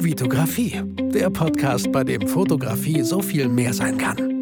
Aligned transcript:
Vitografie, 0.00 0.80
der 1.12 1.28
Podcast, 1.28 1.90
bei 1.90 2.04
dem 2.04 2.28
Fotografie 2.28 3.02
so 3.02 3.20
viel 3.20 3.48
mehr 3.48 3.74
sein 3.74 3.98
kann. 3.98 4.38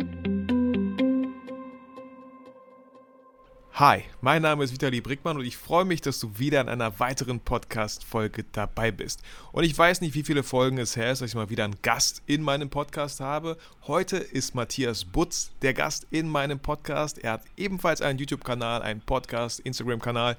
Hi, 3.72 4.02
mein 4.20 4.42
Name 4.42 4.64
ist 4.64 4.72
Vitali 4.72 5.00
Brickmann 5.00 5.38
und 5.38 5.46
ich 5.46 5.56
freue 5.56 5.86
mich, 5.86 6.02
dass 6.02 6.20
du 6.20 6.38
wieder 6.38 6.60
in 6.60 6.68
einer 6.68 7.00
weiteren 7.00 7.40
Podcast-Folge 7.40 8.44
dabei 8.52 8.90
bist. 8.90 9.22
Und 9.52 9.64
ich 9.64 9.76
weiß 9.76 10.02
nicht, 10.02 10.14
wie 10.14 10.24
viele 10.24 10.42
Folgen 10.42 10.76
es 10.76 10.94
her 10.94 11.10
ist, 11.10 11.22
dass 11.22 11.30
ich 11.30 11.34
mal 11.34 11.48
wieder 11.48 11.64
einen 11.64 11.80
Gast 11.80 12.22
in 12.26 12.42
meinem 12.42 12.68
Podcast 12.68 13.20
habe. 13.20 13.56
Heute 13.86 14.18
ist 14.18 14.54
Matthias 14.54 15.06
Butz 15.06 15.52
der 15.62 15.72
Gast 15.72 16.06
in 16.10 16.28
meinem 16.28 16.58
Podcast. 16.58 17.18
Er 17.18 17.32
hat 17.32 17.44
ebenfalls 17.56 18.02
einen 18.02 18.18
YouTube-Kanal, 18.18 18.82
einen 18.82 19.00
Podcast, 19.00 19.60
Instagram-Kanal 19.60 20.36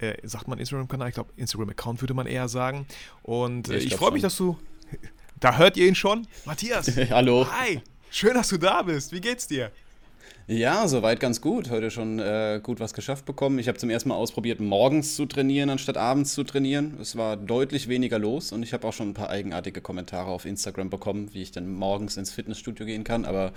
äh, 0.00 0.16
sagt 0.26 0.48
man 0.48 0.58
Instagram-Kanal? 0.58 1.08
Ich 1.08 1.14
glaube, 1.14 1.30
Instagram-Account 1.36 2.00
würde 2.00 2.14
man 2.14 2.26
eher 2.26 2.48
sagen. 2.48 2.86
Und 3.22 3.68
äh, 3.68 3.76
ich, 3.76 3.86
ich 3.86 3.96
freue 3.96 4.12
mich, 4.12 4.22
dass 4.22 4.36
du. 4.36 4.56
Da 5.38 5.56
hört 5.56 5.78
ihr 5.78 5.86
ihn 5.88 5.94
schon. 5.94 6.26
Matthias. 6.44 6.94
Hallo. 7.10 7.46
Hi. 7.50 7.80
Schön, 8.10 8.34
dass 8.34 8.48
du 8.48 8.58
da 8.58 8.82
bist. 8.82 9.10
Wie 9.10 9.22
geht's 9.22 9.46
dir? 9.46 9.70
Ja, 10.46 10.86
soweit 10.86 11.18
ganz 11.18 11.40
gut. 11.40 11.70
Heute 11.70 11.90
schon 11.90 12.18
äh, 12.18 12.60
gut 12.62 12.78
was 12.78 12.92
geschafft 12.92 13.24
bekommen. 13.24 13.58
Ich 13.58 13.66
habe 13.66 13.78
zum 13.78 13.88
ersten 13.88 14.10
Mal 14.10 14.16
ausprobiert, 14.16 14.60
morgens 14.60 15.16
zu 15.16 15.24
trainieren, 15.24 15.70
anstatt 15.70 15.96
abends 15.96 16.34
zu 16.34 16.44
trainieren. 16.44 16.98
Es 17.00 17.16
war 17.16 17.38
deutlich 17.38 17.88
weniger 17.88 18.18
los 18.18 18.52
und 18.52 18.62
ich 18.62 18.74
habe 18.74 18.86
auch 18.86 18.92
schon 18.92 19.10
ein 19.10 19.14
paar 19.14 19.30
eigenartige 19.30 19.80
Kommentare 19.80 20.30
auf 20.30 20.44
Instagram 20.44 20.90
bekommen, 20.90 21.30
wie 21.32 21.40
ich 21.40 21.52
dann 21.52 21.72
morgens 21.72 22.18
ins 22.18 22.32
Fitnessstudio 22.32 22.84
gehen 22.84 23.04
kann. 23.04 23.24
Aber 23.24 23.52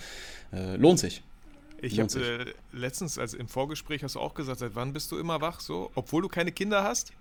äh, 0.54 0.78
lohnt 0.78 1.00
sich. 1.00 1.22
Ich 1.84 2.00
habe 2.00 2.18
äh, 2.18 2.54
letztens, 2.72 3.18
also 3.18 3.38
im 3.38 3.48
Vorgespräch 3.50 4.04
hast 4.04 4.16
du 4.16 4.20
auch 4.20 4.34
gesagt, 4.34 4.60
seit 4.60 4.74
wann 4.76 4.94
bist 4.94 5.12
du 5.12 5.18
immer 5.18 5.42
wach, 5.42 5.60
so, 5.60 5.92
obwohl 5.96 6.22
du 6.22 6.30
keine 6.30 6.52
Kinder 6.52 6.84
hast? 6.84 7.12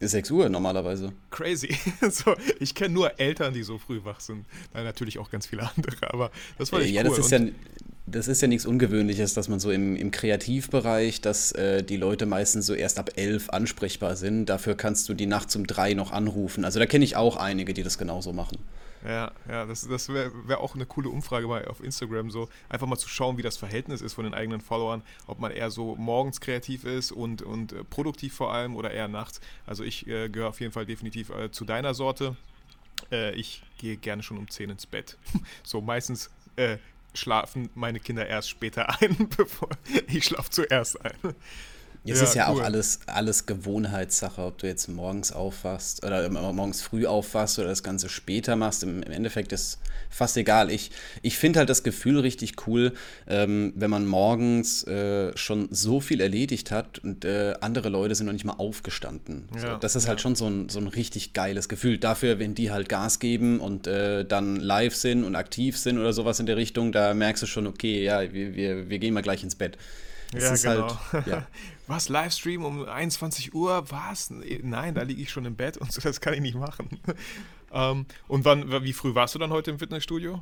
6 0.00 0.30
Uhr 0.30 0.48
normalerweise. 0.48 1.12
Crazy. 1.30 1.76
so, 2.10 2.34
ich 2.58 2.74
kenne 2.74 2.94
nur 2.94 3.18
Eltern, 3.18 3.52
die 3.52 3.62
so 3.62 3.78
früh 3.78 4.00
wach 4.04 4.20
sind. 4.20 4.44
Nein, 4.74 4.84
natürlich 4.84 5.18
auch 5.18 5.30
ganz 5.30 5.46
viele 5.46 5.62
andere, 5.76 6.12
aber 6.12 6.30
das 6.58 6.72
war 6.72 6.80
echt 6.80 6.92
ja, 6.92 7.02
cool. 7.02 7.08
Das 7.08 7.18
ist 7.18 7.30
ja, 7.30 7.40
das 8.06 8.28
ist 8.28 8.42
ja 8.42 8.48
nichts 8.48 8.66
Ungewöhnliches, 8.66 9.34
dass 9.34 9.48
man 9.48 9.60
so 9.60 9.70
im, 9.70 9.96
im 9.96 10.10
Kreativbereich, 10.10 11.20
dass 11.20 11.52
äh, 11.52 11.82
die 11.82 11.96
Leute 11.96 12.26
meistens 12.26 12.66
so 12.66 12.74
erst 12.74 12.98
ab 12.98 13.10
elf 13.16 13.48
ansprechbar 13.50 14.16
sind. 14.16 14.46
Dafür 14.46 14.74
kannst 14.74 15.08
du 15.08 15.14
die 15.14 15.26
Nacht 15.26 15.54
um 15.56 15.66
drei 15.66 15.94
noch 15.94 16.12
anrufen. 16.12 16.64
Also 16.64 16.78
da 16.78 16.86
kenne 16.86 17.04
ich 17.04 17.16
auch 17.16 17.36
einige, 17.36 17.72
die 17.72 17.82
das 17.82 17.96
genauso 17.96 18.32
machen. 18.32 18.58
Ja, 19.04 19.32
ja, 19.48 19.64
das, 19.64 19.88
das 19.88 20.08
wäre 20.10 20.30
wär 20.46 20.60
auch 20.60 20.74
eine 20.74 20.84
coole 20.84 21.08
Umfrage 21.08 21.46
mal 21.46 21.64
auf 21.66 21.82
Instagram, 21.82 22.30
so 22.30 22.48
einfach 22.68 22.86
mal 22.86 22.98
zu 22.98 23.08
schauen, 23.08 23.38
wie 23.38 23.42
das 23.42 23.56
Verhältnis 23.56 24.02
ist 24.02 24.12
von 24.12 24.24
den 24.24 24.34
eigenen 24.34 24.60
Followern, 24.60 25.02
ob 25.26 25.38
man 25.38 25.52
eher 25.52 25.70
so 25.70 25.96
morgens 25.96 26.40
kreativ 26.40 26.84
ist 26.84 27.10
und, 27.10 27.40
und 27.40 27.72
äh, 27.72 27.84
produktiv 27.84 28.34
vor 28.34 28.52
allem 28.52 28.76
oder 28.76 28.90
eher 28.90 29.08
nachts. 29.08 29.40
Also 29.66 29.84
ich 29.84 30.06
äh, 30.06 30.28
gehöre 30.28 30.50
auf 30.50 30.60
jeden 30.60 30.72
Fall 30.72 30.84
definitiv 30.84 31.30
äh, 31.30 31.50
zu 31.50 31.64
deiner 31.64 31.94
Sorte. 31.94 32.36
Äh, 33.10 33.34
ich 33.34 33.62
gehe 33.78 33.96
gerne 33.96 34.22
schon 34.22 34.36
um 34.36 34.48
10 34.48 34.70
ins 34.70 34.86
Bett. 34.86 35.16
so 35.62 35.80
meistens 35.80 36.30
äh, 36.56 36.76
schlafen 37.14 37.70
meine 37.74 38.00
Kinder 38.00 38.26
erst 38.26 38.50
später 38.50 38.88
ein, 39.00 39.28
bevor 39.36 39.70
ich 40.08 40.24
schlafe 40.26 40.50
zuerst 40.50 41.02
ein. 41.04 41.34
Es 42.02 42.18
ja, 42.18 42.24
ist 42.24 42.34
ja 42.34 42.50
cool. 42.50 42.60
auch 42.60 42.64
alles, 42.64 43.00
alles 43.06 43.44
Gewohnheitssache, 43.44 44.40
ob 44.40 44.56
du 44.58 44.66
jetzt 44.66 44.88
morgens 44.88 45.32
aufwachst 45.32 46.04
oder 46.04 46.28
morgens 46.30 46.80
früh 46.80 47.06
aufwachst 47.06 47.58
oder 47.58 47.68
das 47.68 47.82
Ganze 47.82 48.08
später 48.08 48.56
machst. 48.56 48.82
Im, 48.82 49.02
im 49.02 49.12
Endeffekt 49.12 49.52
ist 49.52 49.78
fast 50.08 50.38
egal. 50.38 50.70
Ich, 50.70 50.90
ich 51.20 51.36
finde 51.36 51.58
halt 51.58 51.68
das 51.68 51.82
Gefühl 51.82 52.18
richtig 52.20 52.66
cool, 52.66 52.94
ähm, 53.26 53.74
wenn 53.76 53.90
man 53.90 54.06
morgens 54.06 54.82
äh, 54.86 55.36
schon 55.36 55.68
so 55.70 56.00
viel 56.00 56.22
erledigt 56.22 56.70
hat 56.70 57.00
und 57.00 57.26
äh, 57.26 57.54
andere 57.60 57.90
Leute 57.90 58.14
sind 58.14 58.26
noch 58.26 58.32
nicht 58.32 58.46
mal 58.46 58.54
aufgestanden. 58.54 59.48
Ja, 59.54 59.60
so, 59.60 59.76
das 59.76 59.94
ist 59.94 60.02
halt 60.02 60.04
ja. 60.04 60.08
halt 60.10 60.20
schon 60.22 60.36
so 60.36 60.46
ein, 60.46 60.68
so 60.70 60.80
ein 60.80 60.86
richtig 60.86 61.34
geiles 61.34 61.68
Gefühl. 61.68 61.98
Dafür, 61.98 62.38
wenn 62.38 62.54
die 62.54 62.70
halt 62.70 62.88
Gas 62.88 63.18
geben 63.18 63.60
und 63.60 63.86
äh, 63.86 64.24
dann 64.24 64.56
live 64.56 64.96
sind 64.96 65.22
und 65.24 65.36
aktiv 65.36 65.76
sind 65.76 65.98
oder 65.98 66.14
sowas 66.14 66.40
in 66.40 66.46
der 66.46 66.56
Richtung, 66.56 66.92
da 66.92 67.12
merkst 67.12 67.42
du 67.42 67.46
schon, 67.46 67.66
okay, 67.66 68.02
ja, 68.02 68.32
wir, 68.32 68.54
wir, 68.54 68.88
wir 68.88 68.98
gehen 68.98 69.12
mal 69.12 69.22
gleich 69.22 69.42
ins 69.42 69.54
Bett. 69.54 69.76
Es 70.32 70.62
ja, 70.62 70.74
genau. 70.74 70.98
Halt, 71.12 71.26
ja. 71.26 71.46
Was, 71.90 72.08
Livestream 72.08 72.64
um 72.64 72.88
21 72.88 73.52
Uhr? 73.52 73.90
Was? 73.90 74.30
Nein, 74.30 74.94
da 74.94 75.02
liege 75.02 75.22
ich 75.22 75.30
schon 75.30 75.44
im 75.44 75.56
Bett 75.56 75.76
und 75.76 75.92
so, 75.92 76.00
das 76.00 76.20
kann 76.20 76.32
ich 76.34 76.40
nicht 76.40 76.54
machen. 76.54 76.88
ähm, 77.72 78.06
und 78.28 78.44
wann, 78.44 78.70
wie 78.84 78.92
früh 78.92 79.16
warst 79.16 79.34
du 79.34 79.40
dann 79.40 79.50
heute 79.50 79.72
im 79.72 79.80
Fitnessstudio? 79.80 80.40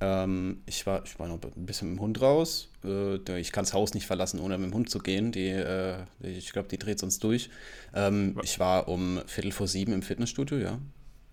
Ähm, 0.00 0.62
ich, 0.66 0.84
war, 0.86 1.04
ich 1.04 1.16
war 1.20 1.28
noch 1.28 1.38
ein 1.40 1.66
bisschen 1.66 1.90
mit 1.90 1.98
dem 1.98 2.02
Hund 2.02 2.20
raus. 2.20 2.68
Äh, 2.84 3.38
ich 3.38 3.52
kann 3.52 3.64
das 3.64 3.74
Haus 3.74 3.94
nicht 3.94 4.08
verlassen, 4.08 4.40
ohne 4.40 4.58
mit 4.58 4.72
dem 4.72 4.74
Hund 4.74 4.90
zu 4.90 4.98
gehen. 4.98 5.30
Die, 5.30 5.50
äh, 5.50 6.02
ich 6.20 6.52
glaube, 6.52 6.66
die 6.66 6.78
dreht 6.78 6.98
sonst 6.98 7.22
durch. 7.22 7.48
Ähm, 7.94 8.36
ich 8.42 8.58
war 8.58 8.88
um 8.88 9.20
Viertel 9.26 9.52
vor 9.52 9.68
sieben 9.68 9.92
im 9.92 10.02
Fitnessstudio, 10.02 10.58
ja. 10.58 10.80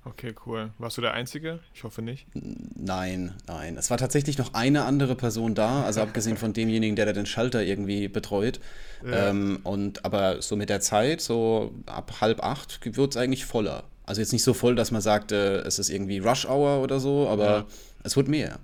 Okay, 0.09 0.33
cool. 0.45 0.71
Warst 0.77 0.97
du 0.97 1.01
der 1.01 1.13
Einzige? 1.13 1.59
Ich 1.73 1.83
hoffe 1.83 2.01
nicht. 2.01 2.27
Nein, 2.33 3.33
nein. 3.45 3.75
Es 3.77 3.89
war 3.89 3.97
tatsächlich 3.97 4.37
noch 4.37 4.53
eine 4.53 4.85
andere 4.85 5.15
Person 5.15 5.53
da, 5.53 5.83
also 5.83 6.01
abgesehen 6.01 6.37
von 6.37 6.53
demjenigen, 6.53 6.95
der 6.95 7.05
da 7.05 7.13
den 7.13 7.25
Schalter 7.25 7.61
irgendwie 7.61 8.07
betreut. 8.07 8.61
Ja. 9.05 9.29
Ähm, 9.29 9.59
und 9.63 10.05
aber 10.05 10.41
so 10.41 10.55
mit 10.55 10.69
der 10.69 10.79
Zeit, 10.79 11.19
so 11.19 11.73
ab 11.87 12.21
halb 12.21 12.41
acht, 12.41 12.79
wird 12.95 13.11
es 13.11 13.17
eigentlich 13.17 13.45
voller. 13.45 13.83
Also 14.05 14.21
jetzt 14.21 14.31
nicht 14.31 14.43
so 14.43 14.53
voll, 14.53 14.75
dass 14.75 14.91
man 14.91 15.01
sagt, 15.01 15.33
äh, 15.33 15.57
es 15.59 15.77
ist 15.77 15.89
irgendwie 15.89 16.19
Rush 16.19 16.45
Hour 16.45 16.81
oder 16.81 17.01
so, 17.01 17.27
aber 17.27 17.45
ja. 17.45 17.65
es 18.03 18.15
wird 18.15 18.29
mehr. 18.29 18.59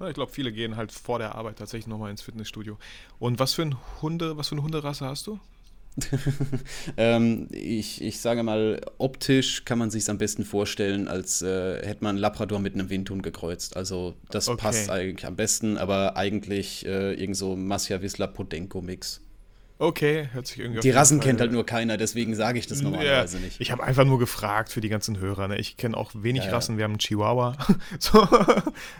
Ja, 0.00 0.08
ich 0.08 0.14
glaube, 0.14 0.32
viele 0.32 0.50
gehen 0.50 0.76
halt 0.76 0.90
vor 0.90 1.20
der 1.20 1.36
Arbeit 1.36 1.58
tatsächlich 1.58 1.86
nochmal 1.86 2.10
ins 2.10 2.22
Fitnessstudio. 2.22 2.78
Und 3.20 3.38
was 3.38 3.54
für 3.54 3.62
ein 3.62 3.76
Hunde, 4.02 4.36
was 4.36 4.48
für 4.48 4.56
eine 4.56 4.62
Hunderasse 4.62 5.06
hast 5.06 5.28
du? 5.28 5.38
ähm, 6.96 7.48
ich, 7.50 8.02
ich 8.02 8.20
sage 8.20 8.42
mal, 8.42 8.80
optisch 8.98 9.64
kann 9.64 9.78
man 9.78 9.90
sich 9.90 10.08
am 10.08 10.18
besten 10.18 10.44
vorstellen, 10.44 11.08
als 11.08 11.42
äh, 11.42 11.86
hätte 11.86 12.04
man 12.04 12.16
Labrador 12.16 12.58
mit 12.58 12.74
einem 12.74 12.90
Windhund 12.90 13.22
gekreuzt. 13.22 13.76
Also 13.76 14.14
das 14.30 14.48
okay. 14.48 14.60
passt 14.60 14.90
eigentlich 14.90 15.26
am 15.26 15.36
besten, 15.36 15.78
aber 15.78 16.16
eigentlich 16.16 16.86
äh, 16.86 17.14
irgend 17.14 17.36
so 17.36 17.56
Masja 17.56 18.02
Wisla 18.02 18.26
Podenko 18.26 18.80
Mix. 18.80 19.20
Okay, 19.80 20.28
hört 20.32 20.46
sich 20.46 20.58
irgendwie 20.58 20.80
Die 20.80 20.90
Rassen 20.90 21.20
kennt 21.20 21.40
halt 21.40 21.52
nur 21.52 21.64
keiner, 21.64 21.96
deswegen 21.96 22.34
sage 22.34 22.58
ich 22.58 22.66
das 22.66 22.82
normalerweise 22.82 23.38
ja, 23.38 23.44
nicht. 23.44 23.62
Ich 23.62 23.70
habe 23.70 23.82
einfach 23.82 24.04
nur 24.04 24.18
gefragt 24.18 24.70
für 24.70 24.82
die 24.82 24.90
ganzen 24.90 25.18
Hörer. 25.18 25.48
Ne? 25.48 25.58
Ich 25.58 25.78
kenne 25.78 25.96
auch 25.96 26.12
wenig 26.14 26.44
ja, 26.44 26.50
Rassen. 26.50 26.76
Wir 26.76 26.84
haben 26.84 26.92
einen 26.92 26.98
Chihuahua. 26.98 27.56
so. 27.98 28.28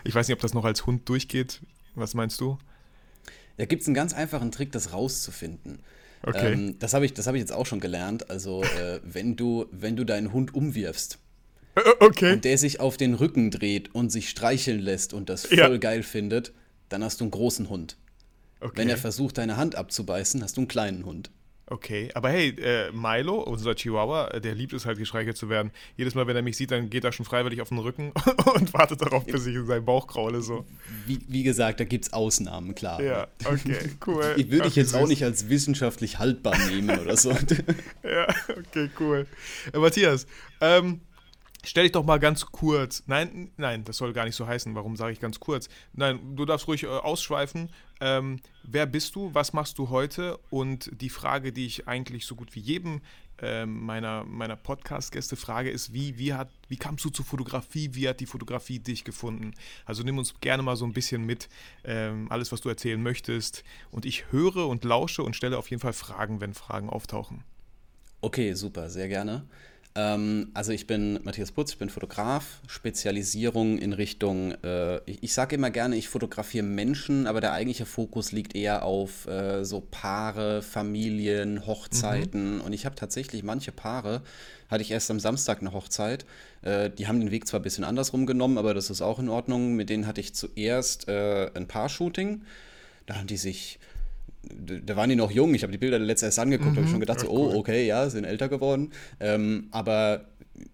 Ich 0.03 0.15
weiß 0.15 0.27
nicht, 0.27 0.33
ob 0.33 0.41
das 0.41 0.55
noch 0.55 0.65
als 0.65 0.87
Hund 0.87 1.07
durchgeht. 1.07 1.61
Was 1.93 2.15
meinst 2.15 2.41
du? 2.41 2.57
Da 3.57 3.65
gibt 3.65 3.83
es 3.83 3.87
einen 3.87 3.93
ganz 3.93 4.13
einfachen 4.13 4.51
Trick, 4.51 4.71
das 4.71 4.91
rauszufinden. 4.91 5.83
Okay. 6.23 6.53
Ähm, 6.53 6.79
das 6.79 6.93
habe 6.93 7.05
ich, 7.05 7.13
hab 7.13 7.33
ich 7.33 7.39
jetzt 7.39 7.53
auch 7.53 7.65
schon 7.65 7.79
gelernt. 7.79 8.29
Also, 8.29 8.63
äh, 8.63 8.99
wenn, 9.03 9.35
du, 9.35 9.65
wenn 9.71 9.95
du 9.95 10.03
deinen 10.03 10.33
Hund 10.33 10.53
umwirfst 10.53 11.19
äh, 11.75 11.81
äh, 11.81 11.93
okay. 11.99 12.33
und 12.33 12.45
der 12.45 12.57
sich 12.57 12.79
auf 12.79 12.97
den 12.97 13.13
Rücken 13.13 13.51
dreht 13.51 13.93
und 13.95 14.11
sich 14.11 14.29
streicheln 14.29 14.79
lässt 14.79 15.13
und 15.13 15.29
das 15.29 15.45
voll 15.45 15.57
ja. 15.57 15.77
geil 15.77 16.03
findet, 16.03 16.53
dann 16.89 17.03
hast 17.03 17.19
du 17.21 17.25
einen 17.25 17.31
großen 17.31 17.69
Hund. 17.69 17.97
Okay. 18.59 18.73
Wenn 18.75 18.89
er 18.89 18.97
versucht, 18.97 19.37
deine 19.37 19.57
Hand 19.57 19.75
abzubeißen, 19.75 20.43
hast 20.43 20.57
du 20.57 20.61
einen 20.61 20.67
kleinen 20.67 21.05
Hund. 21.05 21.31
Okay, 21.71 22.09
aber 22.15 22.29
hey, 22.29 22.49
äh, 22.49 22.91
Milo, 22.91 23.35
unser 23.35 23.73
Chihuahua, 23.75 24.27
äh, 24.27 24.41
der 24.41 24.55
liebt 24.55 24.73
es 24.73 24.85
halt, 24.85 24.97
gestreichelt 24.97 25.37
zu 25.37 25.47
werden. 25.47 25.71
Jedes 25.95 26.15
Mal, 26.15 26.27
wenn 26.27 26.35
er 26.35 26.41
mich 26.41 26.57
sieht, 26.57 26.69
dann 26.71 26.89
geht 26.89 27.05
er 27.05 27.13
schon 27.13 27.25
freiwillig 27.25 27.61
auf 27.61 27.69
den 27.69 27.77
Rücken 27.77 28.11
und 28.55 28.73
wartet 28.73 29.01
darauf, 29.01 29.23
bis 29.23 29.45
ich 29.45 29.55
in 29.55 29.65
seinen 29.65 29.85
Bauch 29.85 30.05
kraule. 30.05 30.41
So. 30.41 30.65
Wie, 31.05 31.21
wie 31.29 31.43
gesagt, 31.43 31.79
da 31.79 31.85
gibt 31.85 32.03
es 32.03 32.11
Ausnahmen, 32.11 32.75
klar. 32.75 33.01
Ja, 33.01 33.27
okay, 33.45 33.77
cool. 34.05 34.35
Ich 34.35 34.51
würde 34.51 34.65
dich 34.65 34.75
jetzt 34.75 34.93
auch 34.93 35.07
nicht 35.07 35.23
als 35.23 35.47
wissenschaftlich 35.47 36.19
haltbar 36.19 36.57
nehmen 36.67 36.99
oder 36.99 37.15
so. 37.15 37.31
ja, 38.03 38.27
okay, 38.49 38.89
cool. 38.99 39.25
Äh, 39.71 39.77
Matthias, 39.77 40.27
ähm, 40.59 40.99
Stell 41.63 41.83
dich 41.83 41.91
doch 41.91 42.03
mal 42.03 42.19
ganz 42.19 42.47
kurz. 42.47 43.03
Nein, 43.05 43.51
nein, 43.57 43.83
das 43.83 43.97
soll 43.97 44.13
gar 44.13 44.25
nicht 44.25 44.35
so 44.35 44.47
heißen. 44.47 44.73
Warum 44.73 44.95
sage 44.95 45.13
ich 45.13 45.19
ganz 45.19 45.39
kurz? 45.39 45.69
Nein, 45.93 46.35
du 46.35 46.45
darfst 46.45 46.67
ruhig 46.67 46.83
äh, 46.83 46.87
ausschweifen. 46.87 47.69
Ähm, 47.99 48.39
wer 48.63 48.87
bist 48.87 49.15
du? 49.15 49.33
Was 49.33 49.53
machst 49.53 49.77
du 49.77 49.89
heute? 49.89 50.39
Und 50.49 50.89
die 51.01 51.09
Frage, 51.09 51.53
die 51.53 51.67
ich 51.67 51.87
eigentlich 51.87 52.25
so 52.25 52.35
gut 52.35 52.55
wie 52.55 52.61
jedem 52.61 53.01
äh, 53.39 53.67
meiner, 53.67 54.23
meiner 54.23 54.55
Podcast-Gäste 54.55 55.35
frage, 55.35 55.69
ist, 55.69 55.93
wie, 55.93 56.17
wie, 56.17 56.33
hat, 56.33 56.49
wie 56.67 56.77
kamst 56.77 57.05
du 57.05 57.11
zur 57.11 57.25
Fotografie? 57.25 57.91
Wie 57.93 58.09
hat 58.09 58.19
die 58.19 58.25
Fotografie 58.25 58.79
dich 58.79 59.03
gefunden? 59.03 59.53
Also 59.85 60.01
nimm 60.01 60.17
uns 60.17 60.39
gerne 60.39 60.63
mal 60.63 60.75
so 60.75 60.85
ein 60.85 60.93
bisschen 60.93 61.27
mit, 61.27 61.47
ähm, 61.83 62.25
alles, 62.31 62.51
was 62.51 62.61
du 62.61 62.69
erzählen 62.69 63.01
möchtest. 63.01 63.63
Und 63.91 64.05
ich 64.05 64.31
höre 64.31 64.67
und 64.67 64.83
lausche 64.83 65.21
und 65.21 65.35
stelle 65.35 65.59
auf 65.59 65.69
jeden 65.69 65.81
Fall 65.81 65.93
Fragen, 65.93 66.41
wenn 66.41 66.55
Fragen 66.55 66.89
auftauchen. 66.89 67.43
Okay, 68.21 68.53
super, 68.53 68.89
sehr 68.89 69.07
gerne. 69.07 69.47
Ähm, 69.93 70.51
also 70.53 70.71
ich 70.71 70.87
bin 70.87 71.19
Matthias 71.23 71.51
Putz, 71.51 71.71
ich 71.71 71.77
bin 71.77 71.89
Fotograf, 71.89 72.61
Spezialisierung 72.67 73.77
in 73.77 73.91
Richtung, 73.91 74.51
äh, 74.63 74.97
ich, 75.09 75.21
ich 75.21 75.33
sage 75.33 75.55
immer 75.55 75.69
gerne, 75.69 75.97
ich 75.97 76.07
fotografiere 76.07 76.63
Menschen, 76.63 77.27
aber 77.27 77.41
der 77.41 77.51
eigentliche 77.51 77.85
Fokus 77.85 78.31
liegt 78.31 78.55
eher 78.55 78.83
auf 78.83 79.27
äh, 79.27 79.65
so 79.65 79.81
Paare, 79.81 80.61
Familien, 80.61 81.65
Hochzeiten. 81.65 82.55
Mhm. 82.55 82.61
Und 82.61 82.73
ich 82.73 82.85
habe 82.85 82.95
tatsächlich 82.95 83.43
manche 83.43 83.73
Paare, 83.73 84.21
hatte 84.69 84.81
ich 84.81 84.91
erst 84.91 85.11
am 85.11 85.19
Samstag 85.19 85.59
eine 85.59 85.73
Hochzeit, 85.73 86.25
äh, 86.61 86.89
die 86.89 87.07
haben 87.07 87.19
den 87.19 87.31
Weg 87.31 87.45
zwar 87.45 87.59
ein 87.59 87.63
bisschen 87.63 87.83
andersrum 87.83 88.25
genommen, 88.25 88.57
aber 88.57 88.73
das 88.73 88.89
ist 88.89 89.01
auch 89.01 89.19
in 89.19 89.27
Ordnung. 89.27 89.73
Mit 89.75 89.89
denen 89.89 90.07
hatte 90.07 90.21
ich 90.21 90.33
zuerst 90.33 91.09
äh, 91.09 91.51
ein 91.53 91.67
Paar-Shooting. 91.67 92.43
Da 93.07 93.15
haben 93.15 93.27
die 93.27 93.37
sich 93.37 93.79
da 94.43 94.95
waren 94.95 95.09
die 95.09 95.15
noch 95.15 95.31
jung. 95.31 95.53
Ich 95.53 95.63
habe 95.63 95.71
die 95.71 95.77
Bilder 95.77 95.99
letztes 95.99 96.27
erst 96.27 96.39
angeguckt, 96.39 96.73
mhm, 96.73 96.77
habe 96.77 96.87
schon 96.87 96.99
gedacht, 96.99 97.19
so, 97.19 97.29
oh, 97.29 97.57
okay, 97.57 97.85
ja, 97.85 98.09
sind 98.09 98.25
älter 98.25 98.49
geworden. 98.49 98.91
Ähm, 99.19 99.67
aber 99.71 100.25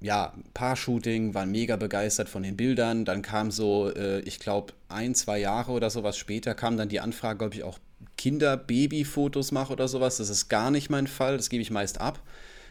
ja, 0.02 0.34
Paar-Shooting, 0.54 1.34
waren 1.34 1.52
mega 1.52 1.76
begeistert 1.76 2.30
von 2.30 2.44
den 2.44 2.58
Bildern. 2.58 3.06
Dann 3.06 3.22
kam 3.22 3.52
so, 3.52 3.92
äh, 3.94 4.20
ich 4.22 4.40
glaube, 4.40 4.74
ein, 4.90 5.16
zwei 5.16 5.40
Jahre 5.40 5.72
oder 5.72 5.90
sowas 5.90 6.18
später 6.18 6.56
kam 6.56 6.78
dann 6.78 6.90
die 6.90 7.00
Anfrage, 7.00 7.46
ob 7.46 7.54
ich 7.54 7.64
auch 7.64 7.80
Kinder-Baby-Fotos 8.18 9.52
mache 9.52 9.74
oder 9.74 9.88
sowas. 9.88 10.18
Das 10.18 10.30
ist 10.30 10.50
gar 10.50 10.72
nicht 10.72 10.90
mein 10.90 11.08
Fall, 11.08 11.38
das 11.38 11.50
gebe 11.50 11.62
ich 11.62 11.72
meist 11.72 12.02
ab. 12.02 12.20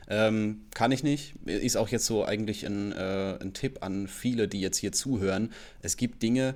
Ähm, 0.09 0.63
kann 0.73 0.93
ich 0.93 1.03
nicht. 1.03 1.35
Ist 1.47 1.77
auch 1.77 1.89
jetzt 1.89 2.07
so 2.07 2.25
eigentlich 2.25 2.65
ein, 2.65 2.93
äh, 2.93 3.39
ein 3.41 3.53
Tipp 3.55 3.79
an 3.81 4.07
viele, 4.07 4.47
die 4.47 4.61
jetzt 4.61 4.79
hier 4.79 4.93
zuhören. 4.93 5.53
Es 5.83 5.97
gibt 5.97 6.23
Dinge, 6.23 6.55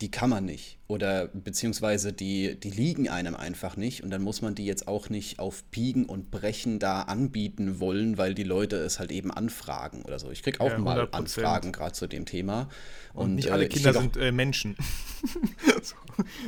die 0.00 0.10
kann 0.10 0.30
man 0.30 0.44
nicht 0.44 0.78
oder 0.86 1.26
beziehungsweise 1.28 2.12
die, 2.12 2.58
die 2.58 2.70
liegen 2.70 3.08
einem 3.08 3.34
einfach 3.34 3.76
nicht 3.76 4.04
und 4.04 4.10
dann 4.10 4.22
muss 4.22 4.42
man 4.42 4.54
die 4.54 4.64
jetzt 4.64 4.86
auch 4.86 5.10
nicht 5.10 5.40
auf 5.40 5.64
Biegen 5.64 6.06
und 6.06 6.30
Brechen 6.30 6.78
da 6.78 7.02
anbieten 7.02 7.80
wollen, 7.80 8.16
weil 8.16 8.34
die 8.34 8.44
Leute 8.44 8.76
es 8.76 9.00
halt 9.00 9.10
eben 9.10 9.30
anfragen 9.32 10.02
oder 10.02 10.18
so. 10.20 10.30
Ich 10.30 10.42
kriege 10.42 10.60
auch 10.60 10.70
ja, 10.70 10.78
mal 10.78 11.08
Anfragen 11.10 11.72
gerade 11.72 11.92
zu 11.92 12.06
dem 12.06 12.26
Thema. 12.26 12.68
Und, 13.12 13.24
und 13.24 13.34
nicht 13.34 13.50
alle 13.50 13.64
äh, 13.64 13.68
Kinder 13.68 13.92
sind 13.92 14.16
äh, 14.16 14.30
Menschen. 14.30 14.76
so, 15.82 15.96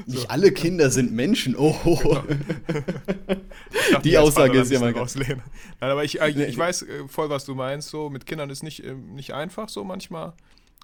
nicht 0.06 0.22
so. 0.22 0.28
alle 0.28 0.52
Kinder 0.52 0.90
sind 0.90 1.12
Menschen. 1.12 1.56
Oh. 1.56 1.74
Genau. 1.84 2.24
die 4.04 4.16
Aussage 4.16 4.60
ist 4.60 4.70
ja 4.70 4.78
mal 4.78 4.92
ganz. 4.92 5.16
Nein, 5.16 5.42
aber 5.80 6.04
ich, 6.04 6.20
ich, 6.20 6.36
ich 6.36 6.56
weiß 6.56 6.82
äh, 6.82 7.08
voll, 7.08 7.28
was 7.30 7.44
du 7.44 7.56
meinst. 7.56 7.88
So 7.88 8.08
mit 8.08 8.26
Kindern 8.26 8.48
ist 8.48 8.62
nicht, 8.62 8.84
äh, 8.84 8.94
nicht 8.94 9.34
einfach 9.34 9.68
so 9.68 9.82
manchmal. 9.82 10.34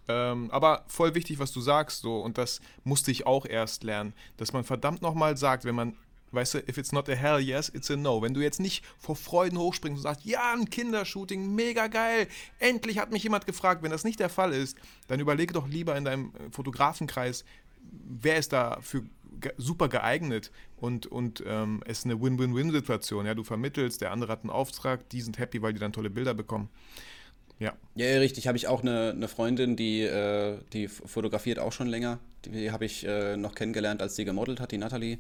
Ähm, 0.09 0.51
aber 0.51 0.85
voll 0.89 1.15
wichtig, 1.15 1.39
was 1.39 1.53
du 1.53 1.61
sagst, 1.61 2.03
so, 2.03 2.21
und 2.21 2.39
das 2.39 2.61
musste 2.85 3.11
ich 3.11 3.27
auch 3.27 3.47
erst 3.47 3.85
lernen, 3.85 4.15
dass 4.37 4.53
man 4.53 4.65
verdammt 4.65 5.03
nochmal 5.03 5.37
sagt, 5.37 5.65
wenn 5.65 5.75
man, 5.75 5.97
weißt 6.33 6.55
du, 6.55 6.59
if 6.69 6.79
it's 6.79 6.93
not 6.93 7.09
a 7.09 7.15
hell 7.15 7.41
yes, 7.41 7.69
it's 7.75 7.91
a 7.91 7.97
no. 7.97 8.23
Wenn 8.23 8.35
du 8.35 8.41
jetzt 8.41 8.61
nicht 8.61 8.85
vor 8.99 9.17
Freuden 9.17 9.59
hochspringst 9.59 9.99
und 9.99 10.03
sagst, 10.03 10.25
ja, 10.25 10.53
ein 10.53 10.71
Kindershooting, 10.71 11.55
mega 11.55 11.89
geil, 11.89 12.29
endlich 12.59 12.99
hat 12.99 13.11
mich 13.11 13.25
jemand 13.25 13.47
gefragt, 13.47 13.83
wenn 13.83 13.91
das 13.91 14.05
nicht 14.05 14.21
der 14.21 14.29
Fall 14.29 14.53
ist, 14.53 14.77
dann 15.09 15.21
überlege 15.21 15.53
doch 15.53 15.67
lieber 15.67 15.97
in 15.97 16.05
deinem 16.05 16.33
äh, 16.35 16.51
Fotografenkreis, 16.51 17.45
wer 17.81 18.37
ist 18.37 18.53
da 18.53 18.79
für 18.81 19.03
super 19.57 19.89
geeignet 19.89 20.51
und, 20.77 21.07
und 21.07 21.43
ähm, 21.47 21.83
es 21.85 22.01
ist 22.01 22.05
eine 22.07 22.21
Win-Win-Win-Situation. 22.21 23.27
Ja, 23.27 23.35
du 23.35 23.45
vermittelst, 23.45 24.01
der 24.01 24.13
andere 24.13 24.33
hat 24.33 24.43
einen 24.43 24.51
Auftrag, 24.51 25.09
die 25.11 25.21
sind 25.21 25.39
happy, 25.39 25.63
weil 25.63 25.73
die 25.73 25.79
dann 25.79 25.93
tolle 25.93 26.11
Bilder 26.11 26.35
bekommen. 26.35 26.71
Ja. 27.59 27.75
Ja, 27.95 28.07
richtig. 28.19 28.47
Habe 28.47 28.59
ich 28.59 28.67
auch 28.69 28.83
eine, 28.83 29.13
eine 29.17 29.29
Freundin, 29.29 29.77
die, 29.77 30.03
äh, 30.03 30.59
die 30.73 30.89
fotografiert 30.89 31.59
auch 31.59 31.73
schon 31.73 31.87
länger. 31.87 32.19
Die 32.45 32.71
habe 32.71 32.85
ich 32.85 33.07
äh, 33.07 33.37
noch 33.37 33.55
kennengelernt, 33.55 34.03
als 34.03 34.17
sie 34.17 34.25
gemodelt 34.25 34.61
hat, 34.61 34.73
die 34.73 34.79
Natalie 34.79 35.19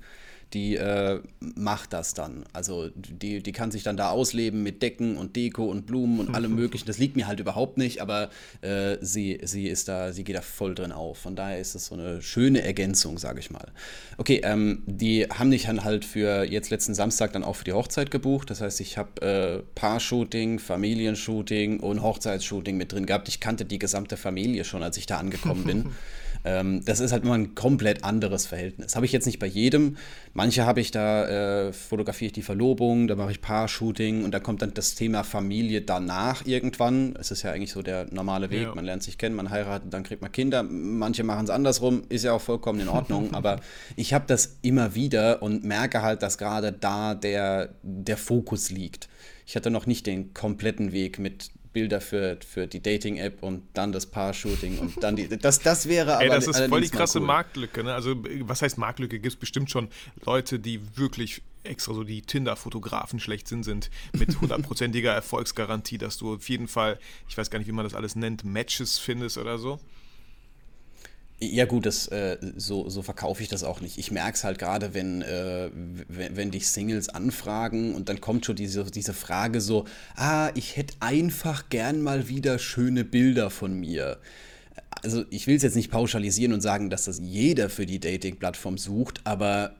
die 0.52 0.76
äh, 0.76 1.20
macht 1.40 1.92
das 1.92 2.14
dann. 2.14 2.44
Also 2.52 2.88
die, 2.94 3.42
die 3.42 3.52
kann 3.52 3.70
sich 3.70 3.82
dann 3.82 3.96
da 3.96 4.10
ausleben 4.10 4.62
mit 4.62 4.80
Decken 4.80 5.16
und 5.16 5.34
Deko 5.34 5.64
und 5.64 5.86
Blumen 5.86 6.20
und 6.20 6.34
allem 6.34 6.54
möglichen. 6.54 6.86
Das 6.86 6.98
liegt 6.98 7.16
mir 7.16 7.26
halt 7.26 7.40
überhaupt 7.40 7.78
nicht, 7.78 8.00
aber 8.00 8.30
äh, 8.60 8.96
sie, 9.00 9.40
sie 9.42 9.66
ist 9.66 9.88
da, 9.88 10.12
sie 10.12 10.22
geht 10.22 10.36
da 10.36 10.42
voll 10.42 10.74
drin 10.74 10.92
auf. 10.92 11.18
Von 11.18 11.34
daher 11.34 11.58
ist 11.58 11.74
es 11.74 11.86
so 11.86 11.94
eine 11.94 12.22
schöne 12.22 12.62
Ergänzung, 12.62 13.18
sage 13.18 13.40
ich 13.40 13.50
mal. 13.50 13.72
Okay, 14.18 14.40
ähm, 14.44 14.82
die 14.86 15.24
haben 15.24 15.48
mich 15.48 15.64
dann 15.64 15.82
halt 15.82 16.04
für 16.04 16.44
jetzt 16.44 16.70
letzten 16.70 16.94
Samstag 16.94 17.32
dann 17.32 17.42
auch 17.42 17.56
für 17.56 17.64
die 17.64 17.72
Hochzeit 17.72 18.10
gebucht. 18.12 18.48
Das 18.50 18.60
heißt, 18.60 18.80
ich 18.80 18.98
habe 18.98 19.20
äh, 19.22 19.62
Paar-Shooting, 19.74 20.60
Familienshooting 20.60 21.80
und 21.80 22.02
Hochzeitsshooting 22.02 22.76
mit 22.76 22.92
drin 22.92 23.06
gehabt. 23.06 23.28
Ich 23.28 23.40
kannte 23.40 23.64
die 23.64 23.80
gesamte 23.80 24.16
Familie 24.16 24.64
schon, 24.64 24.84
als 24.84 24.96
ich 24.96 25.06
da 25.06 25.18
angekommen 25.18 25.64
bin. 25.64 25.86
Ähm, 26.46 26.84
das 26.84 27.00
ist 27.00 27.10
halt 27.10 27.24
immer 27.24 27.34
ein 27.34 27.56
komplett 27.56 28.04
anderes 28.04 28.46
Verhältnis. 28.46 28.94
Habe 28.94 29.04
ich 29.04 29.10
jetzt 29.10 29.26
nicht 29.26 29.40
bei 29.40 29.48
jedem. 29.48 29.96
Manche 30.32 30.64
habe 30.64 30.80
ich 30.80 30.92
da, 30.92 31.66
äh, 31.66 31.72
fotografiere 31.72 32.28
ich 32.28 32.32
die 32.34 32.42
Verlobung, 32.42 33.08
da 33.08 33.16
mache 33.16 33.32
ich 33.32 33.40
Paar-Shooting 33.40 34.22
und 34.22 34.30
da 34.30 34.38
kommt 34.38 34.62
dann 34.62 34.72
das 34.72 34.94
Thema 34.94 35.24
Familie 35.24 35.82
danach 35.82 36.46
irgendwann. 36.46 37.16
Es 37.18 37.32
ist 37.32 37.42
ja 37.42 37.50
eigentlich 37.50 37.72
so 37.72 37.82
der 37.82 38.06
normale 38.12 38.50
Weg. 38.50 38.62
Ja. 38.62 38.74
Man 38.76 38.84
lernt 38.84 39.02
sich 39.02 39.18
kennen, 39.18 39.34
man 39.34 39.50
heiratet, 39.50 39.92
dann 39.92 40.04
kriegt 40.04 40.22
man 40.22 40.30
Kinder. 40.30 40.62
Manche 40.62 41.24
machen 41.24 41.44
es 41.44 41.50
andersrum, 41.50 42.04
ist 42.10 42.22
ja 42.22 42.32
auch 42.32 42.40
vollkommen 42.40 42.78
in 42.78 42.88
Ordnung. 42.88 43.30
aber 43.34 43.58
ich 43.96 44.14
habe 44.14 44.26
das 44.28 44.58
immer 44.62 44.94
wieder 44.94 45.42
und 45.42 45.64
merke 45.64 46.02
halt, 46.02 46.22
dass 46.22 46.38
gerade 46.38 46.70
da 46.70 47.16
der, 47.16 47.70
der 47.82 48.16
Fokus 48.16 48.70
liegt. 48.70 49.08
Ich 49.46 49.56
hatte 49.56 49.70
noch 49.70 49.86
nicht 49.86 50.06
den 50.06 50.32
kompletten 50.32 50.92
Weg 50.92 51.18
mit 51.18 51.50
Bilder 51.76 52.00
für, 52.00 52.38
für 52.40 52.66
die 52.66 52.82
Dating-App 52.82 53.42
und 53.42 53.62
dann 53.74 53.92
das 53.92 54.06
Paar-Shooting 54.06 54.78
und 54.78 55.02
dann 55.02 55.14
die. 55.14 55.28
Das, 55.28 55.58
das 55.58 55.86
wäre 55.86 56.14
aber. 56.14 56.24
Ey, 56.24 56.30
das 56.30 56.46
ist 56.46 56.58
voll 56.70 56.80
die 56.80 56.88
krasse 56.88 57.18
cool. 57.18 57.26
Marktlücke. 57.26 57.84
Ne? 57.84 57.92
Also, 57.92 58.16
was 58.40 58.62
heißt 58.62 58.78
Marktlücke? 58.78 59.18
Gibt 59.18 59.34
es 59.34 59.38
bestimmt 59.38 59.70
schon 59.70 59.90
Leute, 60.24 60.58
die 60.58 60.80
wirklich 60.96 61.42
extra 61.64 61.92
so 61.92 62.02
die 62.02 62.22
Tinder-Fotografen 62.22 63.20
schlechthin 63.20 63.62
sind, 63.62 63.90
mit 64.14 64.40
hundertprozentiger 64.40 65.12
Erfolgsgarantie, 65.12 65.98
dass 65.98 66.16
du 66.16 66.36
auf 66.36 66.48
jeden 66.48 66.66
Fall, 66.66 66.98
ich 67.28 67.36
weiß 67.36 67.50
gar 67.50 67.58
nicht, 67.58 67.68
wie 67.68 67.72
man 67.72 67.84
das 67.84 67.92
alles 67.92 68.16
nennt, 68.16 68.42
Matches 68.42 68.96
findest 68.96 69.36
oder 69.36 69.58
so. 69.58 69.78
Ja 71.38 71.66
gut, 71.66 71.84
das, 71.84 72.08
äh, 72.08 72.38
so, 72.56 72.88
so 72.88 73.02
verkaufe 73.02 73.42
ich 73.42 73.48
das 73.50 73.62
auch 73.62 73.82
nicht. 73.82 73.98
Ich 73.98 74.10
merke 74.10 74.36
es 74.36 74.44
halt 74.44 74.58
gerade, 74.58 74.94
wenn, 74.94 75.20
äh, 75.20 75.68
wenn, 76.08 76.34
wenn 76.34 76.50
dich 76.50 76.66
Singles 76.68 77.10
anfragen 77.10 77.94
und 77.94 78.08
dann 78.08 78.22
kommt 78.22 78.46
schon 78.46 78.56
diese, 78.56 78.84
diese 78.84 79.12
Frage 79.12 79.60
so, 79.60 79.84
ah, 80.16 80.50
ich 80.54 80.78
hätte 80.78 80.94
einfach 81.00 81.68
gern 81.68 82.00
mal 82.00 82.28
wieder 82.28 82.58
schöne 82.58 83.04
Bilder 83.04 83.50
von 83.50 83.78
mir. 83.78 84.16
Also 85.02 85.24
ich 85.28 85.46
will 85.46 85.56
es 85.56 85.62
jetzt 85.62 85.76
nicht 85.76 85.90
pauschalisieren 85.90 86.54
und 86.54 86.62
sagen, 86.62 86.88
dass 86.88 87.04
das 87.04 87.20
jeder 87.22 87.68
für 87.68 87.84
die 87.84 88.00
Dating-Plattform 88.00 88.78
sucht, 88.78 89.20
aber 89.24 89.74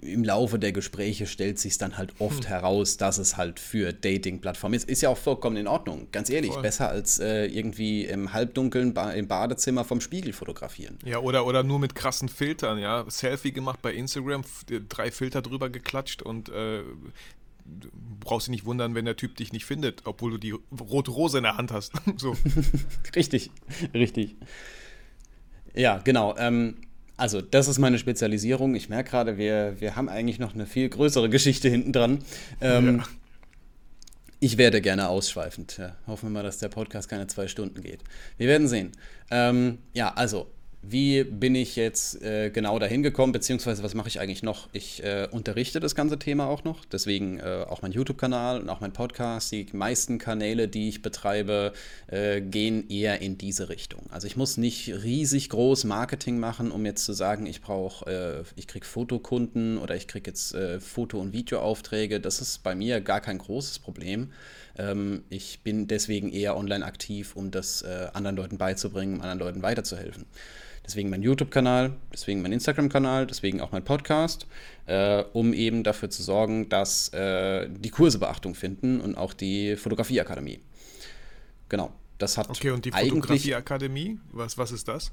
im 0.00 0.24
Laufe 0.24 0.58
der 0.58 0.72
Gespräche 0.72 1.26
stellt 1.26 1.58
sich 1.58 1.78
dann 1.78 1.96
halt 1.96 2.14
oft 2.18 2.44
hm. 2.44 2.48
heraus, 2.48 2.96
dass 2.96 3.18
es 3.18 3.36
halt 3.36 3.58
für 3.58 3.92
Dating-Plattformen 3.92 4.74
ist. 4.74 4.88
Ist 4.88 5.02
ja 5.02 5.08
auch 5.08 5.18
vollkommen 5.18 5.56
in 5.56 5.66
Ordnung. 5.66 6.08
Ganz 6.12 6.30
ehrlich, 6.30 6.52
Voll. 6.52 6.62
besser 6.62 6.88
als 6.88 7.18
äh, 7.18 7.46
irgendwie 7.46 8.04
im 8.04 8.32
Halbdunkeln 8.32 8.94
ba 8.94 9.12
im 9.12 9.28
Badezimmer 9.28 9.84
vom 9.84 10.00
Spiegel 10.00 10.32
fotografieren. 10.32 10.98
Ja, 11.04 11.18
oder, 11.18 11.46
oder 11.46 11.62
nur 11.62 11.78
mit 11.78 11.94
krassen 11.94 12.28
Filtern, 12.28 12.78
ja. 12.78 13.04
Selfie 13.08 13.52
gemacht 13.52 13.80
bei 13.82 13.92
Instagram, 13.92 14.42
drei 14.88 15.10
Filter 15.10 15.42
drüber 15.42 15.70
geklatscht 15.70 16.22
und 16.22 16.48
äh, 16.48 16.82
du 17.64 17.88
brauchst 18.20 18.46
dich 18.46 18.52
nicht 18.52 18.64
wundern, 18.64 18.94
wenn 18.94 19.04
der 19.04 19.16
Typ 19.16 19.36
dich 19.36 19.52
nicht 19.52 19.64
findet, 19.64 20.02
obwohl 20.04 20.32
du 20.32 20.38
die 20.38 20.54
rote 20.80 21.10
Rose 21.10 21.38
in 21.38 21.44
der 21.44 21.56
Hand 21.56 21.72
hast. 21.72 21.92
so. 22.16 22.36
richtig, 23.16 23.50
richtig. 23.94 24.36
Ja, 25.74 25.98
genau. 25.98 26.36
Ähm, 26.36 26.76
also, 27.16 27.40
das 27.40 27.68
ist 27.68 27.78
meine 27.78 27.98
Spezialisierung. 27.98 28.74
Ich 28.74 28.88
merke 28.88 29.10
gerade, 29.10 29.38
wir, 29.38 29.76
wir 29.80 29.96
haben 29.96 30.08
eigentlich 30.08 30.38
noch 30.38 30.54
eine 30.54 30.66
viel 30.66 30.88
größere 30.88 31.28
Geschichte 31.28 31.68
hinten 31.68 31.92
dran. 31.92 32.18
Ähm, 32.60 32.98
ja. 32.98 33.04
Ich 34.40 34.58
werde 34.58 34.80
gerne 34.80 35.08
ausschweifend. 35.08 35.76
Ja, 35.78 35.94
hoffen 36.06 36.28
wir 36.28 36.30
mal, 36.30 36.42
dass 36.42 36.58
der 36.58 36.68
Podcast 36.68 37.08
keine 37.08 37.28
zwei 37.28 37.46
Stunden 37.46 37.80
geht. 37.80 38.00
Wir 38.38 38.48
werden 38.48 38.66
sehen. 38.66 38.90
Ähm, 39.30 39.78
ja, 39.92 40.12
also 40.14 40.50
wie 40.82 41.22
bin 41.22 41.54
ich 41.54 41.76
jetzt 41.76 42.20
äh, 42.22 42.50
genau 42.50 42.78
dahin 42.80 43.04
gekommen, 43.04 43.32
beziehungsweise 43.32 43.84
was 43.84 43.94
mache 43.94 44.08
ich 44.08 44.18
eigentlich 44.18 44.42
noch? 44.42 44.68
Ich 44.72 45.02
äh, 45.04 45.28
unterrichte 45.30 45.78
das 45.78 45.94
ganze 45.94 46.18
Thema 46.18 46.46
auch 46.46 46.64
noch, 46.64 46.84
deswegen 46.84 47.38
äh, 47.38 47.64
auch 47.68 47.82
mein 47.82 47.92
YouTube-Kanal 47.92 48.60
und 48.60 48.68
auch 48.68 48.80
mein 48.80 48.92
Podcast. 48.92 49.52
Die 49.52 49.66
meisten 49.72 50.18
Kanäle, 50.18 50.66
die 50.66 50.88
ich 50.88 51.00
betreibe, 51.00 51.72
äh, 52.08 52.40
gehen 52.40 52.90
eher 52.90 53.20
in 53.20 53.38
diese 53.38 53.68
Richtung. 53.68 54.02
Also 54.10 54.26
ich 54.26 54.36
muss 54.36 54.56
nicht 54.56 54.88
riesig 55.04 55.50
groß 55.50 55.84
Marketing 55.84 56.40
machen, 56.40 56.72
um 56.72 56.84
jetzt 56.84 57.04
zu 57.04 57.12
sagen, 57.12 57.46
ich 57.46 57.62
brauche, 57.62 58.44
äh, 58.44 58.44
ich 58.56 58.66
kriege 58.66 58.84
Fotokunden 58.84 59.78
oder 59.78 59.94
ich 59.94 60.08
kriege 60.08 60.28
jetzt 60.28 60.52
äh, 60.52 60.80
Foto- 60.80 61.20
und 61.20 61.32
Videoaufträge. 61.32 62.18
Das 62.18 62.40
ist 62.40 62.64
bei 62.64 62.74
mir 62.74 63.00
gar 63.00 63.20
kein 63.20 63.38
großes 63.38 63.78
Problem. 63.78 64.32
Ähm, 64.78 65.24
ich 65.28 65.60
bin 65.60 65.86
deswegen 65.86 66.30
eher 66.32 66.56
online 66.56 66.84
aktiv, 66.84 67.36
um 67.36 67.50
das 67.50 67.84
anderen 67.84 68.36
Leuten 68.36 68.58
beizubringen, 68.58 69.14
um 69.14 69.20
anderen 69.20 69.40
Leuten 69.40 69.62
weiterzuhelfen. 69.62 70.26
Deswegen 70.84 71.10
mein 71.10 71.22
YouTube-Kanal, 71.22 71.92
deswegen 72.12 72.42
mein 72.42 72.52
Instagram-Kanal, 72.52 73.26
deswegen 73.26 73.60
auch 73.60 73.70
mein 73.70 73.84
Podcast, 73.84 74.46
äh, 74.86 75.22
um 75.32 75.52
eben 75.52 75.84
dafür 75.84 76.10
zu 76.10 76.22
sorgen, 76.22 76.68
dass 76.68 77.08
äh, 77.10 77.68
die 77.70 77.90
Kurse 77.90 78.18
Beachtung 78.18 78.54
finden 78.54 79.00
und 79.00 79.16
auch 79.16 79.32
die 79.32 79.76
Fotografieakademie. 79.76 80.60
Genau, 81.68 81.92
das 82.18 82.36
hat 82.36 82.50
Okay, 82.50 82.70
und 82.70 82.84
die 82.84 82.90
Fotografieakademie, 82.90 84.18
was, 84.32 84.58
was 84.58 84.72
ist 84.72 84.88
das? 84.88 85.12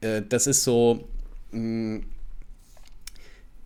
Äh, 0.00 0.22
das 0.28 0.48
ist 0.48 0.64
so, 0.64 1.08
mh, 1.52 1.60
mm, 1.60 2.06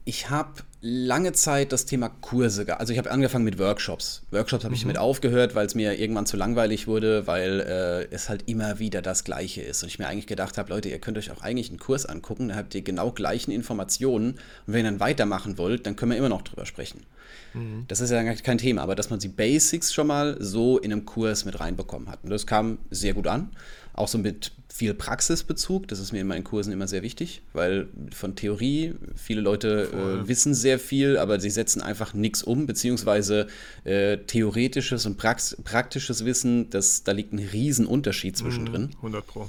ich 0.04 0.28
habe 0.28 0.52
lange 0.86 1.32
Zeit 1.32 1.72
das 1.72 1.86
Thema 1.86 2.10
Kurse, 2.10 2.78
also 2.78 2.92
ich 2.92 2.98
habe 2.98 3.10
angefangen 3.10 3.44
mit 3.44 3.58
Workshops. 3.58 4.22
Workshops 4.30 4.64
habe 4.64 4.74
ich 4.74 4.82
mhm. 4.82 4.88
mit 4.88 4.98
aufgehört, 4.98 5.54
weil 5.54 5.64
es 5.64 5.74
mir 5.74 5.98
irgendwann 5.98 6.26
zu 6.26 6.36
langweilig 6.36 6.86
wurde, 6.86 7.26
weil 7.26 7.60
äh, 7.60 8.14
es 8.14 8.28
halt 8.28 8.42
immer 8.46 8.78
wieder 8.78 9.00
das 9.00 9.24
Gleiche 9.24 9.62
ist. 9.62 9.82
Und 9.82 9.88
ich 9.88 9.98
mir 9.98 10.08
eigentlich 10.08 10.26
gedacht 10.26 10.58
habe, 10.58 10.70
Leute, 10.70 10.90
ihr 10.90 10.98
könnt 10.98 11.16
euch 11.16 11.30
auch 11.30 11.40
eigentlich 11.40 11.70
einen 11.70 11.78
Kurs 11.78 12.04
angucken, 12.04 12.50
da 12.50 12.56
habt 12.56 12.74
ihr 12.74 12.82
genau 12.82 13.12
gleichen 13.12 13.50
Informationen. 13.50 14.32
Und 14.66 14.74
wenn 14.74 14.84
ihr 14.84 14.90
dann 14.90 15.00
weitermachen 15.00 15.56
wollt, 15.56 15.86
dann 15.86 15.96
können 15.96 16.10
wir 16.12 16.18
immer 16.18 16.28
noch 16.28 16.42
drüber 16.42 16.66
sprechen. 16.66 17.06
Mhm. 17.54 17.86
Das 17.88 18.00
ist 18.00 18.10
ja 18.10 18.22
kein 18.34 18.58
Thema, 18.58 18.82
aber 18.82 18.94
dass 18.94 19.08
man 19.08 19.18
die 19.18 19.28
Basics 19.28 19.94
schon 19.94 20.06
mal 20.06 20.36
so 20.38 20.76
in 20.78 20.92
einem 20.92 21.06
Kurs 21.06 21.46
mit 21.46 21.60
reinbekommen 21.60 22.10
hat. 22.10 22.18
Und 22.24 22.30
das 22.30 22.46
kam 22.46 22.76
sehr 22.90 23.14
gut 23.14 23.26
an. 23.26 23.48
Auch 23.94 24.08
so 24.08 24.18
mit 24.18 24.52
viel 24.74 24.92
Praxisbezug. 24.92 25.86
Das 25.86 26.00
ist 26.00 26.10
mir 26.10 26.20
in 26.20 26.26
meinen 26.26 26.42
Kursen 26.42 26.72
immer 26.72 26.88
sehr 26.88 27.02
wichtig, 27.02 27.42
weil 27.52 27.86
von 28.12 28.34
Theorie, 28.34 28.94
viele 29.14 29.40
Leute 29.40 29.88
äh, 29.92 30.26
wissen 30.26 30.52
sehr 30.52 30.73
sehr 30.74 30.78
viel, 30.78 31.18
aber 31.18 31.40
sie 31.40 31.50
setzen 31.50 31.82
einfach 31.82 32.14
nichts 32.14 32.42
um, 32.42 32.66
beziehungsweise 32.66 33.46
äh, 33.84 34.18
theoretisches 34.18 35.06
und 35.06 35.16
Prax 35.16 35.56
praktisches 35.62 36.24
Wissen, 36.24 36.70
das, 36.70 37.04
da 37.04 37.12
liegt 37.12 37.32
ein 37.32 37.38
Riesenunterschied 37.38 38.36
zwischendrin. 38.36 38.90
100 38.96 39.26
Pro. 39.26 39.48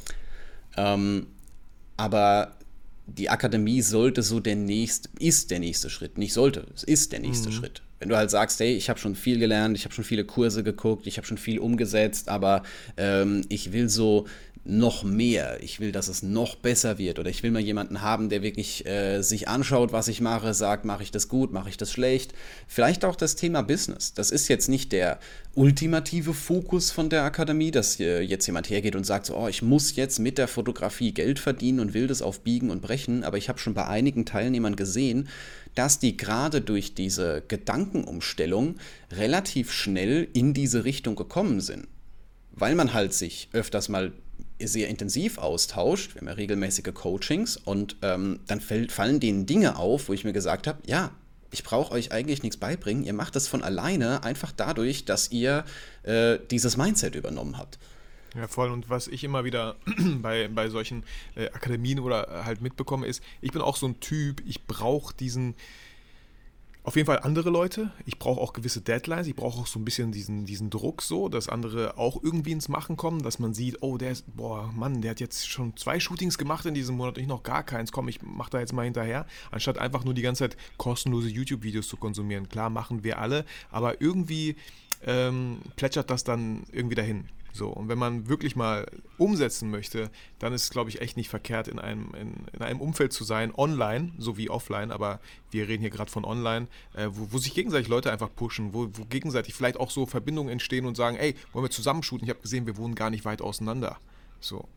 Ähm, 0.77 1.27
aber 1.97 2.55
die 3.07 3.29
Akademie 3.29 3.81
sollte 3.81 4.21
so 4.23 4.39
der 4.39 4.55
nächste, 4.55 5.09
ist 5.19 5.51
der 5.51 5.59
nächste 5.59 5.89
Schritt. 5.89 6.17
Nicht 6.17 6.33
sollte, 6.33 6.67
es 6.75 6.83
ist 6.83 7.11
der 7.11 7.19
nächste 7.19 7.49
mhm. 7.49 7.53
Schritt. 7.53 7.81
Wenn 8.05 8.11
du 8.11 8.17
halt 8.17 8.29
sagst, 8.29 8.59
hey, 8.59 8.75
ich 8.75 8.87
habe 8.87 8.99
schon 8.99 9.15
viel 9.15 9.39
gelernt, 9.39 9.75
ich 9.75 9.83
habe 9.83 9.95
schon 9.95 10.03
viele 10.03 10.25
Kurse 10.25 10.61
geguckt, 10.61 11.07
ich 11.07 11.17
habe 11.17 11.25
schon 11.25 11.39
viel 11.39 11.57
umgesetzt, 11.57 12.29
aber 12.29 12.61
ähm, 12.97 13.41
ich 13.49 13.73
will 13.73 13.89
so 13.89 14.27
noch 14.63 15.03
mehr, 15.03 15.57
ich 15.63 15.79
will, 15.79 15.91
dass 15.91 16.07
es 16.07 16.21
noch 16.21 16.55
besser 16.55 16.99
wird 16.99 17.17
oder 17.17 17.31
ich 17.31 17.41
will 17.41 17.49
mal 17.49 17.63
jemanden 17.63 18.01
haben, 18.01 18.29
der 18.29 18.43
wirklich 18.43 18.85
äh, 18.85 19.23
sich 19.23 19.47
anschaut, 19.47 19.91
was 19.91 20.07
ich 20.07 20.21
mache, 20.21 20.53
sagt, 20.53 20.85
mache 20.85 21.01
ich 21.01 21.09
das 21.09 21.29
gut, 21.29 21.51
mache 21.51 21.69
ich 21.69 21.77
das 21.77 21.91
schlecht. 21.91 22.35
Vielleicht 22.67 23.05
auch 23.05 23.15
das 23.15 23.35
Thema 23.35 23.63
Business. 23.63 24.13
Das 24.13 24.29
ist 24.29 24.49
jetzt 24.49 24.69
nicht 24.69 24.91
der 24.91 25.19
ultimative 25.55 26.35
Fokus 26.35 26.91
von 26.91 27.09
der 27.09 27.23
Akademie, 27.23 27.71
dass 27.71 27.99
äh, 27.99 28.21
jetzt 28.21 28.45
jemand 28.45 28.69
hergeht 28.69 28.95
und 28.95 29.03
sagt, 29.03 29.25
so, 29.25 29.35
oh, 29.35 29.47
ich 29.47 29.63
muss 29.63 29.95
jetzt 29.95 30.19
mit 30.19 30.37
der 30.37 30.47
Fotografie 30.47 31.11
Geld 31.11 31.39
verdienen 31.39 31.79
und 31.79 31.95
will 31.95 32.05
das 32.05 32.21
auf 32.21 32.41
Biegen 32.41 32.69
und 32.69 32.83
Brechen, 32.83 33.23
aber 33.23 33.37
ich 33.37 33.49
habe 33.49 33.57
schon 33.57 33.73
bei 33.73 33.87
einigen 33.87 34.25
Teilnehmern 34.27 34.75
gesehen, 34.75 35.27
dass 35.75 35.99
die 35.99 36.17
gerade 36.17 36.61
durch 36.61 36.95
diese 36.95 37.43
Gedankenumstellung 37.47 38.75
relativ 39.11 39.71
schnell 39.71 40.27
in 40.33 40.53
diese 40.53 40.85
Richtung 40.85 41.15
gekommen 41.15 41.61
sind 41.61 41.87
weil 42.55 42.75
man 42.75 42.93
halt 42.93 43.13
sich 43.13 43.49
öfters 43.51 43.89
mal 43.89 44.13
sehr 44.61 44.87
intensiv 44.87 45.37
austauscht, 45.37 46.15
wir 46.15 46.21
haben 46.21 46.27
ja 46.27 46.33
regelmäßige 46.33 46.93
Coachings 46.93 47.57
und 47.57 47.97
ähm, 48.01 48.39
dann 48.47 48.61
fällt, 48.61 48.91
fallen 48.91 49.19
denen 49.19 49.45
Dinge 49.45 49.77
auf, 49.77 50.07
wo 50.07 50.13
ich 50.13 50.23
mir 50.23 50.33
gesagt 50.33 50.65
habe, 50.65 50.79
ja, 50.85 51.11
ich 51.51 51.63
brauche 51.63 51.93
euch 51.93 52.11
eigentlich 52.11 52.41
nichts 52.41 52.57
beibringen, 52.57 53.03
ihr 53.03 53.13
macht 53.13 53.35
das 53.35 53.47
von 53.47 53.63
alleine, 53.63 54.23
einfach 54.23 54.51
dadurch, 54.51 55.05
dass 55.05 55.31
ihr 55.31 55.65
äh, 56.03 56.39
dieses 56.51 56.77
Mindset 56.77 57.15
übernommen 57.15 57.57
habt. 57.57 57.77
Ja, 58.35 58.47
voll. 58.47 58.69
Und 58.69 58.89
was 58.89 59.07
ich 59.07 59.23
immer 59.23 59.45
wieder 59.45 59.75
bei, 60.21 60.49
bei 60.49 60.69
solchen 60.69 61.03
äh, 61.35 61.45
Akademien 61.47 61.99
oder 61.99 62.43
halt 62.45 62.61
mitbekomme, 62.61 63.07
ist, 63.07 63.23
ich 63.41 63.51
bin 63.51 63.61
auch 63.61 63.77
so 63.77 63.87
ein 63.87 63.99
Typ, 63.99 64.43
ich 64.45 64.65
brauche 64.65 65.13
diesen, 65.15 65.55
auf 66.83 66.97
jeden 66.97 67.05
Fall 67.05 67.19
andere 67.19 67.49
Leute. 67.49 67.91
Ich 68.05 68.19
brauche 68.19 68.41
auch 68.41 68.51
gewisse 68.51 68.81
Deadlines. 68.81 69.27
Ich 69.27 69.35
brauche 69.35 69.61
auch 69.61 69.67
so 69.67 69.79
ein 69.79 69.85
bisschen 69.85 70.11
diesen, 70.11 70.45
diesen 70.45 70.69
Druck 70.69 71.01
so, 71.01 71.29
dass 71.29 71.47
andere 71.47 71.97
auch 71.97 72.21
irgendwie 72.21 72.51
ins 72.51 72.67
Machen 72.67 72.97
kommen, 72.97 73.23
dass 73.23 73.39
man 73.39 73.53
sieht, 73.53 73.81
oh, 73.81 73.97
der 73.97 74.11
ist, 74.11 74.25
boah, 74.35 74.71
Mann, 74.75 75.01
der 75.01 75.11
hat 75.11 75.21
jetzt 75.21 75.49
schon 75.49 75.75
zwei 75.77 75.99
Shootings 76.01 76.37
gemacht 76.37 76.65
in 76.65 76.73
diesem 76.73 76.97
Monat 76.97 77.15
und 77.15 77.21
ich 77.21 77.27
noch 77.27 77.43
gar 77.43 77.63
keins. 77.63 77.93
Komm, 77.93 78.09
ich 78.09 78.21
mach 78.21 78.49
da 78.49 78.59
jetzt 78.59 78.73
mal 78.73 78.83
hinterher. 78.83 79.25
Anstatt 79.49 79.77
einfach 79.77 80.03
nur 80.03 80.13
die 80.13 80.21
ganze 80.21 80.49
Zeit 80.49 80.57
kostenlose 80.77 81.29
YouTube-Videos 81.29 81.87
zu 81.87 81.95
konsumieren. 81.95 82.49
Klar, 82.49 82.69
machen 82.69 83.03
wir 83.03 83.17
alle, 83.17 83.45
aber 83.71 84.01
irgendwie 84.01 84.57
ähm, 85.05 85.59
plätschert 85.75 86.09
das 86.09 86.23
dann 86.23 86.63
irgendwie 86.71 86.95
dahin. 86.95 87.25
So, 87.55 87.69
und 87.69 87.87
wenn 87.87 87.97
man 87.97 88.27
wirklich 88.27 88.57
mal 88.57 88.85
umsetzen 89.17 89.71
möchte, 89.71 90.11
dann 90.39 90.51
ist 90.51 90.63
es, 90.63 90.69
glaube 90.71 90.89
ich, 90.89 90.99
echt 90.99 91.15
nicht 91.15 91.29
verkehrt, 91.29 91.69
in 91.69 91.79
einem, 91.79 92.13
in, 92.13 92.33
in, 92.51 92.61
einem 92.61 92.81
Umfeld 92.81 93.13
zu 93.13 93.23
sein, 93.23 93.55
online 93.55 94.11
sowie 94.17 94.49
offline, 94.49 94.91
aber 94.91 95.21
wir 95.51 95.69
reden 95.69 95.79
hier 95.79 95.89
gerade 95.89 96.11
von 96.11 96.25
online, 96.25 96.67
äh, 96.95 97.07
wo, 97.09 97.31
wo, 97.31 97.37
sich 97.37 97.53
gegenseitig 97.53 97.87
Leute 97.87 98.11
einfach 98.11 98.27
pushen, 98.35 98.73
wo, 98.73 98.89
wo, 98.91 99.05
gegenseitig 99.05 99.53
vielleicht 99.53 99.79
auch 99.79 99.89
so 99.89 100.05
Verbindungen 100.05 100.51
entstehen 100.51 100.85
und 100.85 100.97
sagen, 100.97 101.15
ey, 101.15 101.33
wollen 101.53 101.63
wir 101.63 101.69
zusammen 101.69 102.03
shooten? 102.03 102.25
Ich 102.25 102.29
habe 102.29 102.41
gesehen, 102.41 102.65
wir 102.65 102.75
wohnen 102.75 102.93
gar 102.93 103.09
nicht 103.09 103.23
weit 103.23 103.41
auseinander. 103.41 103.99
So. 104.41 104.67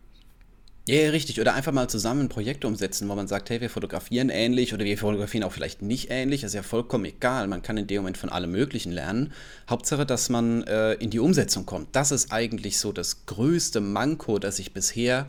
Ja, 0.88 0.94
ja, 0.94 1.10
richtig. 1.10 1.38
Oder 1.38 1.52
einfach 1.52 1.72
mal 1.72 1.86
zusammen 1.90 2.30
Projekte 2.30 2.66
umsetzen, 2.66 3.10
wo 3.10 3.14
man 3.14 3.28
sagt, 3.28 3.50
hey, 3.50 3.60
wir 3.60 3.68
fotografieren 3.68 4.30
ähnlich 4.30 4.72
oder 4.72 4.86
wir 4.86 4.96
fotografieren 4.96 5.44
auch 5.44 5.52
vielleicht 5.52 5.82
nicht 5.82 6.10
ähnlich. 6.10 6.40
Das 6.40 6.52
ist 6.52 6.54
ja 6.54 6.62
vollkommen 6.62 7.04
egal. 7.04 7.46
Man 7.46 7.60
kann 7.60 7.76
in 7.76 7.86
dem 7.86 7.98
Moment 7.98 8.16
von 8.16 8.30
allem 8.30 8.52
Möglichen 8.52 8.92
lernen. 8.92 9.34
Hauptsache, 9.68 10.06
dass 10.06 10.30
man 10.30 10.62
äh, 10.62 10.94
in 10.94 11.10
die 11.10 11.18
Umsetzung 11.18 11.66
kommt. 11.66 11.88
Das 11.94 12.10
ist 12.10 12.32
eigentlich 12.32 12.78
so 12.78 12.90
das 12.92 13.26
größte 13.26 13.82
Manko, 13.82 14.38
das 14.38 14.58
ich 14.60 14.72
bisher 14.72 15.28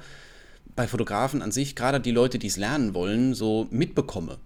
bei 0.77 0.87
Fotografen 0.87 1.41
an 1.41 1.51
sich, 1.51 1.75
gerade 1.75 1.99
die 1.99 2.11
Leute, 2.11 2.39
die 2.39 2.47
es 2.47 2.55
lernen 2.55 2.93
wollen, 2.93 3.33
so 3.33 3.67
mitbekomme. 3.69 4.37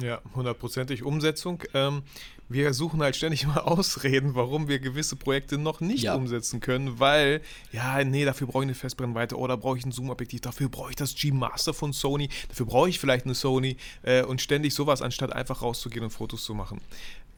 Ja, 0.00 0.20
hundertprozentig 0.34 1.02
Umsetzung. 1.02 1.62
Ähm, 1.74 2.02
wir 2.48 2.72
suchen 2.72 3.02
halt 3.02 3.16
ständig 3.16 3.46
mal 3.46 3.58
Ausreden, 3.58 4.34
warum 4.34 4.68
wir 4.68 4.78
gewisse 4.78 5.16
Projekte 5.16 5.58
noch 5.58 5.80
nicht 5.80 6.04
ja. 6.04 6.14
umsetzen 6.14 6.60
können, 6.60 7.00
weil, 7.00 7.40
ja, 7.72 8.02
nee, 8.04 8.24
dafür 8.24 8.46
brauche 8.46 8.62
ich 8.62 8.68
eine 8.68 8.74
Festbrennweite 8.74 9.36
oder 9.36 9.56
brauche 9.56 9.76
ich 9.76 9.84
ein 9.84 9.90
Zoom-Objektiv, 9.90 10.40
dafür 10.42 10.68
brauche 10.68 10.90
ich 10.90 10.96
das 10.96 11.14
G-Master 11.16 11.74
von 11.74 11.92
Sony, 11.92 12.28
dafür 12.48 12.66
brauche 12.66 12.88
ich 12.88 13.00
vielleicht 13.00 13.24
eine 13.24 13.34
Sony 13.34 13.76
äh, 14.02 14.22
und 14.22 14.40
ständig 14.40 14.72
sowas, 14.72 15.02
anstatt 15.02 15.32
einfach 15.32 15.62
rauszugehen 15.62 16.04
und 16.04 16.10
Fotos 16.10 16.44
zu 16.44 16.54
machen. 16.54 16.80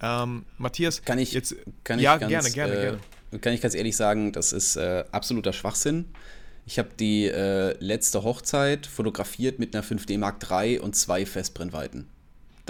Ähm, 0.02 0.44
Matthias, 0.58 1.02
kann 1.02 1.18
ich 1.18 1.32
jetzt. 1.32 1.56
Kann 1.84 1.98
ich 1.98 2.04
ja, 2.04 2.16
ganz, 2.18 2.30
gerne, 2.30 2.50
gerne, 2.50 2.72
äh, 2.74 2.80
gerne. 2.82 3.40
Kann 3.40 3.52
ich 3.52 3.60
ganz 3.60 3.74
ehrlich 3.74 3.96
sagen, 3.96 4.32
das 4.32 4.52
ist 4.52 4.76
äh, 4.76 5.04
absoluter 5.12 5.52
Schwachsinn. 5.52 6.06
Ich 6.66 6.78
habe 6.78 6.90
die 6.98 7.26
äh, 7.26 7.74
letzte 7.80 8.22
Hochzeit 8.22 8.86
fotografiert 8.86 9.58
mit 9.58 9.74
einer 9.74 9.84
5D 9.84 10.18
Mark 10.18 10.38
III 10.48 10.78
und 10.78 10.94
zwei 10.94 11.26
Festbrennweiten. 11.26 12.06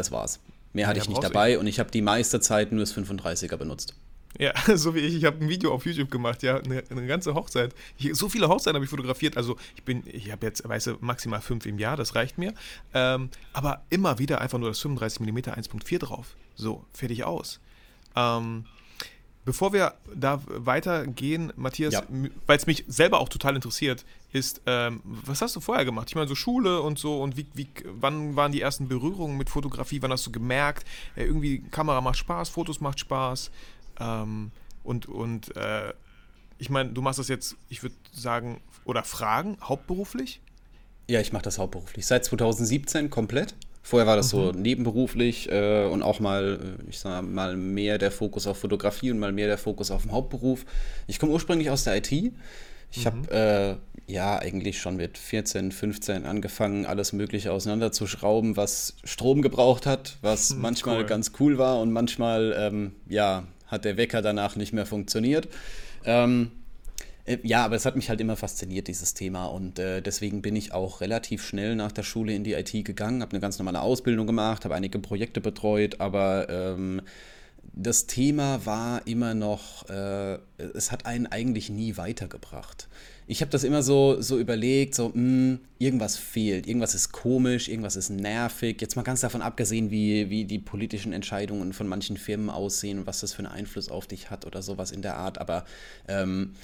Das 0.00 0.10
war's. 0.10 0.40
Mehr 0.72 0.86
hatte 0.86 0.98
ja, 0.98 1.02
ich 1.02 1.08
nicht 1.10 1.22
dabei 1.22 1.52
ich. 1.52 1.58
und 1.58 1.66
ich 1.66 1.78
habe 1.78 1.90
die 1.90 2.00
meiste 2.00 2.40
Zeit 2.40 2.72
nur 2.72 2.80
das 2.80 2.96
35er 2.96 3.56
benutzt. 3.56 3.94
Ja, 4.38 4.54
so 4.76 4.94
wie 4.94 5.00
ich. 5.00 5.14
Ich 5.14 5.24
habe 5.26 5.44
ein 5.44 5.48
Video 5.50 5.74
auf 5.74 5.84
YouTube 5.84 6.10
gemacht, 6.10 6.42
ja, 6.42 6.56
eine, 6.56 6.82
eine 6.88 7.06
ganze 7.06 7.34
Hochzeit. 7.34 7.74
Ich, 7.98 8.14
so 8.14 8.30
viele 8.30 8.48
Hochzeiten 8.48 8.76
habe 8.76 8.84
ich 8.84 8.90
fotografiert. 8.90 9.36
Also 9.36 9.56
ich 9.76 9.82
bin, 9.82 10.02
ich 10.06 10.32
habe 10.32 10.46
jetzt, 10.46 10.66
weißt 10.66 10.86
du, 10.86 10.96
maximal 11.00 11.42
fünf 11.42 11.66
im 11.66 11.78
Jahr, 11.78 11.98
das 11.98 12.14
reicht 12.14 12.38
mir. 12.38 12.54
Ähm, 12.94 13.28
aber 13.52 13.82
immer 13.90 14.18
wieder 14.18 14.40
einfach 14.40 14.58
nur 14.58 14.70
das 14.70 14.78
35 14.78 15.20
mm 15.20 15.38
1.4 15.38 15.98
drauf. 15.98 16.34
So, 16.54 16.84
fertig 16.94 17.24
aus. 17.24 17.60
Ähm, 18.16 18.64
Bevor 19.44 19.72
wir 19.72 19.94
da 20.14 20.42
weitergehen, 20.46 21.52
Matthias, 21.56 21.94
ja. 21.94 22.02
weil 22.46 22.58
es 22.58 22.66
mich 22.66 22.84
selber 22.88 23.20
auch 23.20 23.28
total 23.30 23.56
interessiert, 23.56 24.04
ist, 24.32 24.62
ähm, 24.66 25.00
was 25.04 25.42
hast 25.42 25.56
du 25.56 25.60
vorher 25.60 25.84
gemacht? 25.84 26.08
Ich 26.08 26.14
meine, 26.14 26.28
so 26.28 26.34
Schule 26.34 26.80
und 26.82 26.98
so 26.98 27.20
und 27.22 27.36
wie, 27.36 27.46
wie, 27.54 27.68
wann 27.84 28.36
waren 28.36 28.52
die 28.52 28.60
ersten 28.60 28.88
Berührungen 28.88 29.36
mit 29.36 29.50
Fotografie? 29.50 30.02
Wann 30.02 30.12
hast 30.12 30.26
du 30.26 30.32
gemerkt, 30.32 30.86
äh, 31.16 31.24
irgendwie 31.24 31.60
Kamera 31.70 32.00
macht 32.00 32.18
Spaß, 32.18 32.48
Fotos 32.48 32.80
macht 32.80 33.00
Spaß 33.00 33.50
ähm, 33.98 34.52
und, 34.84 35.06
und 35.06 35.56
äh, 35.56 35.92
ich 36.58 36.70
meine, 36.70 36.90
du 36.90 37.02
machst 37.02 37.18
das 37.18 37.28
jetzt, 37.28 37.56
ich 37.68 37.82
würde 37.82 37.94
sagen, 38.12 38.60
oder 38.84 39.02
fragen, 39.02 39.56
hauptberuflich? 39.62 40.40
Ja, 41.08 41.20
ich 41.20 41.32
mache 41.32 41.42
das 41.42 41.58
hauptberuflich. 41.58 42.06
Seit 42.06 42.24
2017 42.24 43.10
komplett. 43.10 43.54
Vorher 43.82 44.06
war 44.06 44.16
das 44.16 44.32
mhm. 44.32 44.38
so 44.38 44.52
nebenberuflich 44.52 45.50
äh, 45.50 45.86
und 45.86 46.02
auch 46.02 46.20
mal, 46.20 46.76
äh, 46.78 46.90
ich 46.90 46.98
sag 46.98 47.22
mal, 47.22 47.56
mehr 47.56 47.98
der 47.98 48.10
Fokus 48.10 48.46
auf 48.46 48.58
Fotografie 48.58 49.10
und 49.10 49.18
mal 49.18 49.32
mehr 49.32 49.46
der 49.46 49.58
Fokus 49.58 49.90
auf 49.90 50.02
den 50.02 50.12
Hauptberuf. 50.12 50.66
Ich 51.06 51.18
komme 51.18 51.32
ursprünglich 51.32 51.70
aus 51.70 51.84
der 51.84 51.96
IT. 51.96 52.32
Ich 52.92 53.04
mhm. 53.04 53.06
habe 53.06 53.78
äh, 54.08 54.12
ja 54.12 54.38
eigentlich 54.38 54.80
schon 54.80 54.96
mit 54.96 55.18
14, 55.18 55.72
15 55.72 56.26
angefangen, 56.26 56.86
alles 56.86 57.12
Mögliche 57.12 57.52
auseinanderzuschrauben, 57.52 58.56
was 58.56 58.96
Strom 59.04 59.42
gebraucht 59.42 59.86
hat, 59.86 60.16
was 60.22 60.54
mhm, 60.54 60.60
manchmal 60.62 61.00
cool. 61.00 61.06
ganz 61.06 61.32
cool 61.40 61.58
war 61.58 61.80
und 61.80 61.92
manchmal 61.92 62.54
ähm, 62.58 62.92
ja, 63.08 63.44
hat 63.66 63.84
der 63.84 63.96
Wecker 63.96 64.22
danach 64.22 64.56
nicht 64.56 64.72
mehr 64.72 64.86
funktioniert. 64.86 65.48
Ähm, 66.04 66.50
äh, 67.24 67.38
ja, 67.42 67.64
aber 67.64 67.76
es 67.76 67.86
hat 67.86 67.96
mich 67.96 68.08
halt 68.08 68.20
immer 68.20 68.36
fasziniert, 68.36 68.88
dieses 68.88 69.14
Thema. 69.14 69.46
Und 69.46 69.78
äh, 69.78 70.02
deswegen 70.02 70.42
bin 70.42 70.56
ich 70.56 70.72
auch 70.72 71.00
relativ 71.00 71.46
schnell 71.46 71.76
nach 71.76 71.92
der 71.92 72.02
Schule 72.02 72.34
in 72.34 72.44
die 72.44 72.54
IT 72.54 72.72
gegangen, 72.84 73.22
habe 73.22 73.32
eine 73.32 73.40
ganz 73.40 73.58
normale 73.58 73.80
Ausbildung 73.80 74.26
gemacht, 74.26 74.64
habe 74.64 74.74
einige 74.74 74.98
Projekte 74.98 75.40
betreut, 75.40 76.00
aber 76.00 76.48
ähm, 76.48 77.02
das 77.72 78.06
Thema 78.06 78.66
war 78.66 79.06
immer 79.06 79.34
noch, 79.34 79.88
äh, 79.88 80.38
es 80.74 80.90
hat 80.90 81.06
einen 81.06 81.26
eigentlich 81.26 81.70
nie 81.70 81.96
weitergebracht. 81.96 82.88
Ich 83.26 83.42
habe 83.42 83.50
das 83.52 83.62
immer 83.62 83.82
so, 83.82 84.20
so 84.20 84.38
überlegt, 84.38 84.94
so, 84.94 85.08
mh, 85.08 85.14
hm, 85.14 85.60
irgendwas 85.78 86.16
fehlt, 86.16 86.66
irgendwas 86.66 86.96
ist 86.96 87.12
komisch, 87.12 87.68
irgendwas 87.68 87.94
ist 87.94 88.10
nervig. 88.10 88.80
Jetzt 88.80 88.96
mal 88.96 89.02
ganz 89.02 89.20
davon 89.20 89.40
abgesehen, 89.40 89.90
wie, 89.90 90.30
wie 90.30 90.44
die 90.44 90.58
politischen 90.58 91.12
Entscheidungen 91.12 91.72
von 91.72 91.86
manchen 91.86 92.16
Firmen 92.16 92.50
aussehen 92.50 92.98
und 92.98 93.06
was 93.06 93.20
das 93.20 93.32
für 93.32 93.40
einen 93.40 93.52
Einfluss 93.52 93.88
auf 93.88 94.08
dich 94.08 94.30
hat 94.30 94.46
oder 94.46 94.62
sowas 94.62 94.90
in 94.90 95.02
der 95.02 95.16
Art. 95.16 95.38
Aber 95.38 95.64
ähm, 96.08 96.54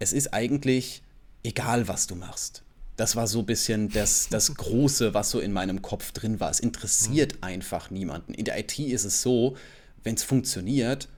es 0.00 0.12
ist 0.12 0.34
eigentlich 0.34 1.02
egal, 1.44 1.86
was 1.86 2.08
du 2.08 2.16
machst. 2.16 2.64
Das 2.96 3.14
war 3.14 3.26
so 3.26 3.40
ein 3.40 3.46
bisschen 3.46 3.88
das, 3.88 4.28
das 4.28 4.54
Große, 4.54 5.14
was 5.14 5.30
so 5.30 5.38
in 5.38 5.52
meinem 5.52 5.82
Kopf 5.82 6.12
drin 6.12 6.40
war. 6.40 6.50
Es 6.50 6.60
interessiert 6.60 7.34
mhm. 7.34 7.44
einfach 7.44 7.90
niemanden. 7.90 8.34
In 8.34 8.44
der 8.44 8.58
IT 8.58 8.78
ist 8.78 9.04
es 9.04 9.22
so, 9.22 9.56
wenn 10.04 10.14
es 10.14 10.22
funktioniert, 10.22 11.08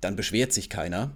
dann 0.00 0.16
beschwert 0.16 0.52
sich 0.52 0.68
keiner. 0.68 1.12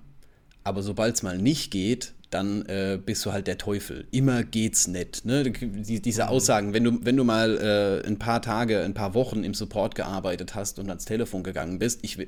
Aber 0.64 0.82
sobald 0.82 1.16
es 1.16 1.22
mal 1.22 1.38
nicht 1.38 1.70
geht, 1.70 2.12
dann 2.30 2.66
äh, 2.66 2.98
bist 3.02 3.24
du 3.24 3.32
halt 3.32 3.46
der 3.46 3.56
Teufel. 3.56 4.06
Immer 4.10 4.44
geht's 4.44 4.86
nicht. 4.86 5.24
Ne? 5.24 5.44
Die, 5.50 6.02
diese 6.02 6.24
mhm. 6.24 6.28
Aussagen, 6.28 6.74
wenn 6.74 6.84
du, 6.84 7.04
wenn 7.04 7.16
du 7.16 7.24
mal 7.24 7.56
äh, 8.04 8.06
ein 8.06 8.18
paar 8.18 8.42
Tage, 8.42 8.82
ein 8.82 8.92
paar 8.92 9.14
Wochen 9.14 9.44
im 9.44 9.54
Support 9.54 9.94
gearbeitet 9.94 10.54
hast 10.54 10.78
und 10.78 10.88
ans 10.90 11.06
Telefon 11.06 11.42
gegangen 11.42 11.78
bist, 11.78 12.00
ich, 12.02 12.18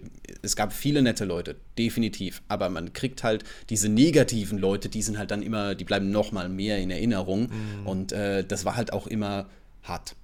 es 0.43 0.57
gab 0.57 0.73
viele 0.73 1.03
nette 1.03 1.27
Leute, 1.27 1.57
definitiv. 1.77 2.43
Aber 2.49 2.71
man 2.71 2.95
kriegt 2.95 3.23
halt 3.23 3.45
diese 3.69 3.91
negativen 3.91 4.59
Leute, 4.59 4.89
die 4.89 5.03
sind 5.03 5.19
halt 5.19 5.31
dann 5.31 5.43
immer, 5.43 5.75
die 5.75 5.85
bleiben 5.85 6.11
noch 6.11 6.33
mal 6.33 6.49
mehr 6.49 6.79
in 6.79 6.91
Erinnerung. 6.91 7.51
Mhm. 7.51 7.87
Und 7.87 8.13
äh, 8.13 8.43
das 8.43 8.65
war 8.65 8.77
halt 8.77 8.95
auch 8.95 9.07
immer 9.07 9.49
hart. 9.83 10.17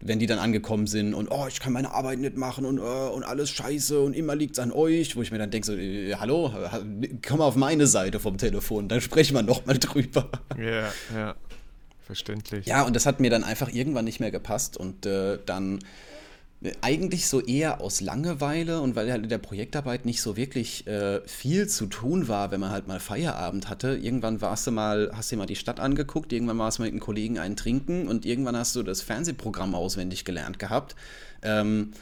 Wenn 0.00 0.18
die 0.18 0.26
dann 0.26 0.38
angekommen 0.38 0.86
sind 0.86 1.14
und 1.14 1.28
oh, 1.30 1.46
ich 1.48 1.60
kann 1.60 1.72
meine 1.72 1.92
Arbeit 1.92 2.18
nicht 2.20 2.36
machen 2.36 2.64
und, 2.64 2.78
uh, 2.78 3.08
und 3.08 3.24
alles 3.24 3.50
scheiße 3.50 4.00
und 4.00 4.14
immer 4.14 4.36
liegt 4.36 4.52
es 4.52 4.58
an 4.58 4.70
euch, 4.70 5.16
wo 5.16 5.22
ich 5.22 5.32
mir 5.32 5.38
dann 5.38 5.50
denke, 5.50 5.66
so, 5.66 5.74
äh, 5.74 6.14
hallo, 6.14 6.52
komm 7.26 7.40
auf 7.40 7.56
meine 7.56 7.86
Seite 7.86 8.20
vom 8.20 8.38
Telefon, 8.38 8.88
dann 8.88 9.00
sprechen 9.00 9.34
wir 9.34 9.42
nochmal 9.42 9.78
drüber. 9.78 10.28
Ja, 10.56 10.92
ja, 11.14 11.34
verständlich. 12.06 12.66
Ja, 12.66 12.82
und 12.82 12.94
das 12.94 13.06
hat 13.06 13.18
mir 13.18 13.30
dann 13.30 13.42
einfach 13.42 13.72
irgendwann 13.72 14.04
nicht 14.04 14.20
mehr 14.20 14.30
gepasst 14.30 14.76
und 14.76 15.04
äh, 15.04 15.38
dann 15.44 15.80
eigentlich 16.80 17.28
so 17.28 17.40
eher 17.40 17.80
aus 17.80 18.00
Langeweile 18.00 18.80
und 18.80 18.96
weil 18.96 19.10
halt 19.12 19.22
in 19.22 19.28
der 19.28 19.38
Projektarbeit 19.38 20.04
nicht 20.04 20.20
so 20.20 20.36
wirklich 20.36 20.86
äh, 20.88 21.20
viel 21.26 21.68
zu 21.68 21.86
tun 21.86 22.26
war, 22.26 22.50
wenn 22.50 22.58
man 22.58 22.70
halt 22.70 22.88
mal 22.88 22.98
Feierabend 22.98 23.68
hatte. 23.68 23.96
Irgendwann 23.96 24.40
warst 24.40 24.66
du 24.66 24.72
mal, 24.72 25.10
hast 25.14 25.30
du 25.30 25.36
mal 25.36 25.46
die 25.46 25.54
Stadt 25.54 25.78
angeguckt, 25.78 26.32
irgendwann 26.32 26.58
warst 26.58 26.78
du 26.78 26.82
mit 26.82 26.90
einem 26.90 27.00
Kollegen 27.00 27.38
einen 27.38 27.54
trinken 27.54 28.08
und 28.08 28.26
irgendwann 28.26 28.56
hast 28.56 28.74
du 28.74 28.82
das 28.82 29.02
Fernsehprogramm 29.02 29.76
auswendig 29.76 30.24
gelernt 30.24 30.58
gehabt. 30.58 30.96
Ähm, 31.42 31.92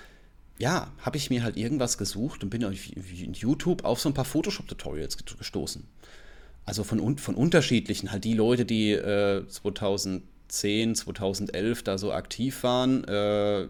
ja, 0.58 0.90
habe 1.02 1.18
ich 1.18 1.28
mir 1.28 1.42
halt 1.42 1.58
irgendwas 1.58 1.98
gesucht 1.98 2.42
und 2.42 2.48
bin 2.48 2.64
auf 2.64 2.72
YouTube 2.74 3.84
auf 3.84 4.00
so 4.00 4.08
ein 4.08 4.14
paar 4.14 4.24
Photoshop-Tutorials 4.24 5.18
gestoßen. 5.18 5.84
Also 6.64 6.82
von, 6.82 7.18
von 7.18 7.34
unterschiedlichen, 7.34 8.10
halt 8.10 8.24
die 8.24 8.32
Leute, 8.32 8.64
die 8.64 8.92
äh, 8.92 9.46
2010, 9.46 10.94
2011 10.94 11.82
da 11.82 11.98
so 11.98 12.10
aktiv 12.12 12.62
waren, 12.62 13.04
äh, 13.04 13.68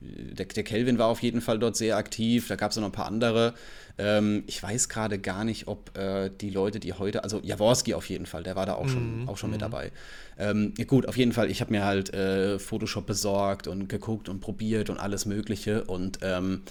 der, 0.00 0.46
der 0.46 0.62
Kelvin 0.62 0.98
war 0.98 1.08
auf 1.08 1.22
jeden 1.22 1.40
Fall 1.40 1.58
dort 1.58 1.76
sehr 1.76 1.96
aktiv, 1.96 2.48
da 2.48 2.56
gab 2.56 2.70
es 2.70 2.76
noch 2.76 2.84
ein 2.84 2.92
paar 2.92 3.06
andere. 3.06 3.54
Ähm, 3.98 4.44
ich 4.46 4.62
weiß 4.62 4.88
gerade 4.88 5.18
gar 5.18 5.44
nicht, 5.44 5.68
ob 5.68 5.96
äh, 5.96 6.30
die 6.40 6.50
Leute, 6.50 6.80
die 6.80 6.92
heute, 6.94 7.22
also 7.22 7.40
Jaworski 7.42 7.94
auf 7.94 8.08
jeden 8.08 8.26
Fall, 8.26 8.42
der 8.42 8.56
war 8.56 8.66
da 8.66 8.74
auch 8.74 8.88
schon, 8.88 9.24
mm, 9.24 9.28
auch 9.28 9.36
schon 9.36 9.50
mit 9.50 9.58
mhm. 9.60 9.64
dabei. 9.64 9.92
Ähm, 10.38 10.72
gut, 10.86 11.06
auf 11.06 11.16
jeden 11.16 11.32
Fall, 11.32 11.50
ich 11.50 11.60
habe 11.60 11.70
mir 11.70 11.84
halt 11.84 12.14
äh, 12.14 12.58
Photoshop 12.58 13.06
besorgt 13.06 13.66
und 13.66 13.88
geguckt 13.88 14.28
und 14.28 14.40
probiert 14.40 14.88
und 14.88 14.98
alles 14.98 15.26
Mögliche 15.26 15.84
und 15.84 16.20
ähm, 16.22 16.62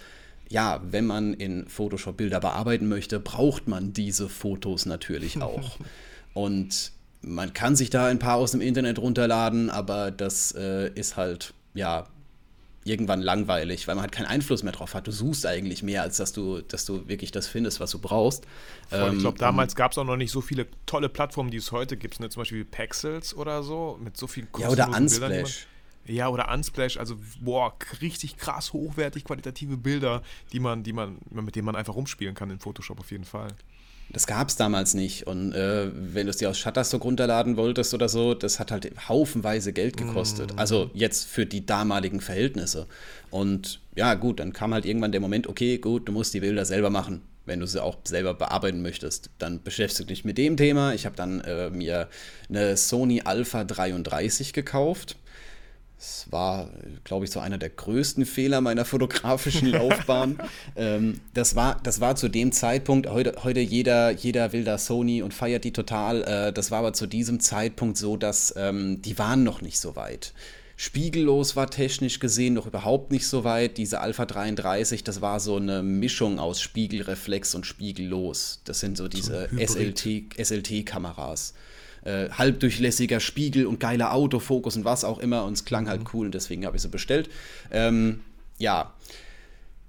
ja, 0.49 0.81
wenn 0.89 1.05
man 1.05 1.35
in 1.35 1.67
Photoshop 1.67 2.17
Bilder 2.17 2.39
bearbeiten 2.39 2.89
möchte, 2.89 3.19
braucht 3.19 3.67
man 3.67 3.93
diese 3.93 4.27
Fotos 4.27 4.87
natürlich 4.87 5.39
auch. 5.41 5.77
und 6.33 6.91
man 7.21 7.53
kann 7.53 7.75
sich 7.75 7.89
da 7.89 8.07
ein 8.07 8.17
paar 8.17 8.37
aus 8.37 8.51
dem 8.51 8.61
Internet 8.61 8.97
runterladen, 8.97 9.69
aber 9.69 10.09
das 10.09 10.53
äh, 10.53 10.89
ist 10.95 11.17
halt, 11.17 11.53
ja, 11.73 12.07
irgendwann 12.89 13.21
langweilig, 13.21 13.87
weil 13.87 13.95
man 13.95 14.01
halt 14.01 14.11
keinen 14.11 14.25
Einfluss 14.25 14.63
mehr 14.63 14.73
drauf 14.73 14.93
hat. 14.93 15.07
Du 15.07 15.11
suchst 15.11 15.45
eigentlich 15.45 15.83
mehr, 15.83 16.01
als 16.01 16.17
dass 16.17 16.33
du, 16.33 16.61
dass 16.61 16.85
du 16.85 17.07
wirklich 17.07 17.31
das 17.31 17.47
findest, 17.47 17.79
was 17.79 17.91
du 17.91 17.99
brauchst. 17.99 18.45
Voll, 18.89 19.13
ich 19.13 19.19
glaube, 19.19 19.37
ähm, 19.37 19.39
damals 19.39 19.75
gab 19.75 19.91
es 19.91 19.97
auch 19.97 20.03
noch 20.03 20.17
nicht 20.17 20.31
so 20.31 20.41
viele 20.41 20.67
tolle 20.85 21.09
Plattformen, 21.09 21.51
die 21.51 21.57
es 21.57 21.71
heute 21.71 21.95
gibt. 21.95 22.19
Ne? 22.19 22.29
Zum 22.29 22.41
Beispiel 22.41 22.65
Pexels 22.65 23.35
oder 23.35 23.63
so, 23.63 23.99
mit 24.03 24.17
so 24.17 24.27
vielen 24.27 24.47
Ja, 24.57 24.69
oder 24.69 24.89
Unsplash. 24.89 25.67
Man, 26.05 26.15
ja, 26.15 26.27
oder 26.27 26.51
Unsplash, 26.51 26.97
also 26.97 27.17
boah, 27.39 27.75
richtig 28.01 28.37
krass 28.37 28.73
hochwertig 28.73 29.23
qualitative 29.23 29.77
Bilder, 29.77 30.23
die 30.51 30.59
man, 30.59 30.83
die 30.83 30.93
man, 30.93 31.19
mit 31.29 31.55
denen 31.55 31.65
man 31.65 31.75
einfach 31.75 31.95
rumspielen 31.95 32.33
kann 32.33 32.49
in 32.49 32.59
Photoshop 32.59 32.99
auf 32.99 33.11
jeden 33.11 33.25
Fall. 33.25 33.49
Das 34.11 34.25
gab 34.25 34.49
es 34.49 34.55
damals 34.55 34.93
nicht. 34.93 35.27
Und 35.27 35.53
äh, 35.53 35.91
wenn 35.93 36.25
du 36.25 36.31
es 36.31 36.37
dir 36.37 36.49
aus 36.49 36.57
Shutterstock 36.57 37.03
runterladen 37.03 37.57
wolltest 37.57 37.93
oder 37.93 38.09
so, 38.09 38.33
das 38.33 38.59
hat 38.59 38.71
halt 38.71 38.91
haufenweise 39.07 39.71
Geld 39.71 39.97
gekostet. 39.97 40.55
Mm. 40.55 40.59
Also 40.59 40.89
jetzt 40.93 41.27
für 41.27 41.45
die 41.45 41.65
damaligen 41.65 42.19
Verhältnisse. 42.19 42.87
Und 43.29 43.81
ja, 43.95 44.15
gut, 44.15 44.39
dann 44.39 44.53
kam 44.53 44.73
halt 44.73 44.85
irgendwann 44.85 45.11
der 45.11 45.21
Moment, 45.21 45.47
okay, 45.47 45.77
gut, 45.77 46.07
du 46.07 46.11
musst 46.11 46.33
die 46.33 46.39
Bilder 46.39 46.65
selber 46.65 46.89
machen. 46.89 47.21
Wenn 47.45 47.59
du 47.59 47.67
sie 47.67 47.81
auch 47.81 47.97
selber 48.03 48.33
bearbeiten 48.33 48.81
möchtest, 48.81 49.29
dann 49.39 49.63
beschäftigst 49.63 49.99
du 49.99 50.03
dich 50.05 50.25
mit 50.25 50.37
dem 50.37 50.57
Thema. 50.57 50.93
Ich 50.93 51.05
habe 51.05 51.15
dann 51.15 51.41
äh, 51.41 51.69
mir 51.69 52.07
eine 52.47 52.77
Sony 52.77 53.21
Alpha 53.21 53.63
33 53.63 54.53
gekauft 54.53 55.17
es 55.99 56.27
war, 56.29 56.69
glaube 57.03 57.25
ich, 57.25 57.31
so 57.31 57.41
einer 57.41 57.57
der 57.57 57.69
größten 57.69 58.25
Fehler 58.25 58.61
meiner 58.61 58.85
fotografischen 58.85 59.67
Laufbahn. 59.71 60.39
ähm, 60.77 61.19
das, 61.33 61.55
war, 61.55 61.79
das 61.83 61.99
war 61.99 62.15
zu 62.15 62.29
dem 62.29 62.53
Zeitpunkt, 62.53 63.09
heute, 63.09 63.35
heute 63.43 63.59
jeder, 63.59 64.11
jeder 64.11 64.53
will 64.53 64.63
da 64.63 64.77
Sony 64.77 65.21
und 65.21 65.33
feiert 65.33 65.65
die 65.65 65.73
total. 65.73 66.23
Äh, 66.23 66.53
das 66.53 66.71
war 66.71 66.79
aber 66.79 66.93
zu 66.93 67.05
diesem 67.05 67.41
Zeitpunkt 67.41 67.97
so, 67.97 68.15
dass 68.15 68.53
ähm, 68.55 69.01
die 69.01 69.19
waren 69.19 69.43
noch 69.43 69.61
nicht 69.61 69.77
so 69.77 69.97
weit. 69.97 70.33
Spiegellos 70.77 71.57
war 71.57 71.69
technisch 71.69 72.19
gesehen 72.19 72.53
noch 72.53 72.65
überhaupt 72.65 73.11
nicht 73.11 73.27
so 73.27 73.43
weit. 73.43 73.77
Diese 73.77 73.99
Alpha 73.99 74.25
33, 74.25 75.03
das 75.03 75.19
war 75.19 75.41
so 75.41 75.57
eine 75.57 75.83
Mischung 75.83 76.39
aus 76.39 76.61
Spiegelreflex 76.61 77.53
und 77.55 77.65
Spiegellos. 77.65 78.61
Das 78.63 78.79
sind 78.79 78.95
so 78.95 79.09
diese 79.09 79.49
so 79.51 79.57
SLT-Kameras. 79.57 81.47
SLT 81.47 81.53
äh, 82.03 82.29
halbdurchlässiger 82.29 83.19
Spiegel 83.19 83.65
und 83.65 83.79
geiler 83.79 84.13
Autofokus 84.13 84.75
und 84.75 84.85
was 84.85 85.03
auch 85.03 85.19
immer. 85.19 85.45
Und 85.45 85.53
es 85.53 85.65
klang 85.65 85.87
halt 85.87 86.01
mhm. 86.01 86.07
cool 86.13 86.25
und 86.27 86.35
deswegen 86.35 86.65
habe 86.65 86.75
ich 86.75 86.81
sie 86.81 86.89
bestellt. 86.89 87.29
Ähm, 87.71 88.21
ja, 88.57 88.93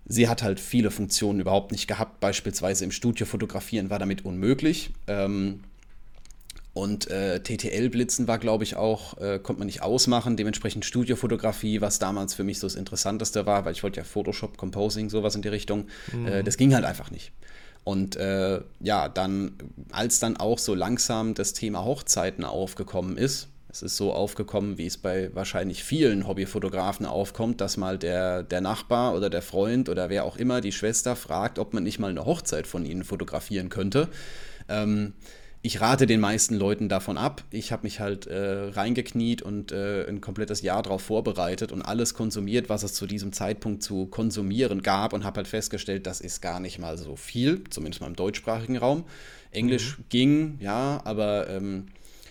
sie 0.07 0.29
hat 0.29 0.42
halt 0.42 0.61
viele 0.61 0.90
Funktionen 0.90 1.40
überhaupt 1.40 1.73
nicht 1.73 1.87
gehabt. 1.87 2.20
Beispielsweise 2.20 2.85
im 2.85 2.92
Studio 2.92 3.27
fotografieren 3.27 3.90
war 3.90 3.99
damit 3.99 4.25
unmöglich. 4.25 4.90
Ähm, 5.07 5.61
und 6.73 7.11
äh, 7.11 7.40
TTL-Blitzen 7.40 8.29
war, 8.29 8.38
glaube 8.38 8.62
ich, 8.62 8.77
auch, 8.77 9.18
äh, 9.18 9.40
konnte 9.42 9.59
man 9.59 9.66
nicht 9.66 9.83
ausmachen. 9.83 10.37
Dementsprechend 10.37 10.85
Studiofotografie, 10.85 11.81
was 11.81 11.99
damals 11.99 12.35
für 12.35 12.44
mich 12.44 12.61
so 12.61 12.66
das 12.66 12.77
Interessanteste 12.77 13.44
war, 13.44 13.64
weil 13.64 13.73
ich 13.73 13.83
wollte 13.83 13.99
ja 13.99 14.05
Photoshop, 14.05 14.57
Composing, 14.57 15.11
sowas 15.11 15.35
in 15.35 15.42
die 15.42 15.49
Richtung. 15.49 15.87
Mhm. 16.12 16.27
Äh, 16.27 16.42
das 16.44 16.57
ging 16.57 16.75
halt 16.75 16.85
einfach 16.85 17.11
nicht. 17.11 17.33
Und 17.85 18.16
äh, 18.16 18.61
ja, 18.81 19.09
dann, 19.09 19.53
als 19.90 20.19
dann 20.19 20.37
auch 20.37 20.59
so 20.59 20.75
langsam 20.75 21.35
das 21.35 21.53
Thema 21.53 21.85
Hochzeiten 21.85 22.45
aufgekommen 22.45 23.16
ist, 23.16 23.49
es 23.73 23.83
ist 23.83 23.97
so 23.97 24.12
aufgekommen, 24.12 24.79
wie 24.79 24.87
es 24.87 24.99
bei 24.99 25.31
wahrscheinlich 25.35 25.85
vielen 25.85 26.27
Hobbyfotografen 26.27 27.07
aufkommt, 27.07 27.61
dass 27.61 27.77
mal 27.77 27.99
der, 27.99 28.43
der 28.43 28.61
Nachbar 28.61 29.14
oder 29.14 29.31
der 29.31 29.43
Freund 29.43 29.88
oder 29.88 30.11
wer 30.11 30.25
auch 30.25 30.37
immer 30.37 30.61
die 30.61 30.73
Schwester 30.73 31.14
fragt, 31.14 31.59
ob 31.59 31.73
man 31.73 31.85
nicht 31.85 32.01
mal 32.01 32.11
eine 32.11 32.25
Hochzeit 32.25 32.66
von 32.66 32.85
ihnen 32.85 33.05
fotografieren 33.05 33.69
könnte. 33.69 34.09
Ähm, 34.69 35.14
ich 35.62 35.81
rate 35.81 36.07
den 36.07 36.20
meisten 36.20 36.55
Leuten 36.55 36.88
davon 36.88 37.18
ab. 37.18 37.44
Ich 37.51 37.70
habe 37.70 37.83
mich 37.83 38.01
halt 38.01 38.27
äh, 38.27 38.70
reingekniet 38.70 39.42
und 39.42 39.73
äh, 39.73 40.07
ein 40.09 40.23
komplettes 40.23 40.62
Jahr 40.62 40.83
darauf 40.83 41.03
vorbereitet 41.03 41.70
und 41.70 41.83
alles 41.83 42.14
konsumiert, 42.14 42.70
was 42.70 42.83
es 42.83 42.94
zu 42.94 43.07
diesem 43.07 43.33
Zeitpunkt 43.35 43.83
zu 43.83 44.07
konsumieren 44.07 44.81
gab 44.81 45.12
und 45.12 45.23
habe 45.25 45.38
halt 45.38 45.49
festgestellt, 45.49 46.07
das 46.07 46.23
ist 46.23 46.40
gar 46.40 46.61
nicht 46.61 46.79
mal 46.79 46.96
so 46.96 47.14
viel, 47.14 47.62
zumindest 47.68 48.01
mal 48.01 48.07
im 48.07 48.16
deutschsprachigen 48.16 48.79
Raum. 48.79 49.05
Englisch 49.51 49.99
mhm. 49.99 50.05
ging, 50.09 50.59
ja, 50.61 51.03
aber 51.05 51.51
ähm, 51.51 51.88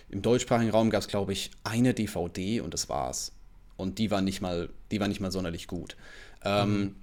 im 0.08 0.22
deutschsprachigen 0.22 0.72
Raum 0.72 0.90
gab 0.90 1.02
es, 1.02 1.08
glaube 1.08 1.32
ich, 1.32 1.52
eine 1.62 1.94
DVD 1.94 2.60
und 2.62 2.74
das 2.74 2.88
war's. 2.88 3.32
Und 3.76 3.98
die 3.98 4.10
war 4.10 4.22
nicht 4.22 4.40
mal, 4.40 4.70
die 4.90 4.98
war 4.98 5.06
nicht 5.06 5.20
mal 5.20 5.30
sonderlich 5.30 5.68
gut. 5.68 5.96
Ähm, 6.44 6.80
mhm 6.80 6.94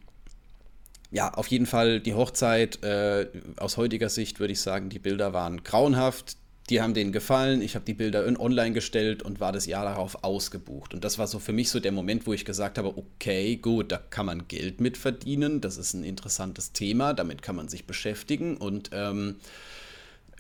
ja, 1.12 1.34
auf 1.34 1.48
jeden 1.48 1.66
Fall 1.66 2.00
die 2.00 2.14
Hochzeit. 2.14 2.84
Äh, 2.84 3.28
aus 3.58 3.78
heutiger 3.78 4.10
Sicht 4.10 4.40
würde 4.40 4.54
ich 4.54 4.62
sagen, 4.62 4.90
die 4.90 5.00
Bilder 5.00 5.34
waren 5.34 5.64
grauenhaft. 5.64 6.38
Die 6.70 6.82
haben 6.82 6.94
denen 6.94 7.14
gefallen. 7.14 7.62
Ich 7.62 7.76
habe 7.76 7.86
die 7.86 7.94
Bilder 7.94 8.26
online 8.40 8.74
gestellt 8.74 9.24
und 9.24 9.40
war 9.40 9.54
das 9.54 9.66
Jahr 9.68 9.86
darauf 9.86 10.26
ausgebucht. 10.26 10.94
Und 10.94 11.06
das 11.06 11.18
war 11.18 11.28
so 11.28 11.40
für 11.40 11.54
mich 11.54 11.70
so 11.70 11.80
der 11.80 11.94
Moment, 11.94 12.28
wo 12.28 12.34
ich 12.34 12.44
gesagt 12.44 12.78
habe: 12.78 12.98
Okay, 12.98 13.56
gut, 13.56 13.94
da 13.94 13.98
kann 13.98 14.26
man 14.26 14.50
Geld 14.50 14.82
mit 14.82 14.98
verdienen. 14.98 15.62
Das 15.62 15.78
ist 15.78 15.94
ein 15.94 16.04
interessantes 16.04 16.74
Thema. 16.74 17.14
Damit 17.14 17.42
kann 17.42 17.56
man 17.56 17.70
sich 17.70 17.86
beschäftigen. 17.86 18.58
Und 18.58 18.90
ähm, 18.92 19.38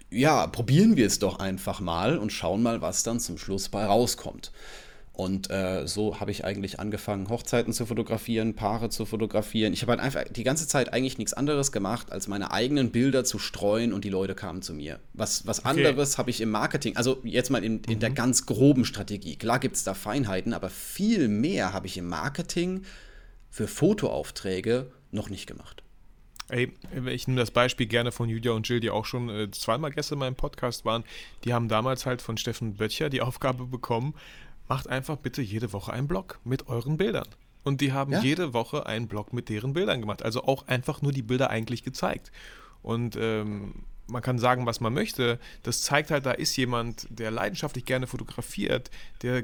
ja, 0.10 0.48
probieren 0.48 0.98
wir 0.98 1.08
es 1.08 1.20
doch 1.20 1.40
einfach 1.40 1.80
mal 1.80 2.18
und 2.18 2.34
schauen 2.34 2.62
mal, 2.62 2.82
was 2.82 3.04
dann 3.04 3.22
zum 3.22 3.38
Schluss 3.38 3.70
bei 3.70 3.86
rauskommt. 3.86 4.52
Und 5.18 5.50
äh, 5.50 5.88
so 5.88 6.20
habe 6.20 6.30
ich 6.30 6.46
eigentlich 6.46 6.80
angefangen, 6.80 7.30
Hochzeiten 7.30 7.74
zu 7.74 7.88
fotografieren, 7.88 8.54
Paare 8.54 8.90
zu 8.90 9.04
fotografieren. 9.04 9.74
Ich 9.74 9.82
habe 9.82 9.94
halt 9.94 10.00
einfach 10.00 10.26
die 10.32 10.44
ganze 10.44 10.68
Zeit 10.68 10.94
eigentlich 10.94 11.18
nichts 11.18 11.34
anderes 11.34 11.72
gemacht, 11.72 12.12
als 12.12 12.28
meine 12.28 12.52
eigenen 12.52 12.92
Bilder 12.92 13.24
zu 13.24 13.40
streuen 13.40 13.94
und 13.94 14.06
die 14.06 14.12
Leute 14.12 14.36
kamen 14.36 14.62
zu 14.62 14.76
mir. 14.76 15.00
Was, 15.14 15.48
was 15.48 15.62
okay. 15.62 15.70
anderes 15.70 16.20
habe 16.20 16.30
ich 16.30 16.40
im 16.40 16.52
Marketing, 16.52 16.98
also 16.98 17.20
jetzt 17.24 17.50
mal 17.50 17.64
in, 17.64 17.80
in 17.86 17.96
mhm. 17.96 18.00
der 18.00 18.12
ganz 18.12 18.46
groben 18.46 18.86
Strategie. 18.86 19.38
Klar 19.38 19.58
gibt 19.58 19.76
es 19.76 19.84
da 19.84 19.96
Feinheiten, 19.96 20.54
aber 20.54 20.70
viel 20.70 21.30
mehr 21.30 21.74
habe 21.74 21.88
ich 21.88 21.98
im 21.98 22.08
Marketing 22.08 22.84
für 23.50 23.68
Fotoaufträge 23.68 24.92
noch 25.10 25.32
nicht 25.32 25.48
gemacht. 25.48 25.82
Ey, 26.50 26.72
ich 27.08 27.28
nehme 27.28 27.40
das 27.40 27.52
Beispiel 27.52 27.88
gerne 27.88 28.12
von 28.12 28.30
Julia 28.30 28.52
und 28.52 28.70
Jill, 28.70 28.80
die 28.80 28.92
auch 28.92 29.04
schon 29.04 29.30
äh, 29.30 29.52
zweimal 29.52 29.92
gestern 29.92 30.18
in 30.18 30.20
meinem 30.20 30.36
Podcast 30.36 30.86
waren. 30.86 31.04
Die 31.44 31.54
haben 31.54 31.68
damals 31.68 32.06
halt 32.06 32.22
von 32.22 32.38
Steffen 32.38 32.76
Böttcher 32.76 33.10
die 33.10 33.22
Aufgabe 33.22 33.66
bekommen, 33.66 34.14
macht 34.68 34.88
einfach 34.88 35.18
bitte 35.18 35.42
jede 35.42 35.74
Woche 35.74 35.94
einen 35.94 36.08
Blog 36.08 36.40
mit 36.44 36.68
euren 36.68 36.98
Bildern. 36.98 37.28
Und 37.64 37.82
die 37.82 37.92
haben 37.92 38.14
ja? 38.14 38.22
jede 38.22 38.54
Woche 38.54 38.86
einen 38.86 39.08
Blog 39.08 39.34
mit 39.34 39.50
deren 39.50 39.74
Bildern 39.74 40.00
gemacht. 40.00 40.24
Also 40.24 40.44
auch 40.44 40.68
einfach 40.68 41.02
nur 41.02 41.12
die 41.12 41.22
Bilder 41.22 41.50
eigentlich 41.50 41.84
gezeigt. 41.84 42.32
Und 42.82 43.18
ähm, 43.20 43.74
man 44.08 44.22
kann 44.22 44.40
sagen, 44.40 44.66
was 44.66 44.80
man 44.80 44.94
möchte. 44.94 45.40
Das 45.64 45.82
zeigt 45.82 46.12
halt, 46.12 46.26
da 46.26 46.32
ist 46.32 46.56
jemand, 46.56 47.08
der 47.10 47.30
leidenschaftlich 47.32 47.86
gerne 47.86 48.08
fotografiert, 48.08 48.90
der 49.22 49.44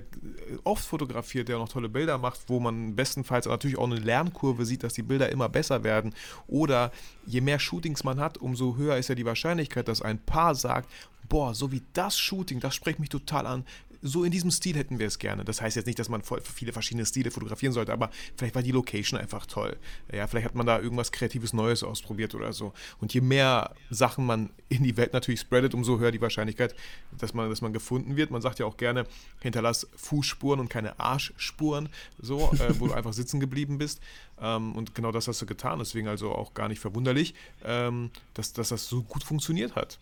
oft 0.64 0.86
fotografiert, 0.86 1.50
der 1.50 1.58
noch 1.58 1.70
tolle 1.70 1.90
Bilder 1.90 2.18
macht, 2.18 2.42
wo 2.48 2.60
man 2.60 2.96
bestenfalls 2.96 3.46
natürlich 3.46 3.78
auch 3.78 3.86
eine 3.86 4.00
Lernkurve 4.00 4.66
sieht, 4.66 4.84
dass 4.84 4.94
die 4.94 5.04
Bilder 5.04 5.30
immer 5.30 5.50
besser 5.50 5.84
werden. 5.84 6.16
Oder 6.48 6.92
je 7.26 7.42
mehr 7.42 7.60
Shootings 7.60 8.04
man 8.04 8.20
hat, 8.20 8.38
umso 8.38 8.78
höher 8.78 8.98
ist 8.98 9.10
ja 9.10 9.16
die 9.16 9.26
Wahrscheinlichkeit, 9.26 9.88
dass 9.88 10.02
ein 10.02 10.20
Paar 10.20 10.56
sagt, 10.56 10.90
boah, 11.30 11.54
so 11.54 11.72
wie 11.72 11.82
das 11.94 12.18
Shooting, 12.18 12.60
das 12.60 12.76
spricht 12.76 13.00
mich 13.00 13.10
total 13.10 13.48
an, 13.48 13.66
so 14.04 14.24
in 14.26 14.32
diesem 14.32 14.52
Stil 14.52 14.76
hätten 14.76 15.00
wir 15.00 15.08
es 15.08 15.18
gerne. 15.18 15.46
Das 15.46 15.62
heißt 15.62 15.78
jetzt 15.78 15.86
nicht, 15.86 15.98
dass 15.98 16.10
man 16.10 16.22
voll 16.22 16.42
viele 16.42 16.74
verschiedene 16.74 17.06
Stile 17.06 17.32
fotografieren 17.32 17.74
sollte, 17.74 17.94
aber 17.94 18.12
vielleicht 18.36 18.54
war 18.54 18.62
die 18.62 18.72
Location 18.72 19.20
einfach 19.20 19.46
toll. 19.46 19.78
Ja, 20.12 20.28
vielleicht 20.28 20.46
hat 20.46 20.56
man 20.56 20.66
da 20.66 20.80
irgendwas 20.80 21.12
Kreatives 21.12 21.54
Neues 21.54 21.84
ausprobiert 21.84 22.36
oder 22.36 22.52
so. 22.52 22.74
Und 23.00 23.14
je 23.14 23.22
mehr 23.22 23.74
Sachen 23.90 24.26
man 24.26 24.50
in 24.68 24.84
die 24.84 24.98
Welt 24.98 25.14
natürlich 25.14 25.40
spreadet, 25.40 25.74
umso 25.74 26.00
höher 26.00 26.12
die 26.12 26.22
Wahrscheinlichkeit, 26.22 26.76
dass 27.18 27.34
man, 27.34 27.50
dass 27.50 27.62
man 27.62 27.72
gefunden 27.72 28.18
wird. 28.18 28.30
Man 28.30 28.42
sagt 28.42 28.60
ja 28.60 28.66
auch 28.66 28.78
gerne, 28.78 29.08
hinterlass 29.42 29.88
Fußspuren 29.96 30.60
und 30.60 30.70
keine 30.70 31.00
Arschspuren, 31.00 31.88
so, 32.20 32.52
äh, 32.52 32.74
wo 32.80 32.88
du 32.88 32.94
einfach 32.94 33.14
sitzen 33.14 33.40
geblieben 33.40 33.78
bist. 33.78 34.02
Ähm, 34.42 34.76
und 34.76 34.96
genau 34.96 35.12
das 35.12 35.30
hast 35.30 35.42
du 35.42 35.46
getan. 35.46 35.80
Deswegen 35.80 36.10
also 36.10 36.34
auch 36.34 36.54
gar 36.54 36.68
nicht 36.68 36.80
verwunderlich, 36.80 37.34
ähm, 37.64 38.12
dass, 38.34 38.52
dass 38.52 38.70
das 38.70 38.88
so 38.88 39.04
gut 39.04 39.24
funktioniert 39.24 39.76
hat. 39.76 39.98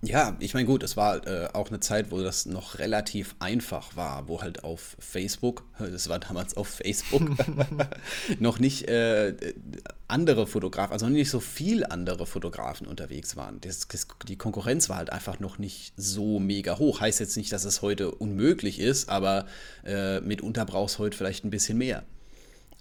Ja, 0.00 0.36
ich 0.38 0.54
meine, 0.54 0.66
gut, 0.66 0.84
es 0.84 0.96
war 0.96 1.26
äh, 1.26 1.48
auch 1.52 1.70
eine 1.70 1.80
Zeit, 1.80 2.12
wo 2.12 2.20
das 2.20 2.46
noch 2.46 2.78
relativ 2.78 3.34
einfach 3.40 3.96
war, 3.96 4.28
wo 4.28 4.40
halt 4.40 4.62
auf 4.62 4.96
Facebook, 5.00 5.64
das 5.78 6.08
war 6.08 6.20
damals 6.20 6.56
auf 6.56 6.68
Facebook, 6.68 7.22
noch 8.38 8.60
nicht 8.60 8.86
äh, 8.88 9.34
andere 10.06 10.46
Fotografen, 10.46 10.92
also 10.92 11.08
nicht 11.08 11.30
so 11.30 11.40
viel 11.40 11.84
andere 11.84 12.26
Fotografen 12.26 12.86
unterwegs 12.86 13.36
waren. 13.36 13.60
Das, 13.60 13.88
das, 13.88 14.06
die 14.28 14.36
Konkurrenz 14.36 14.88
war 14.88 14.98
halt 14.98 15.10
einfach 15.10 15.40
noch 15.40 15.58
nicht 15.58 15.94
so 15.96 16.38
mega 16.38 16.78
hoch. 16.78 17.00
Heißt 17.00 17.18
jetzt 17.18 17.36
nicht, 17.36 17.50
dass 17.50 17.64
es 17.64 17.82
heute 17.82 18.12
unmöglich 18.12 18.78
ist, 18.78 19.08
aber 19.08 19.46
äh, 19.84 20.20
mitunter 20.20 20.64
brauchst 20.64 20.96
du 20.96 21.00
heute 21.00 21.16
vielleicht 21.16 21.44
ein 21.44 21.50
bisschen 21.50 21.76
mehr 21.76 22.04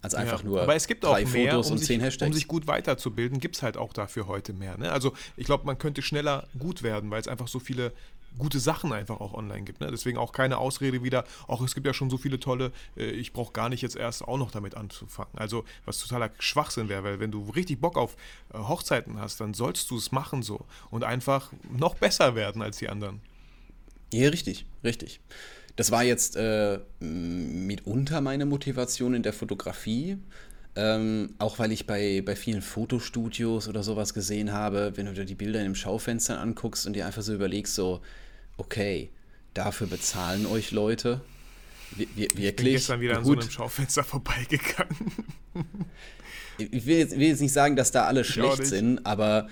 als 0.01 0.13
einfach 0.13 0.43
ja, 0.43 0.45
nur 0.45 0.61
aber 0.61 0.75
es 0.75 0.87
gibt 0.87 1.03
auch 1.05 1.13
drei 1.13 1.25
mehr, 1.25 1.51
Fotos 1.51 1.67
um 1.67 1.71
und 1.73 1.77
sich, 1.79 1.87
zehn 1.87 2.01
Hashtags. 2.01 2.27
Um 2.27 2.33
sich 2.33 2.47
gut 2.47 2.67
weiterzubilden, 2.67 3.39
gibt 3.39 3.55
es 3.55 3.63
halt 3.63 3.77
auch 3.77 3.93
dafür 3.93 4.27
heute 4.27 4.53
mehr. 4.53 4.77
Ne? 4.77 4.91
Also 4.91 5.13
ich 5.35 5.45
glaube, 5.45 5.65
man 5.65 5.77
könnte 5.77 6.01
schneller 6.01 6.47
gut 6.57 6.83
werden, 6.83 7.09
weil 7.09 7.19
es 7.19 7.27
einfach 7.27 7.47
so 7.47 7.59
viele 7.59 7.91
gute 8.37 8.59
Sachen 8.59 8.93
einfach 8.93 9.19
auch 9.19 9.33
online 9.33 9.63
gibt. 9.63 9.81
Ne? 9.81 9.89
Deswegen 9.89 10.17
auch 10.17 10.31
keine 10.31 10.57
Ausrede 10.57 11.03
wieder, 11.03 11.23
auch 11.47 11.61
es 11.61 11.73
gibt 11.73 11.87
ja 11.87 11.93
schon 11.93 12.09
so 12.09 12.17
viele 12.17 12.39
tolle, 12.39 12.71
äh, 12.95 13.05
ich 13.05 13.33
brauche 13.33 13.51
gar 13.51 13.69
nicht 13.69 13.81
jetzt 13.81 13.95
erst 13.95 14.23
auch 14.27 14.37
noch 14.37 14.51
damit 14.51 14.75
anzufangen. 14.75 15.37
Also 15.37 15.65
was 15.85 15.97
totaler 15.99 16.29
Schwachsinn 16.39 16.89
wäre, 16.89 17.03
weil 17.03 17.19
wenn 17.19 17.31
du 17.31 17.49
richtig 17.49 17.81
Bock 17.81 17.97
auf 17.97 18.15
äh, 18.53 18.59
Hochzeiten 18.59 19.19
hast, 19.19 19.41
dann 19.41 19.53
sollst 19.53 19.89
du 19.91 19.97
es 19.97 20.11
machen 20.11 20.43
so 20.43 20.65
und 20.89 21.03
einfach 21.03 21.51
noch 21.69 21.95
besser 21.95 22.35
werden 22.35 22.61
als 22.61 22.77
die 22.77 22.89
anderen. 22.89 23.21
Ja, 24.13 24.29
richtig, 24.29 24.65
richtig. 24.83 25.19
Das 25.77 25.91
war 25.91 26.03
jetzt 26.03 26.35
äh, 26.35 26.79
mitunter 26.99 28.19
meine 28.19 28.45
Motivation 28.45 29.13
in 29.13 29.23
der 29.23 29.31
Fotografie. 29.31 30.17
Ähm, 30.75 31.33
auch 31.39 31.57
weil 31.57 31.71
ich 31.71 31.87
bei, 31.87 32.21
bei 32.23 32.35
vielen 32.35 32.61
Fotostudios 32.61 33.67
oder 33.67 33.81
sowas 33.81 34.13
gesehen 34.13 34.51
habe, 34.51 34.93
wenn 34.95 35.07
du 35.07 35.13
dir 35.13 35.25
die 35.25 35.33
Bilder 35.33 35.59
in 35.59 35.65
den 35.65 35.75
Schaufenstern 35.75 36.37
anguckst 36.37 36.85
und 36.85 36.93
dir 36.93 37.07
einfach 37.07 37.23
so 37.23 37.33
überlegst, 37.33 37.73
so, 37.73 38.01
okay, 38.57 39.09
dafür 39.55 39.87
bezahlen 39.87 40.45
euch 40.45 40.71
Leute. 40.71 41.21
Wir, 41.95 42.07
wirklich. 42.15 42.37
Ich 42.37 42.55
bin 42.55 42.65
gestern 42.65 42.99
wieder 42.99 43.21
Gut. 43.21 43.21
an 43.21 43.25
so 43.25 43.31
einem 43.41 43.51
Schaufenster 43.51 44.03
vorbeigegangen. 44.03 45.11
ich 46.57 46.85
will 46.85 46.97
jetzt, 46.97 47.17
will 47.17 47.27
jetzt 47.27 47.41
nicht 47.41 47.53
sagen, 47.53 47.75
dass 47.75 47.91
da 47.91 48.05
alle 48.05 48.21
ich 48.21 48.27
schlecht 48.27 48.65
sind, 48.65 49.03
aber 49.05 49.47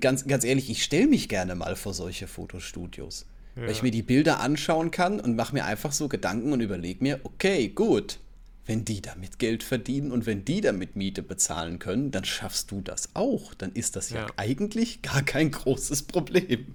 ganz, 0.00 0.26
ganz 0.26 0.44
ehrlich, 0.44 0.68
ich 0.70 0.82
stelle 0.82 1.06
mich 1.06 1.28
gerne 1.28 1.54
mal 1.54 1.76
vor 1.76 1.94
solche 1.94 2.26
Fotostudios. 2.26 3.26
Ja. 3.58 3.64
Weil 3.64 3.72
ich 3.72 3.82
mir 3.82 3.90
die 3.90 4.02
Bilder 4.02 4.40
anschauen 4.40 4.90
kann 4.90 5.20
und 5.20 5.34
mache 5.34 5.52
mir 5.52 5.64
einfach 5.64 5.92
so 5.92 6.08
Gedanken 6.08 6.52
und 6.52 6.60
überlege 6.60 7.02
mir, 7.02 7.20
okay, 7.24 7.68
gut, 7.68 8.18
wenn 8.66 8.84
die 8.84 9.00
damit 9.00 9.38
Geld 9.38 9.62
verdienen 9.62 10.12
und 10.12 10.26
wenn 10.26 10.44
die 10.44 10.60
damit 10.60 10.94
Miete 10.94 11.22
bezahlen 11.22 11.78
können, 11.78 12.10
dann 12.10 12.24
schaffst 12.24 12.70
du 12.70 12.82
das 12.82 13.10
auch. 13.14 13.54
Dann 13.54 13.72
ist 13.72 13.96
das 13.96 14.10
ja, 14.10 14.20
ja 14.20 14.26
eigentlich 14.36 15.02
gar 15.02 15.22
kein 15.22 15.50
großes 15.50 16.04
Problem. 16.04 16.74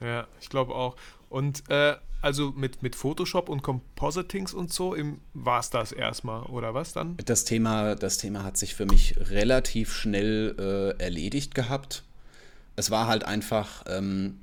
Ja, 0.00 0.26
ich 0.40 0.48
glaube 0.48 0.74
auch. 0.74 0.96
Und 1.28 1.68
äh, 1.68 1.96
also 2.22 2.52
mit, 2.56 2.82
mit 2.82 2.96
Photoshop 2.96 3.48
und 3.48 3.62
Compositings 3.62 4.54
und 4.54 4.72
so 4.72 4.96
war 5.34 5.60
es 5.60 5.70
das 5.70 5.92
erstmal, 5.92 6.42
oder 6.44 6.74
was 6.74 6.92
dann? 6.92 7.16
Das 7.24 7.44
Thema, 7.44 7.94
das 7.94 8.18
Thema 8.18 8.42
hat 8.42 8.56
sich 8.56 8.74
für 8.74 8.86
mich 8.86 9.16
relativ 9.30 9.92
schnell 9.92 10.54
äh, 10.58 11.02
erledigt 11.02 11.54
gehabt. 11.54 12.04
Es 12.76 12.90
war 12.90 13.06
halt 13.06 13.24
einfach, 13.24 13.84
ähm, 13.88 14.40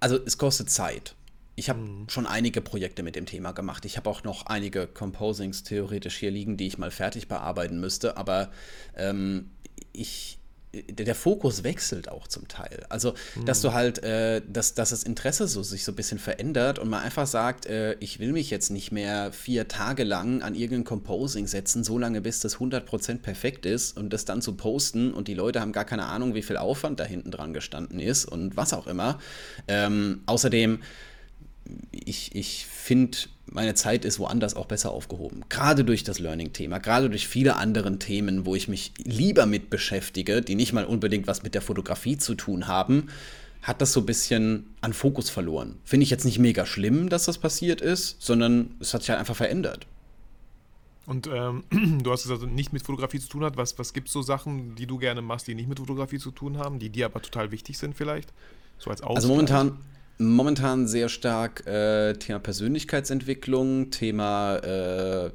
also 0.00 0.18
es 0.24 0.38
kostet 0.38 0.70
Zeit. 0.70 1.14
Ich 1.56 1.68
habe 1.68 1.80
mhm. 1.80 2.08
schon 2.08 2.26
einige 2.26 2.60
Projekte 2.60 3.02
mit 3.02 3.16
dem 3.16 3.26
Thema 3.26 3.52
gemacht. 3.52 3.84
Ich 3.84 3.96
habe 3.96 4.08
auch 4.08 4.22
noch 4.22 4.46
einige 4.46 4.86
Composings 4.86 5.64
theoretisch 5.64 6.16
hier 6.16 6.30
liegen, 6.30 6.56
die 6.56 6.66
ich 6.66 6.78
mal 6.78 6.90
fertig 6.90 7.26
bearbeiten 7.28 7.80
müsste. 7.80 8.16
Aber 8.16 8.50
ähm, 8.96 9.50
ich, 9.92 10.37
der 10.72 11.14
Fokus 11.14 11.64
wechselt 11.64 12.10
auch 12.10 12.28
zum 12.28 12.46
Teil. 12.46 12.84
Also, 12.90 13.14
mhm. 13.36 13.46
dass 13.46 13.62
du 13.62 13.72
halt, 13.72 14.02
äh, 14.02 14.42
dass, 14.46 14.74
dass 14.74 14.90
das 14.90 15.02
Interesse 15.02 15.48
so 15.48 15.62
sich 15.62 15.84
so 15.84 15.92
ein 15.92 15.96
bisschen 15.96 16.18
verändert 16.18 16.78
und 16.78 16.90
man 16.90 17.02
einfach 17.02 17.26
sagt, 17.26 17.64
äh, 17.66 17.94
ich 18.00 18.18
will 18.18 18.32
mich 18.32 18.50
jetzt 18.50 18.70
nicht 18.70 18.92
mehr 18.92 19.32
vier 19.32 19.68
Tage 19.68 20.04
lang 20.04 20.42
an 20.42 20.54
irgendein 20.54 20.84
Composing 20.84 21.46
setzen, 21.46 21.84
so 21.84 21.98
lange 21.98 22.20
bis 22.20 22.40
das 22.40 22.58
100% 22.58 23.18
perfekt 23.18 23.64
ist 23.64 23.96
und 23.96 24.12
das 24.12 24.26
dann 24.26 24.42
zu 24.42 24.56
posten 24.56 25.14
und 25.14 25.28
die 25.28 25.34
Leute 25.34 25.60
haben 25.60 25.72
gar 25.72 25.86
keine 25.86 26.04
Ahnung, 26.04 26.34
wie 26.34 26.42
viel 26.42 26.58
Aufwand 26.58 27.00
da 27.00 27.04
hinten 27.04 27.30
dran 27.30 27.54
gestanden 27.54 27.98
ist 27.98 28.26
und 28.26 28.56
was 28.56 28.74
auch 28.74 28.86
immer. 28.86 29.18
Ähm, 29.68 30.22
außerdem, 30.26 30.80
ich, 31.92 32.34
ich 32.34 32.66
finde, 32.66 33.16
meine 33.50 33.74
Zeit 33.74 34.04
ist 34.04 34.18
woanders 34.18 34.54
auch 34.54 34.66
besser 34.66 34.90
aufgehoben. 34.90 35.44
Gerade 35.48 35.84
durch 35.84 36.04
das 36.04 36.18
Learning-Thema, 36.18 36.78
gerade 36.78 37.10
durch 37.10 37.28
viele 37.28 37.56
andere 37.56 37.98
Themen, 37.98 38.46
wo 38.46 38.54
ich 38.54 38.68
mich 38.68 38.92
lieber 38.98 39.46
mit 39.46 39.70
beschäftige, 39.70 40.42
die 40.42 40.54
nicht 40.54 40.72
mal 40.72 40.84
unbedingt 40.84 41.26
was 41.26 41.42
mit 41.42 41.54
der 41.54 41.62
Fotografie 41.62 42.18
zu 42.18 42.34
tun 42.34 42.66
haben, 42.66 43.08
hat 43.62 43.80
das 43.80 43.92
so 43.92 44.00
ein 44.00 44.06
bisschen 44.06 44.74
an 44.80 44.92
Fokus 44.92 45.30
verloren. 45.30 45.76
Finde 45.84 46.04
ich 46.04 46.10
jetzt 46.10 46.24
nicht 46.24 46.38
mega 46.38 46.64
schlimm, 46.64 47.08
dass 47.08 47.24
das 47.24 47.38
passiert 47.38 47.80
ist, 47.80 48.22
sondern 48.22 48.74
es 48.80 48.94
hat 48.94 49.02
sich 49.02 49.10
halt 49.10 49.20
einfach 49.20 49.36
verändert. 49.36 49.86
Und 51.06 51.26
ähm, 51.26 51.64
du 52.02 52.12
hast 52.12 52.24
gesagt, 52.24 52.42
nicht 52.52 52.72
mit 52.72 52.82
Fotografie 52.82 53.18
zu 53.18 53.28
tun 53.28 53.42
hat. 53.42 53.56
Was, 53.56 53.78
was 53.78 53.94
gibt 53.94 54.08
es 54.08 54.12
so 54.12 54.22
Sachen, 54.22 54.74
die 54.74 54.86
du 54.86 54.98
gerne 54.98 55.22
machst, 55.22 55.48
die 55.48 55.54
nicht 55.54 55.68
mit 55.68 55.78
Fotografie 55.78 56.18
zu 56.18 56.30
tun 56.30 56.58
haben, 56.58 56.78
die 56.78 56.90
dir 56.90 57.06
aber 57.06 57.22
total 57.22 57.50
wichtig 57.50 57.78
sind 57.78 57.94
vielleicht? 57.96 58.32
So 58.78 58.90
als 58.90 59.00
Ausgleich? 59.00 59.16
Also 59.16 59.28
momentan, 59.28 59.78
Momentan 60.20 60.88
sehr 60.88 61.08
stark 61.08 61.64
äh, 61.66 62.14
Thema 62.14 62.40
Persönlichkeitsentwicklung, 62.40 63.90
Thema 63.90 64.56
äh, 64.56 65.30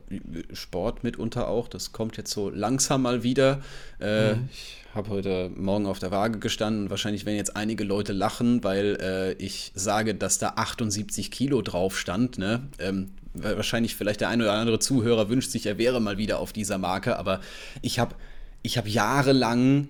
Sport 0.52 1.06
mitunter 1.06 1.48
auch. 1.48 1.70
Das 1.70 1.94
kommt 1.94 2.18
jetzt 2.18 2.32
so 2.32 2.50
langsam 2.50 3.04
mal 3.04 3.24
wieder. 3.24 3.62
Äh, 4.02 4.36
mhm. 4.36 4.50
Ich 4.52 4.84
habe 4.94 5.10
heute 5.10 5.50
Morgen 5.56 5.86
auf 5.86 6.00
der 6.00 6.12
Waage 6.12 6.40
gestanden. 6.40 6.90
Wahrscheinlich 6.90 7.26
werden 7.26 7.38
jetzt 7.38 7.56
einige 7.56 7.86
Leute 7.86 8.12
lachen, 8.12 8.62
weil 8.66 8.98
äh, 9.00 9.34
ich 9.42 9.72
sage, 9.74 10.16
dass 10.16 10.38
da 10.38 10.54
78 10.58 11.32
Kilo 11.32 11.62
drauf 11.62 11.98
stand. 11.98 12.38
Ne? 12.38 12.68
Ähm, 12.78 13.12
wahrscheinlich 13.34 13.96
vielleicht 13.96 14.20
der 14.20 14.28
eine 14.28 14.44
oder 14.44 14.54
andere 14.54 14.80
Zuhörer 14.80 15.30
wünscht 15.30 15.52
sich, 15.52 15.66
er 15.66 15.78
wäre 15.78 16.02
mal 16.02 16.18
wieder 16.18 16.40
auf 16.40 16.52
dieser 16.52 16.78
Marke. 16.78 17.18
Aber 17.18 17.40
ich 17.82 18.00
habe 18.00 18.16
ich 18.64 18.78
hab 18.78 18.86
jahrelang 18.86 19.88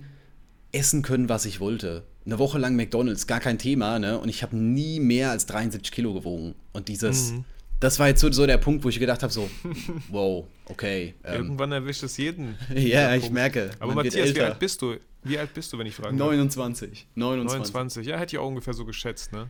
essen 0.74 1.02
können, 1.02 1.30
was 1.30 1.46
ich 1.46 1.60
wollte 1.60 2.04
eine 2.26 2.40
Woche 2.40 2.58
lang 2.58 2.76
McDonalds, 2.76 3.28
gar 3.28 3.40
kein 3.40 3.58
Thema, 3.58 4.00
ne? 4.00 4.20
Und 4.20 4.30
ich 4.30 4.44
habe 4.44 4.56
nie 4.56 5.00
mehr 5.00 5.32
als 5.32 5.46
73 5.46 5.92
Kilo 5.92 6.14
gewogen. 6.14 6.56
Und 6.72 6.88
dieses, 6.88 7.32
mhm. 7.32 7.46
das 7.80 8.00
war 8.00 8.08
jetzt 8.08 8.22
so, 8.22 8.32
so, 8.32 8.46
der 8.46 8.58
Punkt, 8.58 8.84
wo 8.84 8.90
ich 8.90 9.00
gedacht 9.00 9.24
habe, 9.24 9.34
so, 9.34 9.50
wow, 10.10 10.46
okay. 10.66 11.16
Ähm, 11.24 11.34
Irgendwann 11.44 11.72
erwischt 11.72 12.04
es 12.04 12.18
jeden. 12.18 12.58
ja, 12.74 13.16
ich 13.16 13.30
merke. 13.30 13.72
Aber 13.80 13.94
Matthias, 13.94 14.34
wie 14.34 14.42
alt 14.42 14.60
bist 14.60 14.82
du? 14.82 14.98
Wie 15.24 15.38
alt 15.38 15.54
bist 15.54 15.72
du, 15.72 15.78
wenn 15.78 15.88
ich 15.88 15.96
frage? 15.96 16.16
29. 16.16 17.08
29. 17.16 17.74
29, 17.74 18.08
ja, 18.08 18.18
hätte 18.18 18.36
ich 18.36 18.40
auch 18.40 18.48
ungefähr 18.48 18.74
so 18.74 18.86
geschätzt, 18.86 19.32
ne? 19.32 19.50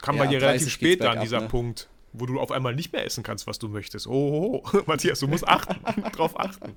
Kam 0.00 0.16
ja, 0.16 0.24
bei 0.24 0.28
dir 0.28 0.42
relativ 0.42 0.70
spät 0.70 1.02
an 1.02 1.20
dieser 1.20 1.40
ne? 1.40 1.48
Punkt, 1.48 1.88
wo 2.12 2.26
du 2.26 2.38
auf 2.38 2.50
einmal 2.50 2.74
nicht 2.74 2.92
mehr 2.92 3.06
essen 3.06 3.22
kannst, 3.22 3.46
was 3.46 3.58
du 3.58 3.68
möchtest. 3.68 4.06
Oh, 4.06 4.12
oh, 4.12 4.62
oh. 4.72 4.82
Matthias, 4.86 5.20
du 5.20 5.28
musst 5.28 5.46
achten, 5.48 5.76
drauf 6.12 6.38
achten. 6.38 6.76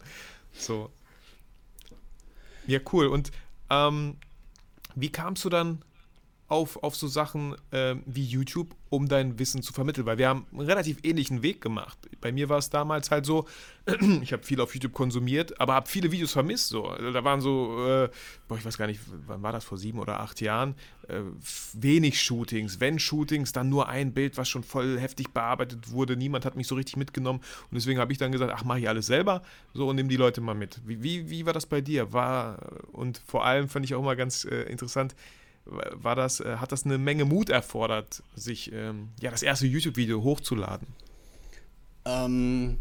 So. 0.54 0.90
Ja, 2.68 2.80
cool. 2.92 3.08
Und 3.08 3.32
ähm, 3.70 4.18
wie 4.96 5.12
kamst 5.12 5.46
du 5.46 5.50
dann 5.50 5.82
auf, 6.48 6.82
auf 6.82 6.96
so 6.96 7.08
Sachen 7.08 7.56
äh, 7.72 7.96
wie 8.06 8.24
YouTube, 8.24 8.74
um 8.90 9.10
dein 9.10 9.38
Wissen 9.38 9.62
zu 9.62 9.74
vermitteln? 9.74 10.06
Weil 10.06 10.18
wir 10.18 10.30
haben 10.30 10.46
einen 10.52 10.62
relativ 10.62 11.00
ähnlichen 11.04 11.44
Weg 11.44 11.60
gemacht. 11.60 11.98
Bei 12.22 12.32
mir 12.32 12.48
war 12.48 12.58
es 12.58 12.70
damals 12.70 13.12
halt 13.12 13.26
so, 13.26 13.46
ich 14.22 14.32
habe 14.32 14.44
viel 14.44 14.62
auf 14.62 14.74
YouTube 14.74 14.94
konsumiert, 14.94 15.60
aber 15.60 15.74
habe 15.74 15.90
viele 15.90 16.12
Videos 16.12 16.32
vermisst. 16.32 16.70
So. 16.70 16.86
Also 16.86 17.12
da 17.12 17.24
waren 17.24 17.42
so, 17.42 17.86
äh, 17.86 18.10
boah, 18.48 18.58
ich 18.58 18.66
weiß 18.66 18.78
gar 18.78 18.88
nicht, 18.88 19.02
wann 19.26 19.44
war 19.44 19.52
das, 19.52 19.66
vor 19.66 19.78
sieben 19.78 20.00
oder 20.00 20.22
acht 20.22 20.40
Jahren, 20.40 20.76
äh, 21.10 21.20
wenig 21.74 22.22
Shootings. 22.22 22.80
Wenn 22.80 22.98
Shootings, 22.98 23.52
dann 23.52 23.68
nur 23.68 23.90
ein 23.90 24.14
Bild, 24.14 24.38
was 24.38 24.48
schon 24.48 24.64
voll 24.64 24.98
heftig 25.00 25.32
bearbeitet 25.32 25.92
wurde. 25.92 26.16
Niemand 26.16 26.46
hat 26.46 26.56
mich 26.56 26.68
so 26.68 26.76
richtig 26.76 26.96
mitgenommen. 26.96 27.40
Und 27.40 27.76
deswegen 27.76 28.00
habe 28.00 28.14
ich 28.14 28.18
dann 28.18 28.32
gesagt, 28.32 28.54
ach, 28.56 28.64
mache 28.64 28.80
ich 28.80 28.88
alles 28.88 29.08
selber 29.08 29.42
so 29.74 29.90
und 29.90 29.98
nehme 29.98 30.10
die 30.10 30.18
Leute 30.18 30.40
mal 30.40 30.56
mit. 30.56 30.80
Wie, 30.86 31.04
wie, 31.04 31.30
wie 31.30 31.46
war 31.46 31.54
das 31.54 31.66
bei 31.66 31.82
dir? 31.82 32.14
War, 32.14 32.60
und 32.94 33.22
vor 33.28 33.46
allem 33.46 33.68
fand 33.68 33.86
ich 33.86 33.96
auch 33.96 34.00
immer 34.00 34.16
ganz 34.16 34.46
äh, 34.46 34.64
interessant, 34.64 35.14
war 35.94 36.16
das, 36.16 36.40
äh, 36.40 36.58
hat 36.58 36.72
das 36.72 36.86
eine 36.86 36.98
Menge 36.98 37.26
Mut 37.26 37.50
erfordert, 37.50 38.24
sich 38.36 38.72
ähm, 38.74 39.10
ja, 39.22 39.32
das 39.32 39.44
erste 39.44 39.68
YouTube-Video 39.68 40.24
hochzuladen? 40.24 40.88
Ähm, 42.06 42.78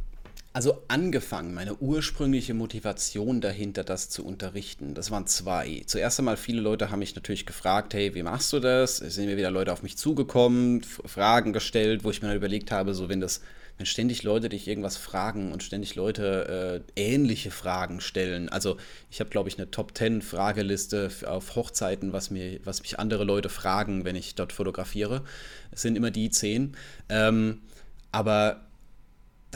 Also 0.53 0.83
angefangen, 0.89 1.53
meine 1.53 1.77
ursprüngliche 1.77 2.55
Motivation 2.55 3.43
dahinter, 3.43 3.85
das 3.85 4.09
zu 4.09 4.25
unterrichten, 4.25 4.95
das 4.95 5.11
waren 5.11 5.27
zwei. 5.27 5.83
Zuerst 5.87 6.19
einmal, 6.19 6.39
viele 6.39 6.63
Leute 6.63 6.91
haben 6.91 7.01
mich 7.01 7.15
natürlich 7.15 7.45
gefragt, 7.45 7.93
hey, 7.93 8.15
wie 8.15 8.23
machst 8.23 8.55
du 8.55 8.61
das? 8.61 9.03
Es 9.03 9.17
sind 9.17 9.27
mir 9.27 9.37
wieder 9.37 9.51
Leute 9.51 9.73
auf 9.73 9.83
mich 9.83 9.99
zugekommen, 9.99 10.83
Fragen 10.83 11.53
gestellt, 11.53 12.05
wo 12.05 12.11
ich 12.11 12.23
mir 12.23 12.29
dann 12.29 12.39
überlegt 12.39 12.71
habe, 12.71 12.95
so 12.95 13.11
wenn 13.11 13.21
das, 13.21 13.43
wenn 13.77 13.87
ständig 13.87 14.23
Leute 14.23 14.49
dich 14.49 14.69
irgendwas 14.69 14.97
fragen 14.97 15.53
und 15.53 15.63
ständig 15.63 15.95
Leute 15.95 16.83
äh, 16.97 17.01
ähnliche 17.01 17.51
Fragen 17.51 18.01
stellen. 18.01 18.49
Also 18.49 18.77
ich 19.11 19.21
habe, 19.21 19.31
glaube 19.31 19.49
ich, 19.49 19.59
eine 19.59 19.71
Top 19.71 19.97
10 19.97 20.23
Frageliste 20.23 21.11
auf 21.27 21.57
Hochzeiten, 21.57 22.13
was, 22.13 22.31
mir, 22.31 22.61
was 22.65 22.83
mich 22.83 22.99
andere 22.99 23.25
Leute 23.25 23.49
fragen, 23.49 24.05
wenn 24.05 24.17
ich 24.17 24.35
dort 24.35 24.53
fotografiere. 24.53 25.23
Es 25.71 25.83
sind 25.83 25.97
immer 25.97 26.11
die 26.11 26.31
zehn. 26.31 26.77
Ähm, 27.09 27.61
aber 28.13 28.66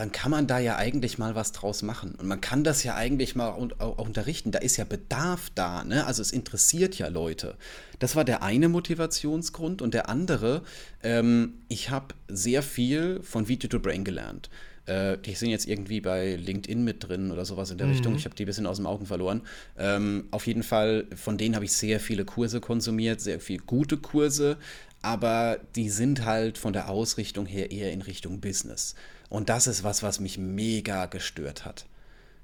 dann 0.01 0.13
kann 0.13 0.31
man 0.31 0.47
da 0.47 0.59
ja 0.59 0.77
eigentlich 0.77 1.19
mal 1.19 1.35
was 1.35 1.53
draus 1.53 1.83
machen. 1.83 2.15
Und 2.15 2.27
man 2.27 2.41
kann 2.41 2.65
das 2.65 2.85
ja 2.85 2.95
eigentlich 2.95 3.37
mal 3.37 3.51
auch 3.51 3.99
unterrichten. 3.99 4.51
Da 4.51 4.61
ist 4.61 4.79
ja 4.79 4.85
Bedarf 4.85 5.51
da. 5.55 5.85
Ne? 5.85 6.07
Also 6.07 6.23
es 6.23 6.33
interessiert 6.33 6.97
ja 6.97 7.09
Leute. 7.09 7.55
Das 7.99 8.17
war 8.17 8.25
der 8.25 8.43
eine 8.43 8.71
Motivationsgrund. 8.71 9.83
Und 9.83 9.93
der 9.93 10.09
andere, 10.09 10.63
ähm, 11.03 11.53
ich 11.69 11.91
habe 11.91 12.15
sehr 12.29 12.63
viel 12.63 13.21
von 13.23 13.47
Video 13.47 13.69
to 13.69 13.79
Brain 13.79 14.03
gelernt. 14.03 14.49
Äh, 14.87 15.19
die 15.19 15.35
sind 15.35 15.51
jetzt 15.51 15.69
irgendwie 15.69 16.01
bei 16.01 16.35
LinkedIn 16.37 16.83
mit 16.83 17.07
drin 17.07 17.31
oder 17.31 17.45
sowas 17.45 17.71
in 17.71 17.77
der 17.77 17.89
mhm. 17.89 17.93
Richtung. 17.93 18.17
Ich 18.17 18.25
habe 18.25 18.35
die 18.35 18.45
ein 18.45 18.47
bisschen 18.47 18.67
aus 18.67 18.79
dem 18.79 18.87
Augen 18.87 19.05
verloren. 19.05 19.43
Ähm, 19.77 20.29
auf 20.31 20.47
jeden 20.47 20.63
Fall, 20.63 21.09
von 21.15 21.37
denen 21.37 21.55
habe 21.55 21.67
ich 21.67 21.75
sehr 21.75 22.01
viele 22.01 22.25
Kurse 22.25 22.63
konsumiert, 22.63 23.21
sehr 23.21 23.39
viele 23.39 23.65
gute 23.65 23.99
Kurse. 23.99 24.57
Aber 25.03 25.61
die 25.77 25.91
sind 25.91 26.25
halt 26.25 26.57
von 26.57 26.73
der 26.73 26.89
Ausrichtung 26.89 27.45
her 27.45 27.71
eher 27.71 27.93
in 27.93 28.01
Richtung 28.01 28.41
Business. 28.41 28.95
Und 29.31 29.49
das 29.49 29.69
ist 29.69 29.85
was, 29.85 30.03
was 30.03 30.21
mich 30.21 30.37
mega 30.37 31.07
gestört 31.07 31.65
hat. 31.65 31.87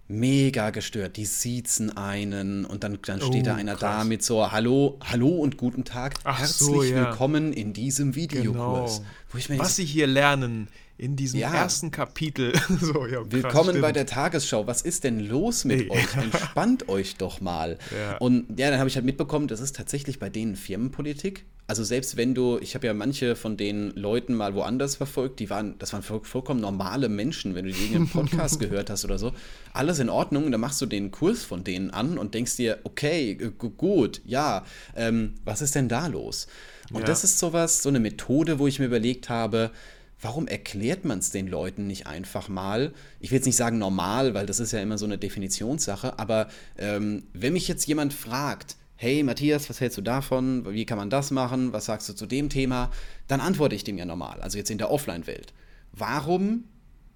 Mega 0.09 0.70
gestört. 0.70 1.16
Die 1.16 1.27
siezen 1.27 1.96
einen 1.96 2.64
und 2.64 2.85
dann, 2.85 3.01
dann 3.05 3.20
steht 3.20 3.42
oh, 3.42 3.46
da 3.46 3.55
einer 3.57 3.72
krass. 3.72 3.81
da 3.81 4.05
mit 4.05 4.22
so 4.22 4.53
Hallo, 4.53 4.96
Hallo 5.03 5.29
und 5.29 5.57
guten 5.57 5.85
Tag. 5.85 6.14
Ach 6.22 6.38
Herzlich 6.38 6.68
so, 6.68 6.83
ja. 6.85 7.09
willkommen 7.09 7.53
in 7.53 7.72
diesem 7.72 8.14
Videokurs. 8.14 9.03
Genau. 9.33 9.59
was 9.59 9.75
Sie 9.75 9.85
hier 9.85 10.07
lernen 10.07 10.68
in 10.98 11.16
diesem 11.16 11.40
ja. 11.40 11.54
ersten 11.54 11.90
Kapitel. 11.90 12.52
so, 12.80 13.06
ja, 13.06 13.18
krass, 13.18 13.26
Willkommen 13.30 13.70
stimmt. 13.70 13.82
bei 13.82 13.92
der 13.92 14.06
Tagesschau. 14.06 14.66
Was 14.66 14.82
ist 14.82 15.04
denn 15.04 15.20
los 15.20 15.64
mit 15.64 15.82
Ey. 15.82 15.90
euch? 15.90 16.16
Entspannt 16.16 16.88
euch 16.88 17.16
doch 17.16 17.40
mal. 17.40 17.78
Ja. 17.96 18.16
Und 18.18 18.59
ja, 18.59 18.70
dann 18.70 18.78
habe 18.78 18.88
ich 18.88 18.96
halt 18.96 19.04
mitbekommen, 19.04 19.48
das 19.48 19.61
ist 19.61 19.76
tatsächlich 19.76 20.18
bei 20.18 20.30
denen 20.30 20.56
Firmenpolitik. 20.56 21.44
Also 21.68 21.82
selbst 21.82 22.16
wenn 22.16 22.32
du, 22.32 22.59
ich 22.61 22.76
habe 22.76 22.87
ja 22.87 22.94
manche 22.94 23.35
von 23.35 23.56
den 23.56 23.90
Leuten 23.90 24.35
mal 24.35 24.54
woanders 24.54 24.94
verfolgt, 24.94 25.40
die 25.40 25.50
waren, 25.50 25.76
das 25.80 25.92
waren 25.92 26.02
vollkommen 26.02 26.61
normale 26.61 27.09
Menschen, 27.09 27.56
wenn 27.56 27.64
du 27.64 27.72
die 27.72 27.82
irgendeinen 27.82 28.09
Podcast 28.09 28.61
gehört 28.61 28.88
hast 28.88 29.04
oder 29.04 29.18
so. 29.18 29.32
Alles 29.72 29.98
in 29.98 30.09
Ordnung, 30.09 30.52
dann 30.52 30.61
machst 30.61 30.80
du 30.80 30.87
den 30.87 31.11
Kurs 31.11 31.42
von 31.42 31.64
denen 31.64 31.90
an 31.90 32.18
und 32.18 32.35
denkst 32.35 32.56
dir, 32.56 32.78
okay, 32.85 33.35
gut, 33.59 34.22
ja, 34.24 34.64
ähm, 34.94 35.35
was 35.44 35.61
ist 35.61 35.74
denn 35.74 35.88
da 35.88 36.06
los? 36.06 36.46
Und 36.92 37.00
ja. 37.00 37.06
das 37.06 37.24
ist 37.24 37.40
sowas, 37.40 37.82
so 37.82 37.88
eine 37.88 37.98
Methode, 37.98 38.61
wo 38.61 38.68
ich 38.68 38.78
mir 38.78 38.87
überlegt 38.87 39.28
habe, 39.28 39.72
warum 40.20 40.46
erklärt 40.46 41.05
man 41.05 41.18
es 41.18 41.31
den 41.31 41.46
Leuten 41.46 41.87
nicht 41.87 42.07
einfach 42.07 42.48
mal? 42.48 42.92
Ich 43.20 43.31
will 43.31 43.37
jetzt 43.37 43.46
nicht 43.46 43.57
sagen 43.57 43.79
normal, 43.79 44.35
weil 44.35 44.46
das 44.46 44.61
ist 44.61 44.72
ja 44.72 44.81
immer 44.81 44.98
so 44.98 45.05
eine 45.05 45.18
Definitionssache, 45.18 46.18
aber 46.18 46.48
ähm, 46.79 47.24
wenn 47.33 47.52
mich 47.52 47.68
jetzt 47.68 47.87
jemand 47.87 48.14
fragt, 48.14 48.76
hey 48.96 49.22
Matthias, 49.22 49.68
was 49.68 49.81
hältst 49.81 49.98
du 49.98 50.02
davon? 50.02 50.64
Wie 50.72 50.87
kann 50.87 50.98
man 50.98 51.11
das 51.11 51.31
machen? 51.31 51.72
Was 51.72 51.85
sagst 51.85 52.09
du 52.09 52.14
zu 52.14 52.26
dem 52.26 52.48
Thema? 52.48 52.90
Dann 53.29 53.40
antworte 53.40 53.74
ich 53.74 53.85
dem 53.85 53.98
ja 53.98 54.07
normal, 54.07 54.40
also 54.40 54.57
jetzt 54.57 54.70
in 54.70 54.79
der 54.79 54.90
Offline-Welt. 54.90 55.52
Warum 55.92 56.64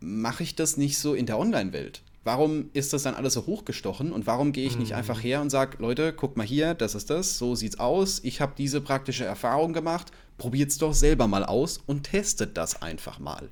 mache 0.00 0.42
ich 0.42 0.54
das 0.56 0.76
nicht 0.76 0.98
so 0.98 1.14
in 1.14 1.26
der 1.26 1.38
Online-Welt? 1.38 2.02
Warum 2.22 2.68
ist 2.74 2.92
das 2.92 3.04
dann 3.04 3.14
alles 3.14 3.32
so 3.32 3.46
hochgestochen 3.46 4.12
und 4.12 4.26
warum 4.26 4.52
gehe 4.52 4.66
ich 4.66 4.78
nicht 4.78 4.90
mhm. 4.90 4.96
einfach 4.96 5.22
her 5.22 5.40
und 5.40 5.48
sage, 5.48 5.78
Leute, 5.78 6.12
guckt 6.12 6.36
mal 6.36 6.46
hier, 6.46 6.74
das 6.74 6.94
ist 6.94 7.08
das, 7.08 7.38
so 7.38 7.54
sieht's 7.54 7.78
aus, 7.78 8.20
ich 8.22 8.42
habe 8.42 8.52
diese 8.58 8.82
praktische 8.82 9.24
Erfahrung 9.24 9.72
gemacht, 9.72 10.12
probiert's 10.40 10.78
doch 10.78 10.94
selber 10.94 11.28
mal 11.28 11.44
aus 11.44 11.78
und 11.86 12.04
testet 12.04 12.56
das 12.56 12.80
einfach 12.80 13.18
mal. 13.18 13.50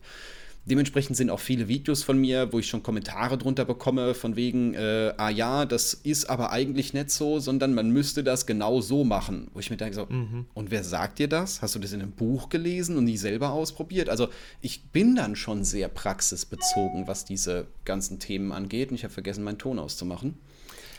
Dementsprechend 0.65 1.17
sind 1.17 1.31
auch 1.31 1.41
viele 1.41 1.69
Videos 1.69 2.03
von 2.03 2.19
mir, 2.19 2.53
wo 2.53 2.59
ich 2.59 2.67
schon 2.67 2.83
Kommentare 2.83 3.39
drunter 3.39 3.65
bekomme, 3.65 4.15
von 4.15 4.37
wegen, 4.37 4.75
äh, 4.75 5.13
ah 5.17 5.31
ja, 5.31 5.65
das 5.65 5.95
ist 5.95 6.29
aber 6.29 6.51
eigentlich 6.51 6.93
nicht 6.93 7.11
so, 7.11 7.41
sondern 7.41 7.75
man 7.75 7.91
müsste 7.91 8.25
das 8.25 8.47
genau 8.47 8.81
so 8.81 9.05
machen. 9.05 9.49
Wo 9.55 9.61
ich 9.61 9.71
mir 9.71 9.77
denke, 9.77 9.95
so, 9.95 10.07
mhm. 10.07 10.47
und 10.55 10.71
wer 10.71 10.83
sagt 10.83 11.19
dir 11.19 11.29
das? 11.29 11.63
Hast 11.63 11.75
du 11.75 11.79
das 11.79 11.93
in 11.93 12.03
einem 12.03 12.13
Buch 12.13 12.49
gelesen 12.49 12.99
und 12.99 13.05
nie 13.05 13.17
selber 13.17 13.51
ausprobiert? 13.51 14.09
Also 14.09 14.29
ich 14.61 14.91
bin 14.91 15.15
dann 15.15 15.37
schon 15.37 15.65
sehr 15.65 15.89
praxisbezogen, 15.89 17.07
was 17.07 17.25
diese 17.25 17.67
ganzen 17.85 18.19
Themen 18.19 18.53
angeht. 18.53 18.91
Und 18.91 18.97
ich 18.97 19.05
habe 19.05 19.15
vergessen, 19.15 19.45
meinen 19.45 19.59
Ton 19.59 19.79
auszumachen. 19.79 20.39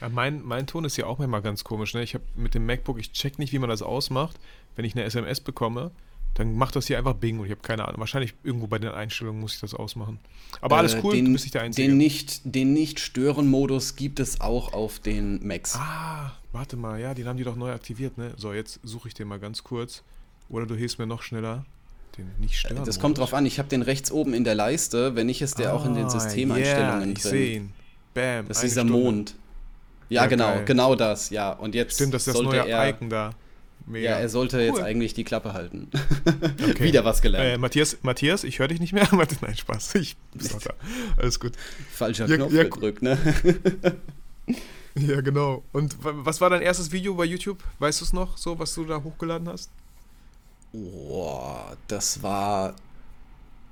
Ja, 0.01 0.09
mein, 0.09 0.43
mein 0.43 0.67
Ton 0.67 0.85
ist 0.85 0.97
ja 0.97 1.05
auch 1.05 1.19
manchmal 1.19 1.41
ganz 1.41 1.63
komisch. 1.63 1.93
Ne? 1.93 2.03
Ich 2.03 2.13
habe 2.13 2.23
mit 2.35 2.53
dem 2.55 2.65
MacBook, 2.65 2.99
ich 2.99 3.11
check 3.11 3.39
nicht, 3.39 3.53
wie 3.53 3.59
man 3.59 3.69
das 3.69 3.81
ausmacht, 3.81 4.37
wenn 4.75 4.85
ich 4.85 4.95
eine 4.95 5.03
SMS 5.03 5.41
bekomme 5.41 5.91
dann 6.39 6.55
macht 6.55 6.75
das 6.75 6.87
hier 6.87 6.97
einfach 6.97 7.15
Bing 7.15 7.39
und 7.39 7.45
ich 7.45 7.51
habe 7.51 7.61
keine 7.61 7.85
Ahnung. 7.85 7.99
Wahrscheinlich 7.99 8.33
irgendwo 8.43 8.67
bei 8.67 8.79
den 8.79 8.91
Einstellungen 8.91 9.41
muss 9.41 9.55
ich 9.55 9.59
das 9.59 9.73
ausmachen. 9.73 10.19
Aber 10.61 10.77
alles 10.77 10.93
äh, 10.93 11.01
cool, 11.03 11.15
den, 11.15 11.25
du 11.25 11.31
bist 11.33 11.45
nicht 11.45 11.53
der 11.53 11.63
Einzige. 11.63 11.87
Den 11.87 11.97
nicht, 11.97 12.41
den 12.43 12.73
Nicht-Stören-Modus 12.73 13.95
gibt 13.95 14.19
es 14.19 14.39
auch 14.39 14.73
auf 14.73 14.99
den 14.99 15.45
Macs. 15.45 15.75
Ah, 15.75 16.31
warte 16.51 16.77
mal, 16.77 16.99
ja, 16.99 17.13
den 17.13 17.27
haben 17.27 17.37
die 17.37 17.43
doch 17.43 17.55
neu 17.55 17.71
aktiviert, 17.71 18.17
ne? 18.17 18.33
So, 18.37 18.53
jetzt 18.53 18.79
suche 18.83 19.09
ich 19.09 19.13
den 19.13 19.27
mal 19.27 19.39
ganz 19.39 19.63
kurz. 19.63 20.03
Oder 20.47 20.65
du 20.65 20.75
hilfst 20.75 20.97
mir 20.97 21.07
noch 21.07 21.23
schneller. 21.23 21.65
Den 22.17 22.31
Nicht-Stören. 22.39 22.85
Das 22.85 22.99
kommt 22.99 23.17
drauf 23.17 23.33
an, 23.33 23.45
ich 23.45 23.59
habe 23.59 23.69
den 23.69 23.81
rechts 23.81 24.11
oben 24.11 24.33
in 24.33 24.43
der 24.43 24.55
Leiste, 24.55 25.15
wenn 25.15 25.27
nicht, 25.27 25.41
ist 25.41 25.59
der 25.59 25.71
ah, 25.71 25.75
auch 25.75 25.85
in 25.85 25.93
den 25.93 26.05
ah, 26.05 26.09
Systemeinstellungen 26.09 27.09
yeah, 27.09 27.17
ich 27.17 27.21
drin. 27.23 27.41
Ich 27.41 27.55
ihn. 27.55 27.73
Bam. 28.13 28.47
Das 28.47 28.57
ist 28.57 28.63
dieser 28.63 28.81
Stunde. 28.81 28.93
Mond. 28.93 29.35
Ja, 30.09 30.23
ja 30.23 30.27
genau, 30.27 30.53
geil. 30.53 30.65
genau 30.65 30.95
das, 30.95 31.29
ja. 31.29 31.51
Und 31.51 31.75
jetzt 31.75 31.95
Stimmt, 31.95 32.13
das 32.13 32.27
ist 32.27 32.35
das 32.35 32.43
neue 32.43 32.89
Icon 32.89 33.09
da. 33.09 33.31
Mega. 33.89 34.11
Ja, 34.11 34.17
er 34.17 34.29
sollte 34.29 34.57
cool. 34.57 34.63
jetzt 34.63 34.81
eigentlich 34.81 35.15
die 35.15 35.23
Klappe 35.23 35.53
halten. 35.53 35.89
Okay. 36.61 36.83
Wieder 36.83 37.03
was 37.03 37.21
gelernt. 37.21 37.55
Äh, 37.55 37.57
Matthias, 37.57 37.97
Matthias, 38.03 38.43
ich 38.43 38.59
höre 38.59 38.67
dich 38.67 38.79
nicht 38.79 38.93
mehr. 38.93 39.07
Nein, 39.41 39.57
Spaß. 39.57 39.95
Ich, 39.95 40.15
Alles 41.17 41.39
gut. 41.39 41.53
Falscher 41.91 42.27
ja, 42.27 42.35
Knopf 42.35 42.53
ja, 42.53 42.63
gedrückt, 42.63 43.01
ne? 43.01 43.17
ja, 44.95 45.21
genau. 45.21 45.63
Und 45.71 45.95
was 45.99 46.39
war 46.39 46.49
dein 46.49 46.61
erstes 46.61 46.91
Video 46.91 47.15
bei 47.15 47.25
YouTube? 47.25 47.63
Weißt 47.79 48.01
du 48.01 48.05
es 48.05 48.13
noch, 48.13 48.37
so, 48.37 48.59
was 48.59 48.75
du 48.75 48.85
da 48.85 49.01
hochgeladen 49.01 49.49
hast? 49.49 49.71
Boah, 50.71 51.75
das 51.87 52.21
war, 52.21 52.75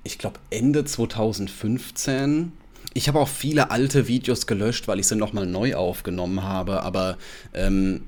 ich 0.03 0.17
glaube, 0.17 0.39
Ende 0.49 0.83
2015. 0.83 2.51
Ich 2.97 3.07
habe 3.07 3.19
auch 3.19 3.27
viele 3.27 3.69
alte 3.69 4.07
Videos 4.07 4.47
gelöscht, 4.47 4.87
weil 4.87 4.99
ich 4.99 5.05
sie 5.05 5.15
nochmal 5.15 5.45
neu 5.45 5.75
aufgenommen 5.75 6.41
habe, 6.41 6.81
aber 6.81 7.19
ähm, 7.53 8.01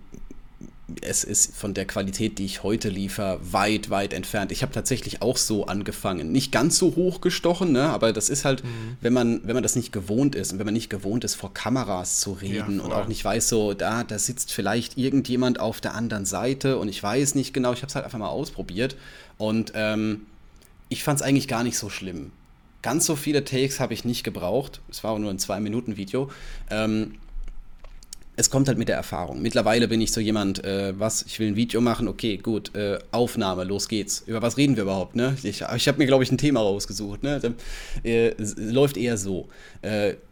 es 1.01 1.23
ist 1.23 1.55
von 1.55 1.75
der 1.75 1.85
Qualität, 1.85 2.39
die 2.39 2.45
ich 2.45 2.63
heute 2.63 2.89
liefere, 2.89 3.39
weit, 3.51 3.91
weit 3.91 4.13
entfernt. 4.13 4.51
Ich 4.51 4.63
habe 4.63 4.73
tatsächlich 4.73 5.21
auch 5.21 5.37
so 5.37 5.67
angefangen. 5.67 6.31
Nicht 6.31 6.51
ganz 6.51 6.79
so 6.79 6.95
hochgestochen, 6.95 7.71
ne? 7.71 7.83
aber 7.83 8.13
das 8.13 8.31
ist 8.31 8.45
halt, 8.45 8.63
mhm. 8.63 8.97
wenn, 8.99 9.13
man, 9.13 9.41
wenn 9.43 9.53
man 9.53 9.61
das 9.61 9.75
nicht 9.75 9.91
gewohnt 9.91 10.33
ist 10.33 10.53
und 10.53 10.57
wenn 10.57 10.65
man 10.65 10.73
nicht 10.73 10.89
gewohnt 10.89 11.23
ist, 11.23 11.35
vor 11.35 11.53
Kameras 11.53 12.19
zu 12.19 12.31
reden 12.31 12.79
ja, 12.79 12.83
und 12.83 12.91
auch 12.91 13.07
nicht 13.07 13.23
weiß, 13.23 13.47
so, 13.47 13.75
da, 13.75 14.03
da 14.03 14.17
sitzt 14.17 14.51
vielleicht 14.51 14.97
irgendjemand 14.97 15.59
auf 15.59 15.81
der 15.81 15.93
anderen 15.93 16.25
Seite 16.25 16.79
und 16.79 16.89
ich 16.89 17.03
weiß 17.03 17.35
nicht 17.35 17.53
genau, 17.53 17.73
ich 17.73 17.83
habe 17.83 17.89
es 17.89 17.95
halt 17.95 18.05
einfach 18.05 18.17
mal 18.17 18.29
ausprobiert 18.29 18.95
und 19.37 19.71
ähm, 19.75 20.21
ich 20.89 21.03
fand 21.03 21.19
es 21.19 21.21
eigentlich 21.21 21.47
gar 21.47 21.63
nicht 21.63 21.77
so 21.77 21.91
schlimm. 21.91 22.31
Ganz 22.81 23.05
so 23.05 23.15
viele 23.15 23.43
Takes 23.43 23.79
habe 23.79 23.93
ich 23.93 24.05
nicht 24.05 24.23
gebraucht. 24.23 24.81
Es 24.89 25.03
war 25.03 25.11
auch 25.11 25.19
nur 25.19 25.31
ein 25.31 25.39
Zwei-Minuten-Video. 25.39 26.29
Ähm, 26.69 27.15
es 28.37 28.49
kommt 28.49 28.69
halt 28.69 28.77
mit 28.77 28.87
der 28.87 28.95
Erfahrung. 28.95 29.41
Mittlerweile 29.41 29.89
bin 29.89 29.99
ich 29.99 30.13
so 30.13 30.21
jemand, 30.21 30.63
äh, 30.63 30.97
was, 30.97 31.23
ich 31.23 31.39
will 31.39 31.49
ein 31.49 31.55
Video 31.57 31.81
machen, 31.81 32.07
okay, 32.07 32.37
gut, 32.37 32.73
äh, 32.73 32.97
Aufnahme, 33.11 33.65
los 33.65 33.89
geht's. 33.89 34.23
Über 34.25 34.41
was 34.41 34.55
reden 34.55 34.77
wir 34.77 34.83
überhaupt, 34.83 35.17
ne? 35.17 35.35
Ich, 35.43 35.61
ich 35.75 35.87
habe 35.89 35.97
mir, 35.97 36.05
glaube 36.05 36.23
ich, 36.23 36.31
ein 36.31 36.37
Thema 36.37 36.61
rausgesucht, 36.61 37.21
ne? 37.21 37.53
Äh, 38.05 38.33
läuft 38.37 38.95
eher 38.95 39.17
so. 39.17 39.49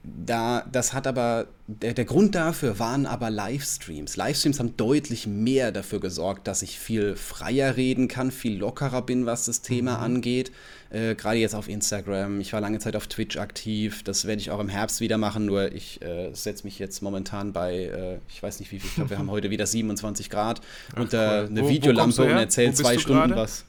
Äh, 0.08 0.26
da, 0.26 0.66
das 0.72 0.94
hat 0.94 1.08
aber, 1.08 1.48
der, 1.68 1.94
der 1.94 2.06
Grund 2.06 2.36
dafür 2.36 2.80
waren 2.80 3.06
aber 3.06 3.30
Livestreams. 3.30 4.16
Livestreams 4.16 4.60
haben 4.60 4.78
deutlich 4.78 5.28
mehr 5.28 5.72
dafür 5.72 6.00
gesorgt, 6.00 6.48
dass 6.48 6.62
ich 6.62 6.80
viel 6.80 7.16
freier 7.16 7.78
reden 7.78 8.08
kann, 8.08 8.32
viel 8.32 8.58
lockerer 8.58 9.02
bin, 9.02 9.26
was 9.26 9.46
das 9.46 9.62
Thema 9.62 9.98
mhm. 9.98 10.04
angeht. 10.04 10.52
Äh, 10.90 11.16
Gerade 11.16 11.38
jetzt 11.38 11.56
auf 11.56 11.68
Instagram. 11.68 12.40
Ich 12.40 12.54
war 12.54 12.62
lange 12.62 12.80
Zeit 12.80 12.96
auf 12.96 13.08
Twitch 13.08 13.38
aktiv. 13.38 14.04
Das 14.04 14.26
werde 14.26 14.42
ich 14.42 14.52
auch 14.52 14.60
im 14.60 14.70
Herbst 14.70 15.02
wieder 15.02 15.18
machen. 15.18 15.46
Nur 15.46 15.72
ich 15.74 16.02
äh, 16.02 16.34
setze 16.34 16.64
mich 16.64 16.80
jetzt 16.80 17.02
momentan 17.02 17.54
bei, 17.54 17.74
äh, 17.74 18.20
ich 18.30 18.42
weiß 18.42 18.60
nicht 18.60 18.72
wie 18.72 18.80
viel, 18.80 18.90
ich 18.90 18.96
glaube, 18.96 19.10
wir 19.10 19.18
haben 19.18 19.32
heute 19.32 19.50
wieder 19.50 19.68
27 19.68 20.30
Grad 20.30 20.62
Ach, 20.94 21.00
unter 21.00 21.44
cool. 21.44 21.48
eine 21.50 21.62
wo, 21.64 21.70
Videolampe 21.70 22.18
wo 22.18 22.24
und 22.24 22.30
erzähle 22.30 22.74
zwei 22.74 22.98
Stunden 22.98 23.36
was. 23.36 23.66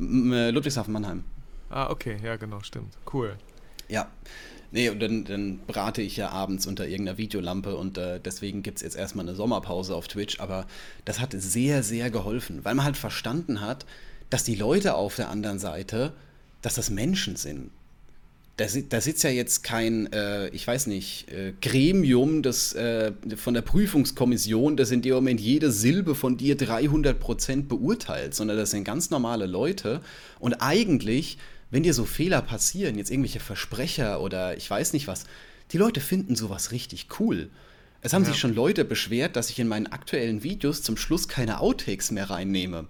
Äh, 0.00 0.50
Ludwigshafen 0.50 0.92
Mannheim. 0.92 1.24
Ah, 1.70 1.90
okay, 1.90 2.16
ja, 2.22 2.36
genau, 2.36 2.60
stimmt. 2.60 2.94
Cool. 3.12 3.36
Ja. 3.88 4.08
Nee, 4.74 4.88
und 4.88 5.00
dann, 5.00 5.24
dann 5.24 5.60
brate 5.66 6.02
ich 6.02 6.16
ja 6.16 6.30
abends 6.30 6.66
unter 6.66 6.88
irgendeiner 6.88 7.16
Videolampe 7.16 7.76
und 7.76 7.96
äh, 7.96 8.18
deswegen 8.18 8.64
gibt 8.64 8.78
es 8.78 8.82
jetzt 8.82 8.96
erstmal 8.96 9.24
eine 9.24 9.36
Sommerpause 9.36 9.94
auf 9.94 10.08
Twitch, 10.08 10.40
aber 10.40 10.66
das 11.04 11.20
hat 11.20 11.32
sehr, 11.32 11.84
sehr 11.84 12.10
geholfen, 12.10 12.64
weil 12.64 12.74
man 12.74 12.84
halt 12.84 12.96
verstanden 12.96 13.60
hat, 13.60 13.86
dass 14.30 14.42
die 14.42 14.56
Leute 14.56 14.96
auf 14.96 15.14
der 15.14 15.30
anderen 15.30 15.60
Seite 15.60 16.12
dass 16.64 16.74
das 16.74 16.90
Menschen 16.90 17.36
sind. 17.36 17.70
da, 18.56 18.66
da 18.88 19.00
sitzt 19.00 19.22
ja 19.24 19.30
jetzt 19.30 19.64
kein, 19.64 20.12
äh, 20.12 20.48
ich 20.48 20.66
weiß 20.66 20.86
nicht, 20.86 21.28
äh, 21.30 21.52
Gremium 21.60 22.42
das, 22.42 22.72
äh, 22.72 23.12
von 23.36 23.52
der 23.52 23.62
Prüfungskommission, 23.62 24.76
das 24.76 24.90
in 24.90 25.02
dem 25.02 25.14
Moment 25.14 25.40
jede 25.40 25.70
Silbe 25.72 26.14
von 26.14 26.36
dir 26.36 26.56
300 26.56 27.18
Prozent 27.18 27.68
beurteilt, 27.68 28.34
sondern 28.34 28.56
das 28.56 28.70
sind 28.70 28.84
ganz 28.84 29.10
normale 29.10 29.46
Leute. 29.46 30.00
Und 30.38 30.54
eigentlich, 30.54 31.38
wenn 31.70 31.82
dir 31.82 31.94
so 31.94 32.04
Fehler 32.04 32.42
passieren, 32.42 32.98
jetzt 32.98 33.10
irgendwelche 33.10 33.40
Versprecher 33.40 34.20
oder 34.20 34.56
ich 34.56 34.68
weiß 34.68 34.92
nicht 34.92 35.08
was, 35.08 35.24
die 35.72 35.78
Leute 35.78 36.00
finden 36.00 36.36
sowas 36.36 36.72
richtig 36.72 37.08
cool. 37.18 37.50
Es 38.00 38.12
haben 38.12 38.22
ja. 38.22 38.28
sich 38.28 38.38
schon 38.38 38.54
Leute 38.54 38.84
beschwert, 38.84 39.34
dass 39.34 39.50
ich 39.50 39.58
in 39.58 39.68
meinen 39.68 39.86
aktuellen 39.86 40.42
Videos 40.42 40.82
zum 40.82 40.96
Schluss 40.96 41.26
keine 41.26 41.60
Outtakes 41.60 42.10
mehr 42.10 42.28
reinnehme. 42.28 42.86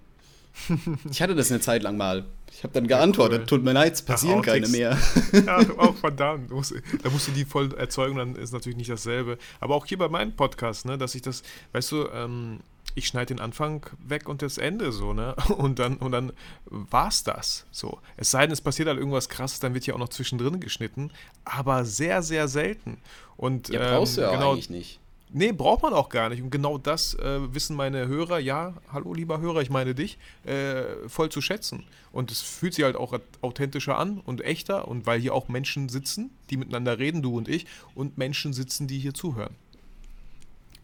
ich 1.09 1.21
hatte 1.21 1.35
das 1.35 1.51
eine 1.51 1.61
Zeit 1.61 1.83
lang 1.83 1.97
mal. 1.97 2.25
Ich 2.51 2.63
habe 2.63 2.73
dann 2.73 2.87
geantwortet, 2.87 3.41
cool. 3.41 3.47
tut 3.47 3.63
mir 3.63 3.73
leid, 3.73 3.93
es 3.93 4.01
passieren 4.01 4.39
Ach, 4.39 4.45
keine 4.45 4.67
mehr. 4.69 4.97
ja, 5.45 5.57
auch 5.77 5.95
verdammt. 5.95 6.51
Da 6.51 7.09
musst 7.09 7.27
du 7.27 7.31
die 7.31 7.45
voll 7.45 7.73
erzeugen, 7.73 8.17
dann 8.17 8.35
ist 8.35 8.53
natürlich 8.53 8.77
nicht 8.77 8.89
dasselbe. 8.89 9.37
Aber 9.59 9.75
auch 9.75 9.85
hier 9.85 9.97
bei 9.97 10.07
meinem 10.07 10.35
Podcast, 10.35 10.85
ne, 10.85 10.97
dass 10.97 11.15
ich 11.15 11.21
das, 11.21 11.43
weißt 11.73 11.91
du, 11.91 12.07
ähm, 12.13 12.59
ich 12.95 13.07
schneide 13.07 13.27
den 13.27 13.39
Anfang 13.39 13.85
weg 13.99 14.27
und 14.27 14.41
das 14.41 14.57
Ende 14.57 14.91
so, 14.91 15.13
ne? 15.13 15.35
Und 15.57 15.79
dann, 15.79 15.97
und 15.97 16.11
dann 16.11 16.31
war's 16.65 17.23
das. 17.23 17.65
So. 17.71 17.99
Es 18.17 18.31
sei 18.31 18.41
denn, 18.45 18.51
es 18.51 18.61
passiert 18.61 18.87
halt 18.87 18.97
irgendwas 18.97 19.29
krasses, 19.29 19.59
dann 19.59 19.73
wird 19.73 19.83
hier 19.83 19.95
auch 19.95 19.99
noch 19.99 20.09
zwischendrin 20.09 20.59
geschnitten, 20.59 21.11
aber 21.43 21.85
sehr, 21.85 22.23
sehr 22.23 22.47
selten. 22.47 22.97
Und, 23.37 23.69
ja, 23.69 23.97
brauchst 23.97 24.17
ähm, 24.17 24.23
du 24.23 24.29
ja 24.29 24.35
genau, 24.35 24.53
eigentlich 24.53 24.69
nicht. 24.69 24.99
Nee, 25.37 25.51
braucht 25.51 25.83
man 25.83 25.93
auch 25.93 26.09
gar 26.09 26.29
nicht. 26.29 26.41
Und 26.41 26.49
genau 26.49 26.77
das 26.77 27.13
äh, 27.15 27.53
wissen 27.53 27.75
meine 27.75 28.07
Hörer, 28.07 28.39
ja, 28.39 28.75
hallo 28.91 29.13
lieber 29.13 29.41
Hörer, 29.41 29.61
ich 29.61 29.69
meine 29.69 29.93
dich, 29.93 30.17
äh, 30.45 30.83
voll 31.07 31.29
zu 31.29 31.41
schätzen. 31.41 31.83
Und 32.11 32.31
es 32.31 32.41
fühlt 32.41 32.73
sich 32.73 32.85
halt 32.85 32.95
auch 32.95 33.17
authentischer 33.41 33.97
an 33.97 34.19
und 34.19 34.41
echter. 34.41 34.87
Und 34.87 35.05
weil 35.05 35.19
hier 35.19 35.33
auch 35.33 35.49
Menschen 35.49 35.89
sitzen, 35.89 36.31
die 36.49 36.57
miteinander 36.57 36.99
reden, 36.99 37.21
du 37.21 37.35
und 37.35 37.49
ich, 37.49 37.65
und 37.95 38.17
Menschen 38.17 38.53
sitzen, 38.53 38.87
die 38.87 38.99
hier 38.99 39.13
zuhören. 39.13 39.55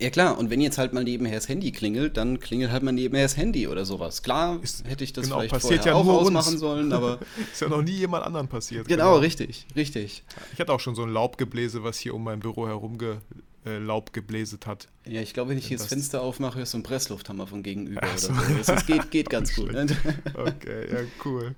Ja 0.01 0.09
klar, 0.09 0.39
und 0.39 0.49
wenn 0.49 0.61
jetzt 0.61 0.79
halt 0.79 0.93
mal 0.93 1.03
nebenher 1.03 1.35
das 1.35 1.47
Handy 1.47 1.71
klingelt, 1.71 2.17
dann 2.17 2.39
klingelt 2.39 2.71
halt 2.71 2.81
mal 2.81 2.91
nebenher 2.91 3.23
das 3.23 3.37
Handy 3.37 3.67
oder 3.67 3.85
sowas. 3.85 4.23
Klar, 4.23 4.59
ist, 4.63 4.83
hätte 4.87 5.03
ich 5.03 5.13
das 5.13 5.25
genau, 5.25 5.37
vielleicht 5.37 5.53
passiert 5.53 5.83
vorher 5.83 5.93
ja 5.93 5.99
auch 5.99 6.21
ausmachen 6.21 6.57
sollen, 6.57 6.91
aber 6.91 7.19
ist 7.51 7.61
ja 7.61 7.69
noch 7.69 7.83
nie 7.83 7.91
jemand 7.91 8.25
anderen 8.25 8.47
passiert. 8.47 8.87
Genau, 8.87 9.11
genau, 9.11 9.17
richtig, 9.19 9.67
richtig. 9.75 10.23
Ich 10.53 10.59
hatte 10.59 10.73
auch 10.73 10.79
schon 10.79 10.95
so 10.95 11.03
ein 11.03 11.09
Laubgebläse, 11.09 11.83
was 11.83 11.99
hier 11.99 12.15
um 12.15 12.23
mein 12.23 12.39
Büro 12.39 12.67
herum 12.67 12.97
ge 12.97 13.17
äh, 13.63 13.77
Laub 13.77 14.11
gebläset 14.11 14.65
hat. 14.65 14.87
Ja, 15.05 15.21
ich 15.21 15.35
glaube, 15.35 15.51
wenn 15.51 15.57
ich 15.59 15.67
hier 15.67 15.77
das 15.77 15.85
Fenster 15.85 16.23
aufmache, 16.23 16.61
ist 16.61 16.71
so 16.71 16.79
ein 16.79 16.83
Presslufthammer 16.83 17.45
von 17.45 17.61
gegenüber 17.61 18.01
so. 18.15 18.29
oder 18.29 18.41
so. 18.63 18.73
Das 18.73 18.85
geht, 18.87 19.11
geht 19.11 19.29
ganz 19.29 19.53
gut. 19.53 19.71
Ne? 19.71 19.85
Okay, 20.33 20.91
ja, 20.91 20.99
cool. 21.23 21.53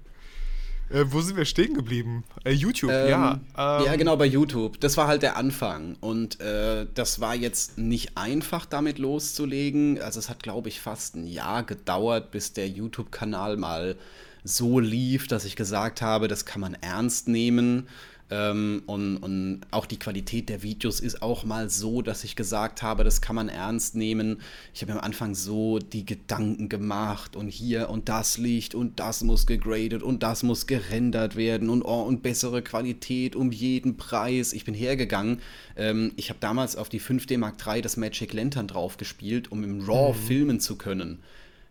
Äh, 0.89 1.05
wo 1.07 1.21
sind 1.21 1.37
wir 1.37 1.45
stehen 1.45 1.73
geblieben? 1.73 2.23
Äh, 2.43 2.51
YouTube, 2.51 2.91
ähm, 2.91 3.09
ja. 3.09 3.39
Ähm, 3.57 3.85
ja, 3.85 3.95
genau, 3.95 4.15
bei 4.15 4.25
YouTube. 4.25 4.79
Das 4.79 4.97
war 4.97 5.07
halt 5.07 5.23
der 5.23 5.37
Anfang. 5.37 5.95
Und 5.99 6.39
äh, 6.39 6.85
das 6.93 7.19
war 7.19 7.35
jetzt 7.35 7.77
nicht 7.77 8.17
einfach, 8.17 8.65
damit 8.65 8.99
loszulegen. 8.99 10.01
Also 10.01 10.19
es 10.19 10.29
hat, 10.29 10.43
glaube 10.43 10.69
ich, 10.69 10.81
fast 10.81 11.15
ein 11.15 11.27
Jahr 11.27 11.63
gedauert, 11.63 12.31
bis 12.31 12.53
der 12.53 12.67
YouTube-Kanal 12.67 13.57
mal 13.57 13.95
so 14.43 14.79
lief, 14.79 15.27
dass 15.27 15.45
ich 15.45 15.55
gesagt 15.55 16.01
habe, 16.01 16.27
das 16.27 16.45
kann 16.45 16.61
man 16.61 16.75
ernst 16.75 17.27
nehmen. 17.27 17.87
Ähm, 18.33 18.81
und, 18.87 19.17
und 19.17 19.61
auch 19.69 19.85
die 19.85 19.99
Qualität 19.99 20.49
der 20.49 20.63
Videos 20.63 20.99
ist 20.99 21.21
auch 21.21 21.43
mal 21.43 21.69
so, 21.69 22.01
dass 22.01 22.23
ich 22.23 22.35
gesagt 22.35 22.81
habe, 22.81 23.03
das 23.03 23.21
kann 23.21 23.35
man 23.35 23.47
ernst 23.47 23.95
nehmen. 23.95 24.41
Ich 24.73 24.81
habe 24.81 24.93
am 24.93 24.99
Anfang 24.99 25.35
so 25.35 25.77
die 25.77 26.03
Gedanken 26.03 26.67
gemacht 26.67 27.35
und 27.35 27.49
hier 27.49 27.91
und 27.91 28.09
das 28.09 28.39
liegt 28.39 28.73
und 28.73 28.99
das 28.99 29.23
muss 29.23 29.45
gegradet 29.45 30.01
und 30.01 30.23
das 30.23 30.41
muss 30.41 30.65
gerendert 30.65 31.35
werden 31.35 31.69
und, 31.69 31.83
oh, 31.83 32.01
und 32.01 32.23
bessere 32.23 32.63
Qualität 32.63 33.35
um 33.35 33.51
jeden 33.51 33.97
Preis. 33.97 34.53
Ich 34.53 34.65
bin 34.65 34.73
hergegangen. 34.73 35.39
Ähm, 35.75 36.13
ich 36.15 36.29
habe 36.29 36.39
damals 36.39 36.75
auf 36.75 36.89
die 36.89 37.01
5D 37.01 37.37
Mark 37.37 37.63
III 37.63 37.83
das 37.83 37.97
Magic 37.97 38.33
Lantern 38.33 38.67
drauf 38.67 38.97
gespielt, 38.97 39.51
um 39.51 39.63
im 39.63 39.81
RAW 39.81 40.13
mhm. 40.13 40.27
filmen 40.27 40.59
zu 40.59 40.75
können. 40.75 41.19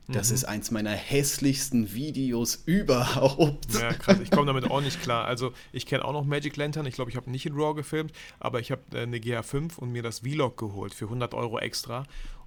Das 0.08 0.28
mhm. 0.30 0.34
ist 0.34 0.44
eins 0.44 0.70
meiner 0.70 0.90
hässlichsten 0.90 1.94
Videos 1.94 2.62
überhaupt. 2.66 3.72
Ja, 3.74 3.92
krass. 3.92 4.18
Ich 4.20 4.30
komme 4.30 4.46
damit 4.46 4.70
auch 4.70 4.80
nicht 4.80 5.00
klar. 5.02 5.24
Also, 5.24 5.52
ich 5.72 5.86
kenne 5.86 6.04
auch 6.04 6.12
noch 6.12 6.24
Magic 6.24 6.56
Lantern. 6.56 6.86
Ich 6.86 6.94
glaube, 6.94 7.10
ich 7.10 7.16
habe 7.16 7.30
nicht 7.30 7.46
in 7.46 7.54
RAW 7.54 7.74
gefilmt, 7.74 8.12
aber 8.40 8.60
ich 8.60 8.70
habe 8.70 8.82
äh, 8.92 9.02
eine 9.02 9.18
GH5 9.18 9.78
und 9.78 9.92
mir 9.92 10.02
das 10.02 10.20
Vlog 10.20 10.56
geholt 10.56 10.94
für 10.94 11.04
100 11.06 11.34
Euro 11.34 11.58
extra. 11.58 12.04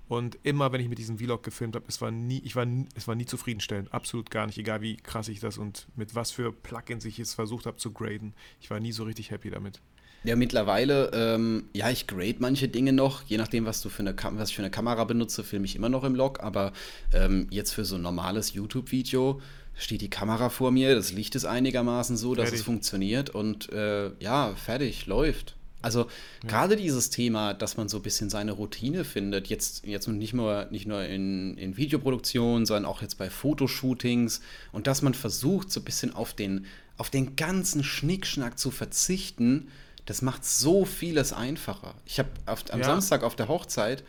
Und 0.07 0.37
immer, 0.43 0.71
wenn 0.71 0.81
ich 0.81 0.89
mit 0.89 0.99
diesem 0.99 1.17
Vlog 1.17 1.43
gefilmt 1.43 1.75
habe, 1.75 1.85
es 1.87 1.99
war 1.99 2.11
nie, 2.11 2.39
ich 2.43 2.55
war, 2.55 2.67
es 2.95 3.07
war 3.07 3.15
nie 3.15 3.25
zufriedenstellend. 3.25 3.91
Absolut 3.93 4.29
gar 4.29 4.45
nicht. 4.45 4.57
Egal, 4.57 4.81
wie 4.81 4.97
krass 4.97 5.29
ich 5.29 5.39
das 5.39 5.57
und 5.57 5.87
mit 5.95 6.13
was 6.13 6.31
für 6.31 6.51
Plugins 6.51 7.05
ich 7.05 7.19
es 7.19 7.33
versucht 7.33 7.65
habe 7.65 7.77
zu 7.77 7.91
graden. 7.91 8.33
Ich 8.59 8.69
war 8.69 8.79
nie 8.79 8.91
so 8.91 9.03
richtig 9.03 9.31
happy 9.31 9.49
damit. 9.49 9.81
Ja, 10.25 10.35
mittlerweile, 10.35 11.11
ähm, 11.13 11.65
ja, 11.73 11.89
ich 11.91 12.07
grade 12.07 12.37
manche 12.39 12.67
Dinge 12.67 12.93
noch, 12.93 13.23
je 13.27 13.37
nachdem, 13.37 13.65
was 13.65 13.81
du 13.81 13.89
für 13.89 13.99
eine, 13.99 14.15
was 14.31 14.49
ich 14.49 14.55
für 14.55 14.63
eine 14.63 14.71
Kamera 14.71 15.03
benutze, 15.03 15.43
filme 15.43 15.65
ich 15.65 15.75
immer 15.75 15.89
noch 15.89 16.03
im 16.03 16.15
Log, 16.15 16.39
aber 16.41 16.73
ähm, 17.13 17.47
jetzt 17.51 17.73
für 17.73 17.85
so 17.85 17.95
ein 17.95 18.01
normales 18.01 18.53
YouTube-Video 18.53 19.39
steht 19.75 20.01
die 20.01 20.09
Kamera 20.09 20.49
vor 20.49 20.71
mir, 20.71 20.95
das 20.95 21.11
Licht 21.11 21.35
ist 21.35 21.45
einigermaßen 21.45 22.17
so, 22.17 22.33
dass 22.33 22.45
fertig. 22.45 22.61
es 22.61 22.65
funktioniert 22.65 23.29
und 23.29 23.71
äh, 23.71 24.11
ja, 24.19 24.55
fertig, 24.55 25.05
läuft. 25.05 25.55
Also 25.83 26.07
ja. 26.41 26.49
gerade 26.49 26.75
dieses 26.75 27.11
Thema, 27.11 27.53
dass 27.53 27.77
man 27.77 27.87
so 27.89 27.97
ein 27.97 28.03
bisschen 28.03 28.31
seine 28.31 28.53
Routine 28.53 29.03
findet, 29.03 29.47
jetzt, 29.47 29.85
jetzt 29.85 30.07
nicht 30.07 30.33
nur, 30.33 30.65
nicht 30.71 30.87
nur 30.87 31.03
in, 31.03 31.55
in 31.57 31.77
Videoproduktion, 31.77 32.65
sondern 32.65 32.85
auch 32.85 33.03
jetzt 33.03 33.19
bei 33.19 33.29
Fotoshootings 33.29 34.41
und 34.71 34.87
dass 34.87 35.03
man 35.03 35.13
versucht, 35.13 35.71
so 35.71 35.81
ein 35.81 35.83
bisschen 35.83 36.15
auf 36.15 36.33
den, 36.33 36.65
auf 36.97 37.11
den 37.11 37.35
ganzen 37.35 37.83
Schnickschnack 37.83 38.57
zu 38.57 38.71
verzichten, 38.71 39.67
das 40.05 40.21
macht 40.21 40.45
so 40.45 40.85
vieles 40.85 41.33
einfacher. 41.33 41.95
Ich 42.05 42.19
habe 42.19 42.29
am 42.45 42.79
ja. 42.79 42.85
Samstag 42.85 43.23
auf 43.23 43.35
der 43.35 43.47
Hochzeit 43.47 44.03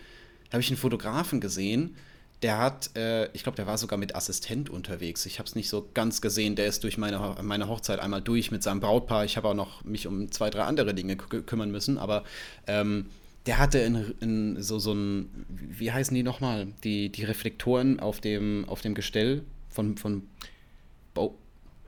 habe 0.52 0.60
ich 0.60 0.68
einen 0.68 0.76
Fotografen 0.76 1.40
gesehen, 1.40 1.96
der 2.42 2.58
hat, 2.58 2.90
äh, 2.96 3.32
ich 3.32 3.42
glaube, 3.42 3.56
der 3.56 3.66
war 3.66 3.78
sogar 3.78 3.98
mit 3.98 4.14
Assistent 4.14 4.68
unterwegs. 4.68 5.24
Ich 5.24 5.38
habe 5.38 5.48
es 5.48 5.54
nicht 5.54 5.68
so 5.68 5.88
ganz 5.94 6.20
gesehen. 6.20 6.54
Der 6.54 6.66
ist 6.66 6.84
durch 6.84 6.98
meine, 6.98 7.36
meine 7.42 7.68
Hochzeit 7.68 7.98
einmal 7.98 8.20
durch 8.20 8.50
mit 8.50 8.62
seinem 8.62 8.80
Brautpaar. 8.80 9.24
Ich 9.24 9.36
habe 9.36 9.48
auch 9.48 9.54
noch 9.54 9.84
mich 9.84 10.06
um 10.06 10.30
zwei, 10.30 10.50
drei 10.50 10.64
andere 10.64 10.92
Dinge 10.92 11.16
kümmern 11.16 11.70
müssen. 11.70 11.96
Aber 11.96 12.24
ähm, 12.66 13.06
der 13.46 13.58
hatte 13.58 13.78
in, 13.78 14.14
in 14.20 14.62
so, 14.62 14.78
so 14.78 14.92
ein, 14.92 15.46
wie 15.48 15.92
heißen 15.92 16.14
die 16.14 16.22
nochmal? 16.22 16.68
Die, 16.84 17.10
die 17.10 17.24
Reflektoren 17.24 18.00
auf 18.00 18.20
dem, 18.20 18.68
auf 18.68 18.82
dem 18.82 18.94
Gestell 18.94 19.42
von, 19.70 19.96
von 19.96 20.22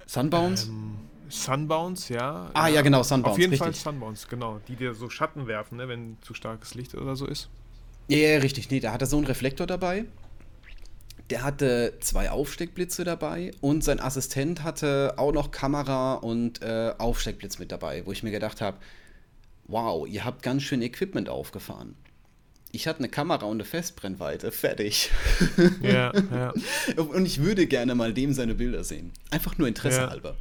Sunbounce? 0.07 0.69
Ähm, 0.69 0.95
Sunbounce, 1.29 2.11
ja. 2.15 2.51
Ah, 2.55 2.69
ja, 2.69 2.83
genau, 2.83 3.03
Sunbounce. 3.03 3.33
Auf 3.33 3.39
jeden 3.39 3.51
richtig. 3.51 3.67
Fall 3.67 3.75
Sunbounce, 3.75 4.27
genau. 4.29 4.61
Die 4.69 4.77
dir 4.77 4.95
so 4.95 5.11
Schatten 5.11 5.47
werfen, 5.47 5.77
ne, 5.77 5.89
wenn 5.89 6.17
zu 6.23 6.35
starkes 6.35 6.75
Licht 6.75 6.95
oder 6.95 7.17
so 7.17 7.27
ist. 7.27 7.49
Ja, 8.09 8.17
ja, 8.17 8.39
richtig. 8.39 8.71
Nee, 8.71 8.81
da 8.81 8.93
hat 8.93 9.03
er 9.03 9.07
so 9.07 9.17
einen 9.17 9.27
Reflektor 9.27 9.67
dabei. 9.67 10.05
Der 11.31 11.43
hatte 11.43 11.95
zwei 12.01 12.31
Aufsteckblitze 12.31 13.05
dabei 13.05 13.51
und 13.61 13.85
sein 13.85 14.01
Assistent 14.01 14.63
hatte 14.63 15.15
auch 15.19 15.33
noch 15.33 15.51
Kamera 15.51 16.15
und 16.15 16.63
äh, 16.63 16.95
Aufsteckblitz 16.97 17.59
mit 17.59 17.71
dabei, 17.71 18.07
wo 18.07 18.13
ich 18.13 18.23
mir 18.23 18.31
gedacht 18.31 18.63
habe, 18.63 18.79
wow, 19.67 20.09
ihr 20.09 20.25
habt 20.25 20.43
ganz 20.43 20.63
schön 20.63 20.81
Equipment 20.81 21.29
aufgefahren. 21.29 21.97
Ich 22.71 22.87
hatte 22.87 23.01
eine 23.01 23.09
Kamera 23.09 23.47
und 23.47 23.57
eine 23.57 23.65
Festbrennweite, 23.65 24.53
fertig. 24.53 25.11
Ja, 25.81 26.13
ja. 26.15 26.53
Und 26.97 27.25
ich 27.25 27.43
würde 27.43 27.67
gerne 27.67 27.95
mal 27.95 28.13
dem 28.13 28.35
seine 28.35 28.55
Bilder 28.55 28.85
sehen. 28.85 29.11
Einfach 29.31 29.57
nur 29.57 29.69
Interesse 29.69 30.03
ja. 30.03 30.11
halber. 30.11 30.37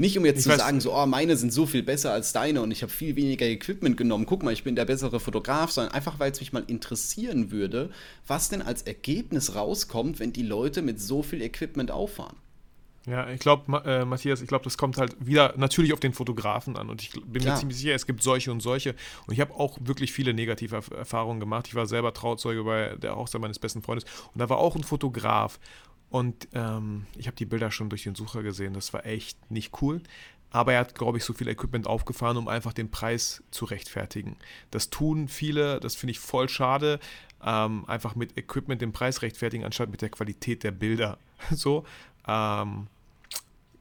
Nicht 0.00 0.16
um 0.16 0.24
jetzt 0.24 0.38
ich 0.38 0.50
zu 0.50 0.56
sagen, 0.56 0.80
so, 0.80 0.94
oh, 0.94 1.04
meine 1.04 1.36
sind 1.36 1.52
so 1.52 1.66
viel 1.66 1.82
besser 1.82 2.10
als 2.10 2.32
deine 2.32 2.62
und 2.62 2.70
ich 2.70 2.80
habe 2.80 2.90
viel 2.90 3.16
weniger 3.16 3.44
Equipment 3.44 3.98
genommen. 3.98 4.24
Guck 4.24 4.42
mal, 4.42 4.50
ich 4.50 4.64
bin 4.64 4.74
der 4.74 4.86
bessere 4.86 5.20
Fotograf, 5.20 5.72
sondern 5.72 5.92
einfach, 5.92 6.18
weil 6.18 6.32
es 6.32 6.40
mich 6.40 6.54
mal 6.54 6.64
interessieren 6.66 7.50
würde, 7.50 7.90
was 8.26 8.48
denn 8.48 8.62
als 8.62 8.80
Ergebnis 8.80 9.54
rauskommt, 9.54 10.18
wenn 10.18 10.32
die 10.32 10.42
Leute 10.42 10.80
mit 10.80 11.02
so 11.02 11.22
viel 11.22 11.42
Equipment 11.42 11.90
auffahren. 11.90 12.36
Ja, 13.06 13.28
ich 13.28 13.40
glaube, 13.40 13.82
äh, 13.84 14.06
Matthias, 14.06 14.40
ich 14.40 14.48
glaube, 14.48 14.64
das 14.64 14.78
kommt 14.78 14.96
halt 14.96 15.16
wieder 15.20 15.52
natürlich 15.58 15.92
auf 15.92 16.00
den 16.00 16.14
Fotografen 16.14 16.76
an. 16.76 16.88
Und 16.88 17.02
ich 17.02 17.10
bin 17.10 17.42
Klar. 17.42 17.54
mir 17.54 17.60
ziemlich 17.60 17.76
sicher, 17.76 17.94
es 17.94 18.06
gibt 18.06 18.22
solche 18.22 18.52
und 18.52 18.60
solche. 18.60 18.94
Und 19.26 19.34
ich 19.34 19.40
habe 19.40 19.54
auch 19.54 19.76
wirklich 19.82 20.12
viele 20.12 20.32
negative 20.32 20.82
Erfahrungen 20.96 21.40
gemacht. 21.40 21.66
Ich 21.68 21.74
war 21.74 21.86
selber 21.86 22.14
Trauzeuge 22.14 22.64
bei 22.64 22.96
der 22.96 23.16
Hochzeit 23.16 23.42
meines 23.42 23.58
besten 23.58 23.82
Freundes. 23.82 24.04
Und 24.32 24.38
da 24.38 24.48
war 24.48 24.56
auch 24.56 24.76
ein 24.76 24.82
Fotograf. 24.84 25.58
Und 26.10 26.48
ähm, 26.54 27.06
ich 27.16 27.26
habe 27.26 27.36
die 27.36 27.46
Bilder 27.46 27.70
schon 27.70 27.88
durch 27.88 28.02
den 28.02 28.14
Sucher 28.14 28.42
gesehen. 28.42 28.74
Das 28.74 28.92
war 28.92 29.06
echt 29.06 29.50
nicht 29.50 29.80
cool. 29.80 30.02
Aber 30.50 30.72
er 30.72 30.80
hat, 30.80 30.96
glaube 30.96 31.18
ich, 31.18 31.24
so 31.24 31.32
viel 31.32 31.46
Equipment 31.46 31.86
aufgefahren, 31.86 32.36
um 32.36 32.48
einfach 32.48 32.72
den 32.72 32.90
Preis 32.90 33.42
zu 33.52 33.64
rechtfertigen. 33.64 34.36
Das 34.72 34.90
tun 34.90 35.28
viele, 35.28 35.78
das 35.78 35.94
finde 35.94 36.10
ich 36.10 36.18
voll 36.18 36.48
schade. 36.48 36.98
Ähm, 37.42 37.84
einfach 37.86 38.16
mit 38.16 38.36
Equipment 38.36 38.82
den 38.82 38.92
Preis 38.92 39.22
rechtfertigen, 39.22 39.64
anstatt 39.64 39.90
mit 39.90 40.02
der 40.02 40.10
Qualität 40.10 40.64
der 40.64 40.72
Bilder. 40.72 41.18
so. 41.52 41.84
Ähm, 42.26 42.88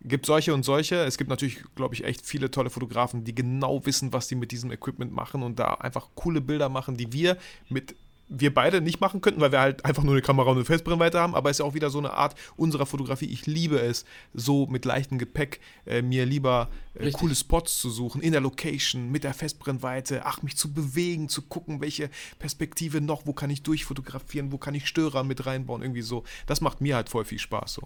gibt 0.01 0.25
solche 0.25 0.53
und 0.53 0.63
solche. 0.63 0.95
Es 0.97 1.17
gibt 1.17 1.30
natürlich, 1.30 1.61
glaube 1.75 1.95
ich, 1.95 2.03
echt 2.03 2.25
viele 2.25 2.51
tolle 2.51 2.69
Fotografen, 2.69 3.23
die 3.23 3.36
genau 3.36 3.86
wissen, 3.86 4.13
was 4.13 4.27
sie 4.27 4.36
mit 4.36 4.51
diesem 4.51 4.71
Equipment 4.71 5.11
machen 5.11 5.43
und 5.43 5.59
da 5.59 5.73
einfach 5.73 6.09
coole 6.15 6.39
Bilder 6.39 6.69
machen, 6.69 6.95
die 6.95 7.11
wir 7.11 7.38
mit 7.67 7.95
wir 8.30 8.53
beide 8.53 8.80
nicht 8.80 9.01
machen 9.01 9.21
könnten, 9.21 9.41
weil 9.41 9.51
wir 9.51 9.59
halt 9.59 9.84
einfach 9.84 10.03
nur 10.03 10.13
eine 10.13 10.21
Kamera 10.21 10.51
und 10.51 10.57
eine 10.57 10.65
Festbrennweite 10.65 11.19
haben, 11.19 11.34
aber 11.34 11.49
es 11.49 11.55
ist 11.55 11.59
ja 11.59 11.65
auch 11.65 11.73
wieder 11.73 11.89
so 11.89 11.97
eine 11.97 12.13
Art 12.13 12.36
unserer 12.55 12.86
Fotografie. 12.86 13.25
Ich 13.25 13.47
liebe 13.47 13.80
es, 13.80 14.05
so 14.34 14.67
mit 14.67 14.86
leichtem 14.86 15.17
Gepäck 15.17 15.59
äh, 15.86 16.03
mir 16.03 16.25
lieber 16.25 16.69
äh, 16.93 17.11
coole 17.11 17.36
Spots 17.36 17.80
zu 17.80 17.89
suchen, 17.89 18.21
in 18.21 18.32
der 18.32 18.41
Location, 18.41 19.11
mit 19.11 19.23
der 19.23 19.34
Festbrennweite, 19.34 20.25
ach, 20.25 20.43
mich 20.43 20.55
zu 20.55 20.71
bewegen, 20.71 21.27
zu 21.27 21.41
gucken, 21.41 21.82
welche 21.82 22.09
Perspektive 22.38 23.01
noch, 23.01 23.25
wo 23.25 23.34
kann 23.34 23.49
ich 23.49 23.63
durchfotografieren, 23.63 24.51
wo 24.51 24.59
kann 24.59 24.75
ich 24.75 24.88
Störer 24.88 25.23
mit 25.23 25.45
reinbauen, 25.45 25.82
irgendwie 25.82 26.03
so. 26.03 26.23
Das 26.45 26.61
macht 26.61 26.82
mir 26.82 26.95
halt 26.95 27.09
voll 27.09 27.25
viel 27.25 27.39
Spaß 27.39 27.73
so. 27.73 27.82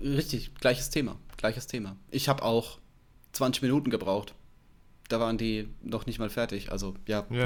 Richtig, 0.00 0.54
gleiches 0.54 0.90
Thema, 0.90 1.16
gleiches 1.36 1.66
Thema. 1.66 1.96
Ich 2.10 2.28
habe 2.28 2.42
auch 2.42 2.78
20 3.32 3.62
Minuten 3.62 3.90
gebraucht 3.90 4.34
da 5.08 5.20
waren 5.20 5.38
die 5.38 5.68
noch 5.82 6.06
nicht 6.06 6.18
mal 6.18 6.28
fertig. 6.28 6.70
Also 6.70 6.94
ja. 7.06 7.26
ja. 7.30 7.44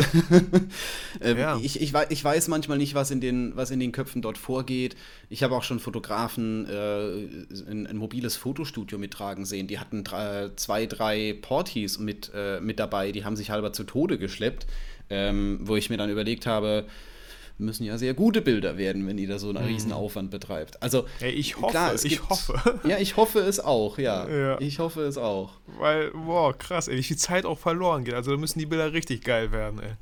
ähm, 1.21 1.39
ja. 1.39 1.59
Ich, 1.63 1.81
ich, 1.81 1.95
ich, 2.09 2.25
weiß 2.25 2.49
manchmal 2.49 2.79
nicht, 2.79 2.95
was 2.95 3.11
in, 3.11 3.21
den, 3.21 3.57
was 3.57 3.71
in 3.71 3.79
den 3.81 3.93
Köpfen 3.93 4.21
dort 4.21 4.37
vorgeht. 4.37 4.97
Ich 5.31 5.43
habe 5.43 5.55
auch 5.55 5.63
schon 5.63 5.79
Fotografen 5.79 6.67
äh, 6.69 7.71
ein, 7.71 7.87
ein, 7.87 7.97
mobiles 7.97 8.37
Fotostudio 8.37 8.99
mittragen 8.99 9.45
sehen. 9.45 9.69
Die 9.69 9.79
hatten 9.79 10.03
drei, 10.03 10.51
zwei, 10.57 10.87
drei 10.87 11.39
Portis 11.41 11.99
mit, 11.99 12.33
äh, 12.35 12.61
mit 12.61 12.79
dabei, 12.81 13.13
die 13.13 13.25
haben 13.25 13.37
sich 13.37 13.51
halber 13.51 13.73
zu 13.73 13.85
Tode 13.85 14.19
geschleppt, 14.19 14.67
ähm, 15.09 15.61
wo 15.63 15.77
ich 15.77 15.89
mir 15.89 15.97
dann 15.97 16.11
überlegt 16.11 16.47
habe, 16.47 16.87
müssen 17.63 17.85
ja 17.85 17.99
sehr 17.99 18.15
gute 18.15 18.43
Bilder 18.43 18.77
werden, 18.77 19.07
wenn 19.07 19.17
die 19.17 19.27
da 19.27 19.39
so 19.39 19.49
einen 19.49 19.63
mhm. 19.63 19.69
riesen 19.69 19.93
Aufwand 19.93 20.31
betreibt. 20.31 20.83
Also 20.83 21.07
hey, 21.19 21.33
ich 21.33 21.57
hoffe, 21.57 21.71
klar, 21.71 21.95
ich 21.95 22.03
gibt, 22.03 22.29
hoffe. 22.29 22.81
Ja, 22.89 22.99
ich 22.99 23.17
hoffe 23.17 23.41
es 23.41 23.61
auch, 23.61 23.99
ja. 23.99 24.29
ja. 24.29 24.61
Ich 24.61 24.79
hoffe 24.79 25.03
es 25.03 25.17
auch. 25.17 25.53
Weil, 25.79 26.11
boah, 26.11 26.57
krass, 26.57 26.89
ey, 26.89 26.97
wie 26.97 27.03
viel 27.03 27.17
Zeit 27.17 27.45
auch 27.45 27.59
verloren 27.59 28.05
geht. 28.05 28.15
Also 28.15 28.33
da 28.33 28.37
müssen 28.37 28.59
die 28.59 28.67
Bilder 28.67 28.93
richtig 28.93 29.25
geil 29.25 29.53
werden, 29.53 29.81
ey. 29.81 29.93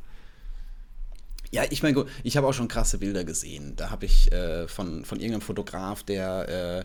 Ja, 1.52 1.64
ich 1.68 1.82
meine, 1.82 2.06
ich 2.22 2.36
habe 2.36 2.46
auch 2.46 2.52
schon 2.52 2.68
krasse 2.68 2.98
Bilder 2.98 3.24
gesehen. 3.24 3.74
Da 3.76 3.90
habe 3.90 4.06
ich 4.06 4.30
äh, 4.30 4.68
von, 4.68 5.04
von 5.04 5.18
irgendeinem 5.18 5.40
Fotograf, 5.40 6.04
der 6.04 6.84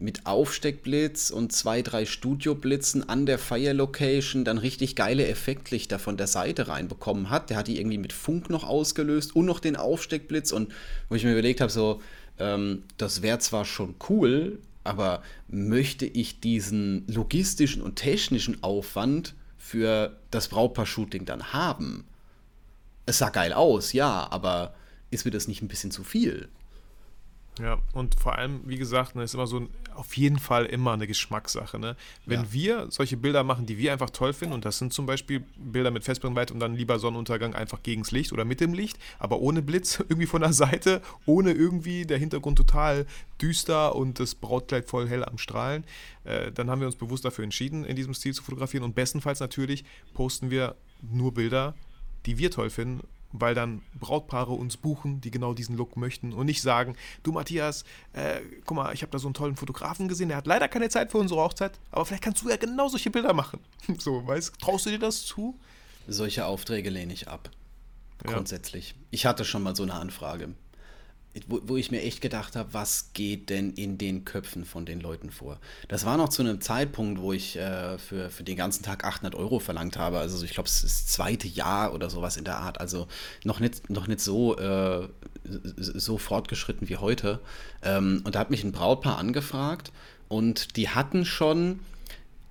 mit 0.00 0.26
Aufsteckblitz 0.26 1.30
und 1.30 1.52
zwei, 1.52 1.82
drei 1.82 2.06
Studioblitzen 2.06 3.08
an 3.08 3.26
der 3.26 3.38
Fire 3.38 3.72
Location 3.72 4.44
dann 4.44 4.58
richtig 4.58 4.96
geile 4.96 5.26
Effektlichter 5.26 5.98
von 5.98 6.16
der 6.16 6.26
Seite 6.26 6.68
reinbekommen 6.68 7.30
hat. 7.30 7.50
Der 7.50 7.56
hat 7.56 7.68
die 7.68 7.78
irgendwie 7.78 7.98
mit 7.98 8.12
Funk 8.12 8.50
noch 8.50 8.64
ausgelöst 8.64 9.34
und 9.34 9.46
noch 9.46 9.60
den 9.60 9.76
Aufsteckblitz 9.76 10.52
und 10.52 10.72
wo 11.08 11.14
ich 11.14 11.24
mir 11.24 11.32
überlegt 11.32 11.60
habe, 11.60 11.72
so, 11.72 12.00
ähm, 12.38 12.84
das 12.96 13.22
wäre 13.22 13.38
zwar 13.38 13.64
schon 13.64 13.96
cool, 14.08 14.58
aber 14.84 15.22
möchte 15.48 16.06
ich 16.06 16.40
diesen 16.40 17.04
logistischen 17.08 17.82
und 17.82 17.96
technischen 17.96 18.62
Aufwand 18.62 19.34
für 19.58 20.16
das 20.30 20.48
Brautpaar-Shooting 20.48 21.24
dann 21.24 21.52
haben? 21.52 22.04
Es 23.04 23.18
sah 23.18 23.30
geil 23.30 23.52
aus, 23.52 23.92
ja, 23.92 24.28
aber 24.30 24.74
ist 25.10 25.24
mir 25.24 25.30
das 25.30 25.48
nicht 25.48 25.62
ein 25.62 25.68
bisschen 25.68 25.90
zu 25.90 26.04
viel? 26.04 26.48
Ja, 27.58 27.78
und 27.92 28.14
vor 28.14 28.36
allem, 28.36 28.60
wie 28.64 28.76
gesagt, 28.76 29.14
ne, 29.14 29.22
ist 29.22 29.34
immer 29.34 29.46
so 29.46 29.60
ein, 29.60 29.68
auf 29.94 30.16
jeden 30.16 30.38
Fall 30.38 30.66
immer 30.66 30.92
eine 30.92 31.06
Geschmackssache. 31.06 31.78
Ne? 31.78 31.96
Wenn 32.24 32.42
ja. 32.42 32.52
wir 32.52 32.86
solche 32.90 33.16
Bilder 33.16 33.42
machen, 33.42 33.66
die 33.66 33.78
wir 33.78 33.92
einfach 33.92 34.10
toll 34.10 34.32
finden, 34.32 34.54
und 34.54 34.64
das 34.64 34.78
sind 34.78 34.92
zum 34.92 35.06
Beispiel 35.06 35.44
Bilder 35.56 35.90
mit 35.90 36.04
Festbrennweite 36.04 36.54
und 36.54 36.60
dann 36.60 36.74
lieber 36.74 36.98
Sonnenuntergang 36.98 37.54
einfach 37.54 37.82
gegens 37.82 38.10
Licht 38.10 38.32
oder 38.32 38.44
mit 38.44 38.60
dem 38.60 38.74
Licht, 38.74 38.98
aber 39.18 39.40
ohne 39.40 39.62
Blitz 39.62 39.98
irgendwie 40.08 40.26
von 40.26 40.42
der 40.42 40.52
Seite, 40.52 41.02
ohne 41.26 41.52
irgendwie 41.52 42.06
der 42.06 42.18
Hintergrund 42.18 42.58
total 42.58 43.06
düster 43.40 43.94
und 43.94 44.20
das 44.20 44.34
Brautkleid 44.34 44.88
voll 44.88 45.08
hell 45.08 45.24
am 45.24 45.38
Strahlen, 45.38 45.84
äh, 46.24 46.52
dann 46.52 46.70
haben 46.70 46.80
wir 46.80 46.86
uns 46.86 46.96
bewusst 46.96 47.24
dafür 47.24 47.44
entschieden, 47.44 47.84
in 47.84 47.96
diesem 47.96 48.14
Stil 48.14 48.34
zu 48.34 48.42
fotografieren. 48.42 48.84
Und 48.84 48.94
bestenfalls 48.94 49.40
natürlich 49.40 49.84
posten 50.14 50.50
wir 50.50 50.76
nur 51.02 51.34
Bilder, 51.34 51.74
die 52.26 52.38
wir 52.38 52.50
toll 52.50 52.70
finden 52.70 53.00
weil 53.32 53.54
dann 53.54 53.82
Brautpaare 53.98 54.52
uns 54.52 54.76
buchen, 54.76 55.20
die 55.20 55.30
genau 55.30 55.54
diesen 55.54 55.76
Look 55.76 55.96
möchten 55.96 56.32
und 56.32 56.46
nicht 56.46 56.62
sagen, 56.62 56.96
du 57.22 57.32
Matthias, 57.32 57.84
äh, 58.12 58.40
guck 58.64 58.76
mal, 58.76 58.92
ich 58.94 59.02
habe 59.02 59.12
da 59.12 59.18
so 59.18 59.28
einen 59.28 59.34
tollen 59.34 59.56
Fotografen 59.56 60.08
gesehen, 60.08 60.28
der 60.28 60.38
hat 60.38 60.46
leider 60.46 60.68
keine 60.68 60.88
Zeit 60.88 61.10
für 61.10 61.18
unsere 61.18 61.40
Hochzeit, 61.40 61.78
aber 61.90 62.04
vielleicht 62.04 62.24
kannst 62.24 62.42
du 62.42 62.48
ja 62.48 62.56
genau 62.56 62.88
solche 62.88 63.10
Bilder 63.10 63.32
machen. 63.32 63.60
So, 63.98 64.26
weißt 64.26 64.58
traust 64.60 64.86
du 64.86 64.90
dir 64.90 64.98
das 64.98 65.24
zu? 65.24 65.58
Solche 66.06 66.46
Aufträge 66.46 66.88
lehne 66.88 67.12
ich 67.12 67.26
ab. 67.28 67.50
Grundsätzlich. 68.22 68.90
Ja. 68.90 68.96
Ich 69.10 69.26
hatte 69.26 69.44
schon 69.44 69.62
mal 69.62 69.74
so 69.74 69.82
eine 69.82 69.94
Anfrage 69.94 70.54
wo, 71.46 71.60
wo 71.64 71.76
ich 71.76 71.90
mir 71.90 72.02
echt 72.02 72.20
gedacht 72.20 72.56
habe, 72.56 72.72
was 72.72 73.12
geht 73.12 73.50
denn 73.50 73.72
in 73.72 73.98
den 73.98 74.24
Köpfen 74.24 74.64
von 74.64 74.86
den 74.86 75.00
Leuten 75.00 75.30
vor? 75.30 75.58
Das 75.88 76.04
war 76.04 76.16
noch 76.16 76.28
zu 76.28 76.42
einem 76.42 76.60
Zeitpunkt, 76.60 77.20
wo 77.20 77.32
ich 77.32 77.56
äh, 77.56 77.98
für, 77.98 78.30
für 78.30 78.44
den 78.44 78.56
ganzen 78.56 78.82
Tag 78.82 79.04
800 79.04 79.34
Euro 79.34 79.58
verlangt 79.58 79.96
habe. 79.96 80.18
Also 80.18 80.44
ich 80.44 80.52
glaube, 80.52 80.68
es 80.68 80.82
ist 80.82 81.04
das 81.04 81.06
zweite 81.06 81.48
Jahr 81.48 81.94
oder 81.94 82.10
sowas 82.10 82.36
in 82.36 82.44
der 82.44 82.58
Art. 82.58 82.80
Also 82.80 83.08
noch 83.44 83.60
nicht, 83.60 83.90
noch 83.90 84.06
nicht 84.06 84.20
so, 84.20 84.56
äh, 84.58 85.08
so 85.44 86.18
fortgeschritten 86.18 86.88
wie 86.88 86.96
heute. 86.96 87.40
Ähm, 87.82 88.22
und 88.24 88.34
da 88.34 88.40
hat 88.40 88.50
mich 88.50 88.64
ein 88.64 88.72
Brautpaar 88.72 89.18
angefragt 89.18 89.92
und 90.28 90.76
die 90.76 90.88
hatten 90.88 91.24
schon, 91.24 91.80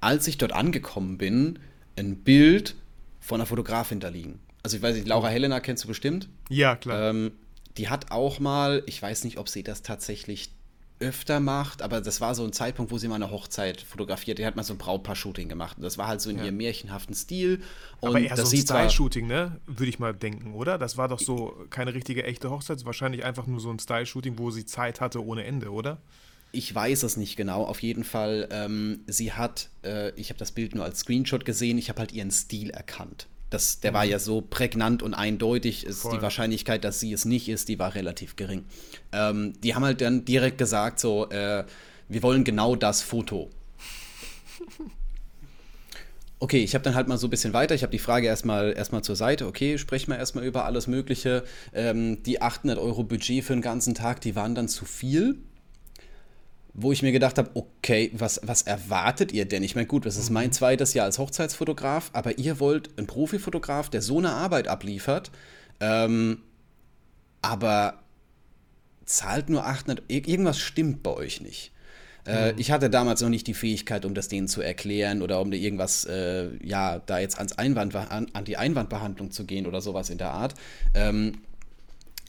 als 0.02 0.28
ich 0.28 0.38
dort 0.38 0.54
angekommen 0.54 1.18
bin, 1.18 1.60
ein 1.96 2.18
Bild 2.18 2.76
von 3.20 3.42
einer 3.42 3.46
Fotografin 3.46 4.00
da 4.00 4.10
liegen. 4.10 4.40
Also 4.64 4.78
ich 4.78 4.84
weiß 4.84 4.96
nicht, 4.96 5.08
Laura 5.08 5.30
Helena 5.30 5.60
kennst 5.60 5.84
du 5.84 5.88
bestimmt? 5.88 6.28
Ja, 6.50 6.76
klar. 6.76 7.10
Ähm, 7.10 7.32
die 7.78 7.90
hat 7.90 8.12
auch 8.12 8.40
mal, 8.40 8.84
ich 8.86 9.02
weiß 9.02 9.24
nicht, 9.24 9.38
ob 9.38 9.50
sie 9.50 9.64
das 9.64 9.82
tatsächlich 9.82 10.52
öfter 11.00 11.40
macht, 11.40 11.82
aber 11.82 12.02
das 12.02 12.22
war 12.22 12.34
so 12.34 12.44
ein 12.44 12.54
Zeitpunkt, 12.54 12.92
wo 12.92 12.98
sie 12.98 13.08
mal 13.08 13.16
eine 13.16 13.30
Hochzeit 13.30 13.82
fotografiert. 13.82 14.40
Die 14.40 14.46
hat 14.46 14.56
mal 14.56 14.64
so 14.64 14.74
ein 14.74 14.80
Brautpaar-Shooting 14.80 15.48
gemacht. 15.48 15.78
Und 15.78 15.84
das 15.84 15.98
war 15.98 16.08
halt 16.08 16.22
so 16.22 16.30
in 16.30 16.40
ja. 16.40 16.46
ihrem 16.46 16.58
märchenhaften 16.58 17.14
Stil. 17.14 17.62
Und 18.00 18.10
aber 18.10 18.20
eher 18.20 18.36
das 18.36 18.50
so 18.50 18.56
ein 18.56 18.62
Style-Shooting, 18.62 19.28
ne? 19.28 19.60
Würde 19.68 19.90
ich 19.90 20.00
mal 20.00 20.14
denken, 20.14 20.54
oder? 20.54 20.78
Das 20.78 20.98
war 20.98 21.08
doch 21.08 21.20
so 21.20 21.56
keine 21.70 21.94
richtige 21.94 22.24
echte 22.24 22.50
Hochzeit, 22.50 22.84
wahrscheinlich 22.86 23.24
einfach 23.26 23.46
nur 23.46 23.60
so 23.60 23.70
ein 23.70 23.78
Style-Shooting, 23.80 24.40
wo 24.40 24.50
sie 24.50 24.66
Zeit 24.66 25.00
hatte 25.00 25.24
ohne 25.24 25.44
Ende, 25.44 25.72
oder? 25.72 26.00
Ich 26.52 26.74
weiß 26.74 27.04
es 27.04 27.18
nicht 27.18 27.36
genau. 27.36 27.64
Auf 27.64 27.84
jeden 27.84 28.04
Fall, 28.04 28.48
ähm, 28.52 29.02
sie 29.06 29.34
hat, 29.34 29.70
äh, 29.84 30.12
ich 30.20 30.30
habe 30.30 30.40
das 30.40 30.52
Bild 30.52 30.74
nur 30.74 30.84
als 30.84 31.00
Screenshot 31.02 31.46
gesehen, 31.46 31.78
ich 31.78 31.90
habe 31.90 32.00
halt 32.00 32.12
ihren 32.12 32.32
Stil 32.32 32.72
erkannt. 32.72 33.28
Das, 33.50 33.80
der 33.80 33.94
war 33.94 34.06
mhm. 34.06 34.12
ja 34.12 34.20
so 34.20 34.42
prägnant 34.42 35.04
und 35.04 35.14
eindeutig. 35.14 35.86
Ist 35.86 36.02
Voll. 36.02 36.18
die 36.18 36.22
Wahrscheinlichkeit, 36.22 36.84
dass 36.84 37.00
sie 37.00 37.14
es 37.14 37.26
nicht 37.26 37.50
ist, 37.50 37.70
die 37.70 37.80
war 37.80 37.96
relativ 37.96 38.36
gering. 38.36 38.66
Ähm, 39.12 39.54
die 39.62 39.76
haben 39.76 39.86
halt 39.86 40.02
dann 40.02 40.26
direkt 40.26 40.58
gesagt, 40.58 41.00
so, 41.00 41.30
äh, 41.30 41.64
wir 42.10 42.24
wollen 42.24 42.44
genau 42.44 42.76
das 42.76 43.02
Foto. 43.02 43.50
Okay, 46.40 46.64
ich 46.64 46.76
habe 46.76 46.84
dann 46.84 46.94
halt 46.94 47.08
mal 47.08 47.18
so 47.18 47.26
ein 47.26 47.32
bisschen 47.32 47.54
weiter. 47.54 47.74
Ich 47.74 47.82
habe 47.82 47.92
die 47.92 47.98
Frage 47.98 48.28
erstmal 48.28 48.72
erstmal 48.74 49.04
zur 49.04 49.16
Seite. 49.16 49.48
Okay, 49.48 49.80
sprechen 49.80 50.12
wir 50.12 50.20
erstmal 50.20 50.46
über 50.46 50.66
alles 50.66 50.86
Mögliche. 50.86 51.44
Ähm, 51.74 52.22
die 52.22 52.44
800 52.44 52.78
Euro 52.78 53.04
Budget 53.04 53.44
für 53.44 53.54
den 53.54 53.64
ganzen 53.64 53.96
Tag, 53.96 54.22
die 54.22 54.36
waren 54.36 54.54
dann 54.54 54.68
zu 54.68 54.86
viel 54.86 55.40
wo 56.80 56.92
ich 56.92 57.02
mir 57.02 57.12
gedacht 57.12 57.40
habe, 57.40 57.50
okay, 57.56 58.12
was, 58.14 58.40
was 58.44 58.62
erwartet 58.62 59.32
ihr 59.32 59.46
denn? 59.46 59.64
Ich 59.64 59.74
meine, 59.74 59.88
gut, 59.88 60.06
das 60.06 60.16
ist 60.16 60.30
mein 60.30 60.50
mhm. 60.50 60.54
zweites 60.54 60.94
Jahr 60.94 61.06
als 61.06 61.18
Hochzeitsfotograf, 61.18 62.12
aber 62.14 62.38
ihr 62.38 62.60
wollt 62.60 62.96
einen 62.98 63.08
Profifotograf, 63.08 63.90
der 63.90 64.04
so 64.04 64.20
eine 64.20 64.30
Arbeit 64.30 64.68
abliefert, 64.68 65.32
ähm, 65.80 66.44
aber 67.42 68.04
zahlt 69.06 69.50
nur 69.50 69.66
800, 69.66 70.04
irgendwas 70.08 70.60
stimmt 70.60 71.02
bei 71.02 71.12
euch 71.12 71.42
nicht. 71.42 71.72
Äh, 72.28 72.52
mhm. 72.52 72.60
Ich 72.60 72.70
hatte 72.70 72.92
damals 72.92 73.22
noch 73.22 73.30
nicht 73.30 73.48
die 73.48 73.56
Fähigkeit, 73.56 74.06
um 74.06 74.14
das 74.14 74.28
denen 74.28 74.48
zu 74.48 74.62
erklären 74.62 75.24
oder 75.24 75.42
um 75.42 75.52
irgendwas, 75.52 76.06
äh, 76.06 76.50
ja, 76.64 77.00
da 77.00 77.18
jetzt 77.18 77.40
ans 77.40 77.58
Einwand, 77.58 77.96
an, 77.96 78.28
an, 78.34 78.46
die 78.46 78.58
Einwandbehandlung 78.58 79.32
zu 79.32 79.46
gehen 79.46 79.66
oder 79.66 79.82
sowas 79.82 80.12
in 80.12 80.20
der 80.20 80.32
Art. 80.32 80.54
Ähm, 80.94 81.40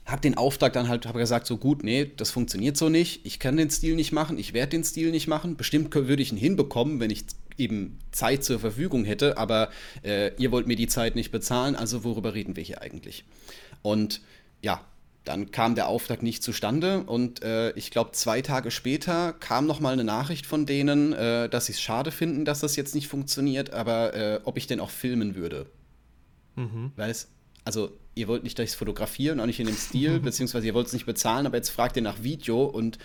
habe 0.09 0.23
den 0.23 0.37
Auftrag 0.37 0.73
dann 0.73 0.89
halt, 0.89 1.07
habe 1.07 1.19
gesagt, 1.19 1.47
so 1.47 1.59
gut, 1.59 1.85
nee, 1.85 2.11
das 2.17 2.31
funktioniert 2.31 2.77
so 2.77 2.89
nicht, 2.89 3.27
ich 3.27 3.39
kann 3.39 3.57
den 3.57 3.71
Stil 3.71 3.95
nicht 3.95 4.13
machen, 4.13 4.39
ich 4.39 4.55
werde 4.55 4.71
den 4.71 4.85
Stil 4.85 5.11
nicht 5.11 5.29
machen. 5.29 5.57
Bestimmt 5.57 5.95
würde 5.95 6.23
ich 6.23 6.33
ihn 6.33 6.39
hinbekommen, 6.39 6.99
wenn 6.99 7.11
ich 7.11 7.25
eben 7.59 7.99
Zeit 8.11 8.43
zur 8.43 8.59
Verfügung 8.59 9.05
hätte, 9.05 9.37
aber 9.37 9.71
äh, 10.03 10.35
ihr 10.37 10.51
wollt 10.51 10.67
mir 10.67 10.77
die 10.77 10.87
Zeit 10.87 11.15
nicht 11.15 11.31
bezahlen, 11.31 11.77
also 11.77 12.05
worüber 12.05 12.33
reden 12.35 12.57
wir 12.57 12.63
hier 12.63 12.81
eigentlich? 12.81 13.25
Und 13.83 14.23
ja, 14.63 14.81
dann 15.25 15.51
kam 15.51 15.75
der 15.75 15.89
Auftrag 15.89 16.23
nicht 16.23 16.43
zustande 16.43 17.03
und 17.03 17.43
äh, 17.43 17.73
ich 17.73 17.91
glaube, 17.91 18.13
zwei 18.13 18.41
Tage 18.41 18.71
später 18.71 19.35
kam 19.35 19.67
noch 19.67 19.81
mal 19.81 19.93
eine 19.93 20.05
Nachricht 20.05 20.47
von 20.47 20.65
denen, 20.65 21.13
äh, 21.13 21.51
dass 21.51 21.67
sie 21.67 21.73
es 21.73 21.83
schade 21.83 22.13
finden, 22.13 22.47
dass 22.47 22.61
das 22.61 22.77
jetzt 22.77 22.95
nicht 22.95 23.09
funktioniert, 23.09 23.75
aber 23.75 24.15
äh, 24.15 24.41
ob 24.45 24.57
ich 24.57 24.67
denn 24.67 24.81
auch 24.81 24.91
filmen 24.91 25.35
würde. 25.35 25.67
Mhm. 26.57 26.93
Weißt 26.97 27.29
also 27.69 27.91
ihr 28.19 28.29
wollt 28.29 28.43
nicht 28.43 28.59
durchs 28.59 28.75
Fotografieren, 28.75 29.41
auch 29.41 29.47
nicht 29.47 29.61
in 29.61 29.67
dem 29.67 29.77
Stil, 29.77 30.21
beziehungsweise 30.21 30.67
ihr 30.67 30.75
wollt 30.75 30.89
es 30.89 30.93
nicht 30.93 31.07
bezahlen, 31.07 31.47
aber 31.47 31.57
jetzt 31.57 31.71
fragt 31.71 31.97
ihr 31.97 32.03
nach 32.03 32.23
Video 32.23 32.65
und 32.65 32.99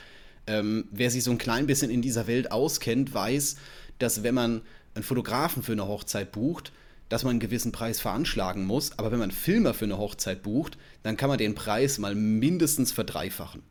ähm, 0.48 0.86
wer 0.92 1.10
sich 1.10 1.24
so 1.24 1.32
ein 1.32 1.38
klein 1.38 1.68
bisschen 1.68 1.90
in 1.90 2.02
dieser 2.02 2.28
Welt 2.28 2.52
auskennt, 2.52 3.14
weiß, 3.14 3.56
dass 4.00 4.24
wenn 4.24 4.36
man 4.36 4.62
einen 4.96 5.04
Fotografen 5.04 5.64
für 5.64 5.72
eine 5.72 5.88
Hochzeit 5.88 6.32
bucht, 6.32 6.72
dass 7.10 7.24
man 7.24 7.32
einen 7.32 7.40
gewissen 7.40 7.72
Preis 7.72 8.00
veranschlagen 8.00 8.66
muss. 8.66 8.98
Aber 8.98 9.12
wenn 9.12 9.20
man 9.20 9.30
einen 9.30 9.38
Filmer 9.38 9.74
für 9.74 9.86
eine 9.86 9.98
Hochzeit 9.98 10.44
bucht, 10.44 10.78
dann 11.04 11.18
kann 11.18 11.30
man 11.30 11.38
den 11.38 11.56
Preis 11.56 12.00
mal 12.00 12.16
mindestens 12.16 12.92
verdreifachen. 12.92 13.62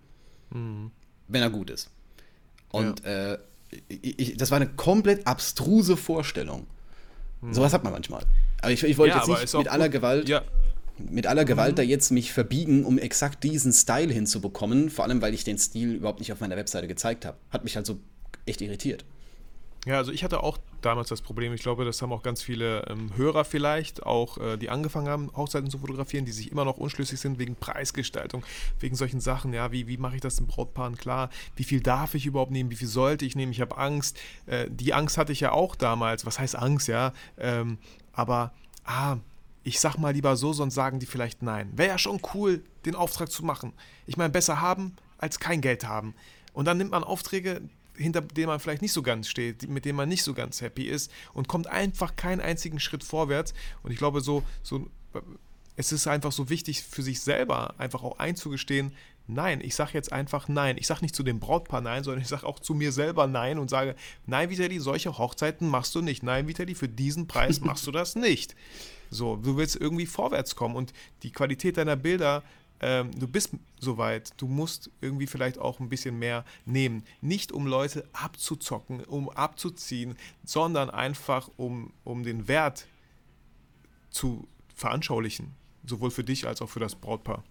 Mhm. 0.50 0.90
Wenn 1.28 1.42
er 1.42 1.50
gut 1.50 1.70
ist. 1.70 1.90
Und 2.70 3.04
ja. 3.04 3.34
äh, 3.34 3.38
ich, 3.88 4.36
das 4.36 4.50
war 4.50 4.56
eine 4.56 4.68
komplett 4.68 5.26
abstruse 5.26 5.96
Vorstellung. 5.96 6.66
Mhm. 7.40 7.54
Sowas 7.54 7.72
hat 7.72 7.84
man 7.84 7.92
manchmal. 7.92 8.24
Aber 8.60 8.70
ich, 8.70 8.82
ich 8.84 8.96
wollte 8.96 9.16
ja, 9.16 9.24
jetzt 9.26 9.28
nicht 9.28 9.54
mit 9.54 9.68
aller 9.68 9.88
Gewalt. 9.88 10.28
Ja, 10.28 10.42
mit 10.98 11.26
aller 11.26 11.44
Gewalt 11.44 11.72
mhm. 11.72 11.76
da 11.76 11.82
jetzt 11.82 12.10
mich 12.10 12.32
verbiegen, 12.32 12.84
um 12.84 12.98
exakt 12.98 13.44
diesen 13.44 13.72
Style 13.72 14.12
hinzubekommen, 14.12 14.90
vor 14.90 15.04
allem 15.04 15.22
weil 15.22 15.34
ich 15.34 15.44
den 15.44 15.58
Stil 15.58 15.94
überhaupt 15.94 16.20
nicht 16.20 16.32
auf 16.32 16.40
meiner 16.40 16.56
Webseite 16.56 16.88
gezeigt 16.88 17.24
habe. 17.24 17.38
Hat 17.50 17.64
mich 17.64 17.76
also 17.76 17.98
echt 18.46 18.60
irritiert. 18.60 19.04
Ja, 19.84 19.96
also 19.96 20.12
ich 20.12 20.22
hatte 20.22 20.44
auch 20.44 20.58
damals 20.80 21.08
das 21.08 21.22
Problem, 21.22 21.52
ich 21.52 21.62
glaube, 21.62 21.84
das 21.84 22.00
haben 22.02 22.12
auch 22.12 22.22
ganz 22.22 22.40
viele 22.40 22.86
ähm, 22.88 23.16
Hörer 23.16 23.44
vielleicht, 23.44 24.04
auch 24.04 24.38
äh, 24.38 24.56
die 24.56 24.70
angefangen 24.70 25.08
haben, 25.08 25.30
Hochzeiten 25.36 25.70
zu 25.70 25.78
fotografieren, 25.78 26.24
die 26.24 26.30
sich 26.30 26.52
immer 26.52 26.64
noch 26.64 26.76
unschlüssig 26.76 27.18
sind 27.18 27.40
wegen 27.40 27.56
Preisgestaltung, 27.56 28.44
wegen 28.78 28.94
solchen 28.94 29.20
Sachen, 29.20 29.52
ja, 29.52 29.72
wie, 29.72 29.88
wie 29.88 29.96
mache 29.96 30.14
ich 30.14 30.20
das 30.20 30.36
den 30.36 30.46
Brautpaaren 30.46 30.96
klar, 30.96 31.30
wie 31.56 31.64
viel 31.64 31.80
darf 31.80 32.14
ich 32.14 32.26
überhaupt 32.26 32.52
nehmen, 32.52 32.70
wie 32.70 32.76
viel 32.76 32.88
sollte 32.88 33.24
ich 33.24 33.34
nehmen, 33.34 33.50
ich 33.50 33.60
habe 33.60 33.76
Angst, 33.76 34.20
äh, 34.46 34.68
die 34.70 34.94
Angst 34.94 35.18
hatte 35.18 35.32
ich 35.32 35.40
ja 35.40 35.50
auch 35.50 35.74
damals, 35.74 36.26
was 36.26 36.38
heißt 36.38 36.54
Angst, 36.54 36.86
ja, 36.86 37.12
ähm, 37.36 37.78
aber, 38.12 38.52
ah, 38.84 39.16
ich 39.64 39.80
sag 39.80 39.96
mal 39.96 40.12
lieber 40.12 40.36
so, 40.36 40.52
sonst 40.52 40.74
sagen 40.74 40.98
die 40.98 41.06
vielleicht 41.06 41.42
nein. 41.42 41.70
Wäre 41.76 41.90
ja 41.90 41.98
schon 41.98 42.20
cool, 42.34 42.64
den 42.84 42.94
Auftrag 42.94 43.30
zu 43.30 43.44
machen. 43.44 43.72
Ich 44.06 44.16
meine, 44.16 44.30
besser 44.30 44.60
haben 44.60 44.96
als 45.18 45.38
kein 45.38 45.60
Geld 45.60 45.86
haben. 45.86 46.14
Und 46.52 46.66
dann 46.66 46.78
nimmt 46.78 46.90
man 46.90 47.04
Aufträge, 47.04 47.62
hinter 47.96 48.22
denen 48.22 48.48
man 48.48 48.60
vielleicht 48.60 48.82
nicht 48.82 48.92
so 48.92 49.02
ganz 49.02 49.28
steht, 49.28 49.68
mit 49.68 49.84
denen 49.84 49.96
man 49.96 50.08
nicht 50.08 50.22
so 50.22 50.34
ganz 50.34 50.60
happy 50.60 50.84
ist 50.84 51.10
und 51.32 51.48
kommt 51.48 51.66
einfach 51.66 52.16
keinen 52.16 52.40
einzigen 52.40 52.80
Schritt 52.80 53.04
vorwärts. 53.04 53.54
Und 53.82 53.92
ich 53.92 53.98
glaube, 53.98 54.20
so, 54.20 54.42
so 54.62 54.88
es 55.76 55.92
ist 55.92 56.06
einfach 56.06 56.32
so 56.32 56.48
wichtig 56.50 56.82
für 56.82 57.02
sich 57.02 57.20
selber 57.20 57.74
einfach 57.78 58.02
auch 58.02 58.18
einzugestehen, 58.18 58.92
nein, 59.26 59.60
ich 59.62 59.74
sage 59.74 59.92
jetzt 59.94 60.12
einfach 60.12 60.48
nein. 60.48 60.76
Ich 60.78 60.86
sage 60.86 61.02
nicht 61.02 61.14
zu 61.14 61.22
dem 61.22 61.40
Brautpaar 61.40 61.80
nein, 61.80 62.04
sondern 62.04 62.22
ich 62.22 62.28
sage 62.28 62.46
auch 62.46 62.58
zu 62.58 62.74
mir 62.74 62.92
selber 62.92 63.26
nein 63.26 63.58
und 63.58 63.70
sage, 63.70 63.94
nein, 64.26 64.50
Vitali, 64.50 64.80
solche 64.80 65.16
Hochzeiten 65.16 65.68
machst 65.68 65.94
du 65.94 66.02
nicht. 66.02 66.22
Nein, 66.22 66.48
Vitali, 66.48 66.74
für 66.74 66.88
diesen 66.88 67.28
Preis 67.28 67.60
machst 67.60 67.86
du 67.86 67.90
das 67.90 68.16
nicht. 68.16 68.54
So, 69.12 69.36
du 69.36 69.56
willst 69.56 69.76
irgendwie 69.76 70.06
vorwärts 70.06 70.56
kommen 70.56 70.74
und 70.74 70.92
die 71.22 71.30
Qualität 71.30 71.76
deiner 71.76 71.96
Bilder 71.96 72.42
ähm, 72.82 73.12
du 73.16 73.28
bist 73.28 73.50
soweit, 73.80 74.32
du 74.38 74.48
musst 74.48 74.90
irgendwie 75.00 75.28
vielleicht 75.28 75.56
auch 75.58 75.78
ein 75.78 75.88
bisschen 75.88 76.18
mehr 76.18 76.44
nehmen. 76.66 77.04
Nicht 77.20 77.52
um 77.52 77.66
Leute 77.66 78.04
abzuzocken, 78.12 79.04
um 79.04 79.30
abzuziehen, 79.30 80.16
sondern 80.44 80.90
einfach 80.90 81.48
um, 81.56 81.92
um 82.02 82.24
den 82.24 82.48
Wert 82.48 82.86
zu 84.10 84.48
veranschaulichen. 84.74 85.54
Sowohl 85.86 86.10
für 86.10 86.24
dich 86.24 86.46
als 86.46 86.60
auch 86.60 86.68
für 86.68 86.80
das 86.80 86.96
Brautpaar. 86.96 87.44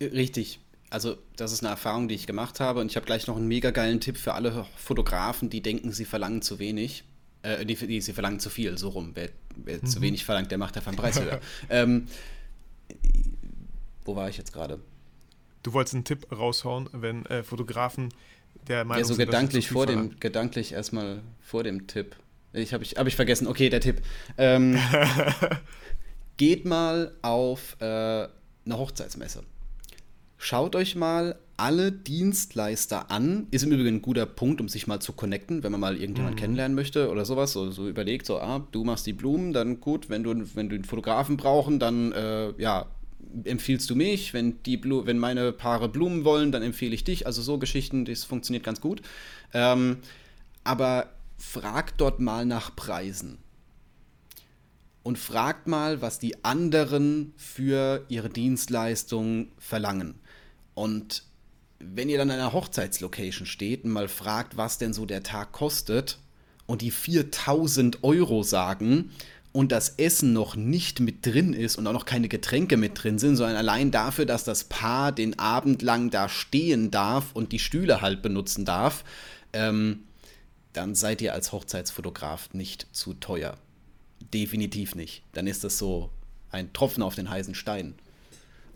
Richtig. 0.00 0.60
Also, 0.88 1.18
das 1.36 1.52
ist 1.52 1.62
eine 1.62 1.70
Erfahrung, 1.70 2.08
die 2.08 2.14
ich 2.14 2.26
gemacht 2.26 2.60
habe. 2.60 2.80
Und 2.80 2.90
ich 2.90 2.96
habe 2.96 3.06
gleich 3.06 3.26
noch 3.26 3.36
einen 3.36 3.48
mega 3.48 3.70
geilen 3.72 4.00
Tipp 4.00 4.16
für 4.16 4.34
alle 4.34 4.66
Fotografen, 4.76 5.50
die 5.50 5.62
denken, 5.62 5.92
sie 5.92 6.04
verlangen 6.04 6.42
zu 6.42 6.58
wenig. 6.58 7.04
Äh, 7.42 7.64
die, 7.64 7.74
die, 7.74 8.00
sie 8.00 8.12
verlangen 8.12 8.40
zu 8.40 8.50
viel, 8.50 8.76
so 8.76 8.90
rum. 8.90 9.12
Wer, 9.14 9.30
wer 9.56 9.78
mhm. 9.78 9.86
zu 9.86 10.00
wenig 10.00 10.24
verlangt, 10.24 10.50
der 10.50 10.58
macht 10.58 10.76
einfach 10.76 10.88
einen 10.88 10.98
Preis 10.98 11.20
höher. 11.20 11.40
ähm, 11.70 12.06
wo 14.04 14.16
war 14.16 14.28
ich 14.28 14.36
jetzt 14.36 14.52
gerade? 14.52 14.80
Du 15.62 15.72
wolltest 15.72 15.94
einen 15.94 16.04
Tipp 16.04 16.26
raushauen, 16.32 16.88
wenn 16.92 17.26
äh, 17.26 17.42
Fotografen 17.42 18.12
der 18.68 18.84
Meinung 18.84 19.02
ja, 19.02 19.06
so 19.06 19.14
sind, 19.14 19.26
gedanklich 19.26 19.68
vor 19.68 19.86
dem, 19.86 20.18
gedanklich 20.20 20.72
erstmal 20.72 21.22
vor 21.40 21.62
dem 21.62 21.86
Tipp. 21.86 22.16
Ich 22.52 22.72
habe 22.74 22.82
ich, 22.82 22.96
hab 22.96 23.06
ich 23.06 23.16
vergessen. 23.16 23.46
Okay, 23.46 23.68
der 23.68 23.80
Tipp. 23.80 24.02
Ähm, 24.36 24.78
geht 26.36 26.64
mal 26.64 27.14
auf 27.22 27.76
äh, 27.80 27.84
eine 27.84 28.30
Hochzeitsmesse. 28.66 29.44
Schaut 30.36 30.74
euch 30.74 30.96
mal 30.96 31.38
alle 31.60 31.92
Dienstleister 31.92 33.10
an. 33.10 33.46
Ist 33.50 33.64
im 33.64 33.72
Übrigen 33.72 33.96
ein 33.96 34.02
guter 34.02 34.24
Punkt, 34.24 34.62
um 34.62 34.68
sich 34.68 34.86
mal 34.86 34.98
zu 35.00 35.12
connecten, 35.12 35.62
wenn 35.62 35.70
man 35.70 35.80
mal 35.80 35.96
irgendjemanden 35.96 36.36
mhm. 36.36 36.40
kennenlernen 36.40 36.74
möchte 36.74 37.10
oder 37.10 37.26
sowas. 37.26 37.52
So, 37.52 37.70
so, 37.70 37.86
überlegt, 37.86 38.24
so, 38.24 38.38
ah, 38.38 38.66
du 38.72 38.82
machst 38.82 39.06
die 39.06 39.12
Blumen, 39.12 39.52
dann 39.52 39.78
gut, 39.78 40.08
wenn 40.08 40.22
du, 40.22 40.34
wenn 40.54 40.70
du 40.70 40.74
einen 40.74 40.84
Fotografen 40.84 41.36
brauchen, 41.36 41.78
dann 41.78 42.12
äh, 42.12 42.52
ja, 42.56 42.86
empfiehlst 43.44 43.90
du 43.90 43.94
mich, 43.94 44.32
wenn, 44.32 44.62
die 44.62 44.78
Blu 44.78 45.04
wenn 45.04 45.18
meine 45.18 45.52
Paare 45.52 45.90
Blumen 45.90 46.24
wollen, 46.24 46.50
dann 46.50 46.62
empfehle 46.62 46.94
ich 46.94 47.04
dich. 47.04 47.26
Also 47.26 47.42
so 47.42 47.58
Geschichten, 47.58 48.06
das 48.06 48.24
funktioniert 48.24 48.64
ganz 48.64 48.80
gut. 48.80 49.02
Ähm, 49.52 49.98
aber 50.64 51.10
fragt 51.36 52.00
dort 52.00 52.20
mal 52.20 52.46
nach 52.46 52.74
Preisen. 52.74 53.36
Und 55.02 55.18
fragt 55.18 55.66
mal, 55.66 56.00
was 56.00 56.18
die 56.18 56.42
anderen 56.42 57.34
für 57.36 58.04
ihre 58.08 58.30
Dienstleistung 58.30 59.48
verlangen. 59.58 60.14
Und 60.74 61.24
wenn 61.80 62.08
ihr 62.08 62.18
dann 62.18 62.30
an 62.30 62.38
einer 62.38 62.52
Hochzeitslocation 62.52 63.46
steht 63.46 63.84
und 63.84 63.90
mal 63.90 64.08
fragt, 64.08 64.56
was 64.56 64.78
denn 64.78 64.92
so 64.92 65.06
der 65.06 65.22
Tag 65.22 65.52
kostet 65.52 66.18
und 66.66 66.82
die 66.82 66.90
4000 66.90 68.04
Euro 68.04 68.42
sagen, 68.42 69.10
und 69.52 69.72
das 69.72 69.94
Essen 69.96 70.32
noch 70.32 70.54
nicht 70.54 71.00
mit 71.00 71.26
drin 71.26 71.52
ist 71.52 71.76
und 71.76 71.86
auch 71.86 71.92
noch 71.92 72.04
keine 72.04 72.28
Getränke 72.28 72.76
mit 72.76 73.02
drin 73.02 73.18
sind, 73.18 73.36
sondern 73.36 73.56
allein 73.56 73.90
dafür, 73.90 74.26
dass 74.26 74.44
das 74.44 74.64
Paar 74.64 75.12
den 75.12 75.38
Abend 75.38 75.82
lang 75.82 76.10
da 76.10 76.28
stehen 76.28 76.90
darf 76.90 77.32
und 77.32 77.52
die 77.52 77.58
Stühle 77.58 78.00
halt 78.00 78.22
benutzen 78.22 78.64
darf, 78.64 79.04
ähm, 79.52 80.04
dann 80.72 80.94
seid 80.94 81.20
ihr 81.20 81.34
als 81.34 81.50
Hochzeitsfotograf 81.50 82.54
nicht 82.54 82.86
zu 82.92 83.14
teuer. 83.14 83.56
Definitiv 84.32 84.94
nicht. 84.94 85.22
Dann 85.32 85.48
ist 85.48 85.64
das 85.64 85.78
so 85.78 86.10
ein 86.52 86.72
Tropfen 86.72 87.02
auf 87.02 87.16
den 87.16 87.28
heißen 87.28 87.56
Stein. 87.56 87.94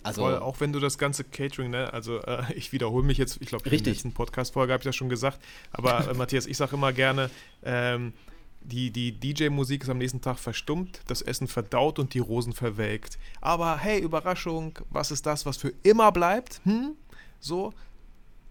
Also, 0.04 0.20
Voll, 0.20 0.38
auch 0.38 0.60
wenn 0.60 0.72
du 0.72 0.80
das 0.80 0.98
ganze 0.98 1.24
Catering, 1.24 1.70
ne, 1.70 1.92
also 1.92 2.20
äh, 2.20 2.52
ich 2.54 2.72
wiederhole 2.72 3.04
mich 3.04 3.16
jetzt, 3.16 3.38
ich 3.40 3.48
glaube, 3.48 3.68
in 3.68 3.82
der 3.82 3.92
letzten 3.92 4.12
Podcast-Folge 4.12 4.72
habe 4.72 4.82
ich 4.82 4.84
das 4.84 4.94
schon 4.94 5.08
gesagt, 5.08 5.40
aber 5.72 6.08
äh, 6.08 6.14
Matthias, 6.14 6.46
ich 6.46 6.58
sage 6.58 6.76
immer 6.76 6.92
gerne, 6.92 7.30
ähm, 7.62 8.12
die, 8.60 8.90
die 8.90 9.12
DJ-Musik 9.12 9.82
ist 9.82 9.88
am 9.88 9.98
nächsten 9.98 10.20
Tag 10.20 10.38
verstummt, 10.38 11.00
das 11.06 11.22
Essen 11.22 11.48
verdaut 11.48 11.98
und 11.98 12.12
die 12.12 12.18
Rosen 12.18 12.52
verwelkt. 12.52 13.18
Aber 13.40 13.78
hey, 13.78 14.00
Überraschung, 14.00 14.78
was 14.90 15.10
ist 15.10 15.24
das, 15.24 15.46
was 15.46 15.56
für 15.56 15.72
immer 15.82 16.12
bleibt? 16.12 16.60
Hm? 16.64 16.92
So, 17.40 17.72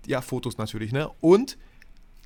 ja, 0.08 0.22
Fotos 0.22 0.58
natürlich, 0.58 0.92
ne? 0.92 1.10
Und 1.22 1.58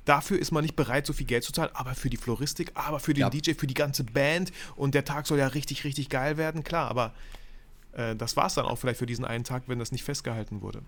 dafür 0.06 0.38
ist 0.38 0.52
man 0.52 0.64
nicht 0.64 0.76
bereit, 0.76 1.06
so 1.06 1.12
viel 1.12 1.26
Geld 1.26 1.44
zu 1.44 1.52
zahlen, 1.52 1.70
aber 1.74 1.94
für 1.94 2.10
die 2.10 2.16
Floristik, 2.16 2.72
aber 2.74 2.98
für 2.98 3.12
den 3.12 3.22
ja. 3.22 3.30
DJ, 3.30 3.52
für 3.52 3.66
die 3.66 3.74
ganze 3.74 4.04
Band 4.04 4.52
und 4.76 4.94
der 4.94 5.04
Tag 5.04 5.26
soll 5.26 5.38
ja 5.38 5.48
richtig, 5.48 5.84
richtig 5.84 6.08
geil 6.08 6.38
werden, 6.38 6.64
klar, 6.64 6.90
aber 6.90 7.14
äh, 7.98 8.16
das 8.16 8.36
war 8.36 8.46
es 8.46 8.54
dann 8.54 8.64
auch 8.64 8.76
vielleicht 8.76 8.98
für 8.98 9.06
diesen 9.06 9.24
einen 9.24 9.44
Tag, 9.44 9.64
wenn 9.66 9.78
das 9.78 9.92
nicht 9.92 10.04
festgehalten 10.04 10.62
wurde. 10.62 10.82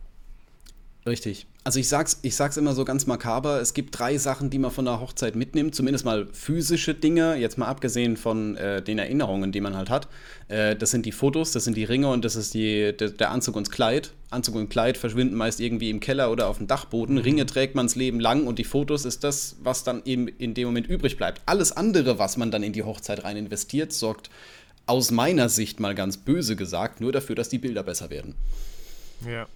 Richtig. 1.07 1.47
Also 1.65 1.81
ich 1.81 1.89
sag's, 1.89 2.19
ich 2.23 2.37
sag's 2.37 2.57
immer 2.59 2.75
so 2.75 2.85
ganz 2.85 3.07
makaber, 3.07 3.61
es 3.61 3.73
gibt 3.73 3.99
drei 3.99 4.19
Sachen, 4.19 4.51
die 4.51 4.59
man 4.59 4.71
von 4.71 4.85
der 4.85 5.01
Hochzeit 5.01 5.35
mitnimmt, 5.35 5.75
zumindest 5.75 6.05
mal 6.05 6.27
physische 6.33 6.95
Dinge, 6.95 7.37
jetzt 7.37 7.57
mal 7.57 7.67
abgesehen 7.67 8.17
von 8.19 8.57
äh, 8.57 8.83
den 8.83 8.99
Erinnerungen, 8.99 9.51
die 9.51 9.63
man 9.63 9.77
halt 9.77 9.89
hat. 9.89 10.09
Äh, 10.49 10.77
das 10.77 10.91
sind 10.91 11.07
die 11.07 11.13
Fotos, 11.13 11.53
das 11.53 11.65
sind 11.65 11.77
die 11.77 11.85
Ringe 11.85 12.09
und 12.09 12.25
das 12.25 12.37
ist 12.37 12.53
die, 12.53 12.95
de, 12.95 13.11
der 13.13 13.31
Anzug 13.31 13.57
und 13.57 13.67
das 13.67 13.73
Kleid. 13.73 14.13
Anzug 14.29 14.55
und 14.57 14.69
Kleid 14.69 14.97
verschwinden 14.97 15.37
meist 15.37 15.61
irgendwie 15.61 15.91
im 15.91 16.01
Keller 16.01 16.31
oder 16.31 16.49
auf 16.49 16.59
dem 16.59 16.67
Dachboden. 16.67 17.17
Mhm. 17.17 17.23
Ringe 17.23 17.47
trägt 17.47 17.75
man 17.75 17.87
das 17.87 17.97
Leben 17.97 18.21
lang 18.21 18.47
und 18.47 18.59
die 18.59 18.65
Fotos 18.65 19.05
ist 19.05 19.25
das, 19.25 19.57
was 19.63 19.85
dann 19.85 20.03
eben 20.05 20.29
in 20.29 20.53
dem 20.53 20.67
Moment 20.69 20.87
übrig 20.87 21.17
bleibt. 21.17 21.41
Alles 21.47 21.73
andere, 21.73 22.19
was 22.19 22.37
man 22.37 22.51
dann 22.51 22.63
in 22.63 22.75
die 22.75 22.83
Hochzeit 22.83 23.25
rein 23.25 23.37
investiert, 23.39 23.93
sorgt 23.93 24.31
aus 24.91 25.11
meiner 25.12 25.49
Sicht 25.49 25.80
mal 25.80 25.95
ganz 25.95 26.16
böse 26.16 26.57
gesagt 26.57 27.01
nur 27.01 27.12
dafür, 27.12 27.36
dass 27.36 27.49
die 27.49 27.59
Bilder 27.59 27.82
besser 27.82 28.11
werden. 28.11 28.34
Ja. 29.24 29.47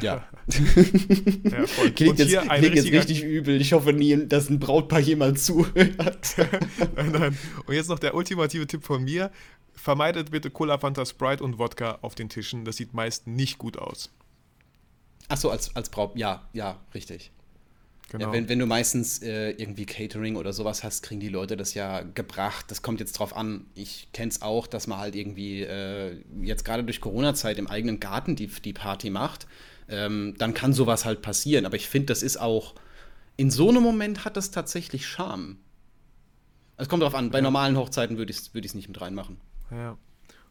Ja. 0.00 0.26
ja 1.44 1.64
klingt, 1.94 2.18
jetzt, 2.18 2.38
klingt 2.48 2.74
jetzt, 2.74 2.92
richtig 2.92 3.22
übel. 3.22 3.60
Ich 3.60 3.74
hoffe 3.74 3.92
nie, 3.92 4.26
dass 4.26 4.48
ein 4.48 4.58
Brautpaar 4.58 5.00
jemals 5.00 5.44
zuhört. 5.44 6.36
nein, 6.96 7.12
nein. 7.12 7.38
Und 7.66 7.74
jetzt 7.74 7.90
noch 7.90 7.98
der 7.98 8.14
ultimative 8.14 8.66
Tipp 8.66 8.82
von 8.82 9.04
mir. 9.04 9.30
Vermeidet 9.74 10.30
bitte 10.30 10.50
Cola, 10.50 10.78
Fanta, 10.78 11.04
Sprite 11.04 11.44
und 11.44 11.58
Wodka 11.58 11.98
auf 12.00 12.14
den 12.14 12.30
Tischen. 12.30 12.64
Das 12.64 12.78
sieht 12.78 12.94
meist 12.94 13.26
nicht 13.26 13.58
gut 13.58 13.78
aus. 13.78 14.10
Achso, 15.28 15.50
als, 15.50 15.76
als 15.76 15.90
Braut, 15.90 16.16
ja, 16.16 16.48
ja, 16.54 16.80
richtig. 16.94 17.30
Genau. 18.10 18.26
Ja, 18.26 18.32
wenn, 18.32 18.48
wenn 18.48 18.58
du 18.58 18.64
meistens 18.64 19.22
äh, 19.22 19.50
irgendwie 19.50 19.84
Catering 19.84 20.36
oder 20.36 20.54
sowas 20.54 20.82
hast, 20.82 21.02
kriegen 21.02 21.20
die 21.20 21.28
Leute 21.28 21.58
das 21.58 21.74
ja 21.74 22.00
gebracht. 22.00 22.66
Das 22.70 22.80
kommt 22.80 23.00
jetzt 23.00 23.12
drauf 23.12 23.36
an. 23.36 23.66
Ich 23.74 24.08
kenne 24.12 24.30
es 24.30 24.40
auch, 24.40 24.66
dass 24.66 24.86
man 24.86 24.98
halt 24.98 25.14
irgendwie 25.14 25.62
äh, 25.62 26.22
jetzt 26.42 26.64
gerade 26.64 26.84
durch 26.84 27.02
Corona-Zeit 27.02 27.58
im 27.58 27.66
eigenen 27.66 28.00
Garten 28.00 28.34
die, 28.34 28.46
die 28.46 28.72
Party 28.72 29.10
macht. 29.10 29.46
Ähm, 29.90 30.34
dann 30.38 30.54
kann 30.54 30.72
sowas 30.72 31.04
halt 31.04 31.20
passieren. 31.20 31.66
Aber 31.66 31.76
ich 31.76 31.88
finde, 31.88 32.06
das 32.06 32.22
ist 32.22 32.38
auch, 32.38 32.74
in 33.36 33.50
so 33.50 33.68
einem 33.68 33.82
Moment 33.82 34.24
hat 34.24 34.38
das 34.38 34.50
tatsächlich 34.50 35.06
Charme. 35.06 35.58
Es 36.78 36.88
kommt 36.88 37.02
drauf 37.02 37.14
an, 37.14 37.30
bei 37.30 37.38
ja. 37.38 37.42
normalen 37.42 37.76
Hochzeiten 37.76 38.16
würde 38.16 38.30
ich 38.30 38.38
es 38.38 38.54
würd 38.54 38.74
nicht 38.74 38.88
mit 38.88 39.00
reinmachen. 39.00 39.36
Ja. 39.70 39.98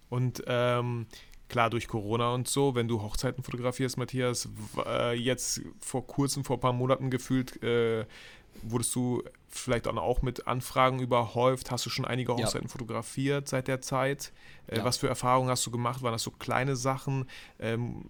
Und 0.10 0.44
ähm, 0.46 1.08
klar 1.50 1.70
durch 1.70 1.88
Corona 1.88 2.34
und 2.34 2.48
so, 2.48 2.76
wenn 2.76 2.88
du 2.88 3.02
Hochzeiten 3.02 3.44
fotografierst, 3.44 3.98
Matthias, 3.98 4.50
äh, 4.86 5.14
jetzt 5.16 5.62
vor 5.80 6.06
kurzem, 6.06 6.44
vor 6.44 6.58
ein 6.58 6.62
paar 6.62 6.74
Monaten 6.74 7.10
gefühlt, 7.10 7.62
äh, 7.64 8.06
wurdest 8.64 8.94
du 8.96 9.24
vielleicht 9.48 9.88
auch 9.88 10.22
mit 10.22 10.48
Anfragen 10.48 11.00
überhäuft? 11.00 11.72
Hast 11.72 11.86
du 11.86 11.90
schon 11.90 12.06
einige 12.06 12.34
Hochzeiten 12.34 12.68
ja. 12.68 12.72
fotografiert 12.72 13.48
seit 13.48 13.68
der 13.68 13.82
Zeit? 13.82 14.34
Äh, 14.68 14.78
ja. 14.78 14.84
Was 14.84 14.98
für 14.98 15.08
Erfahrungen 15.08 15.50
hast 15.50 15.66
du 15.66 15.72
gemacht? 15.72 16.02
Waren 16.02 16.14
das 16.14 16.24
so 16.24 16.32
kleine 16.32 16.76
Sachen? 16.76 17.30
Ähm, 17.60 18.06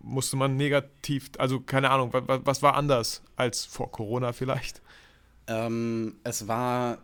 musste 0.00 0.36
man 0.36 0.56
negativ, 0.56 1.30
also 1.38 1.60
keine 1.60 1.90
Ahnung, 1.90 2.12
was, 2.12 2.40
was 2.44 2.62
war 2.62 2.74
anders 2.74 3.22
als 3.36 3.64
vor 3.64 3.90
Corona 3.90 4.32
vielleicht? 4.32 4.82
Ähm, 5.46 6.16
es 6.24 6.46
war 6.46 6.98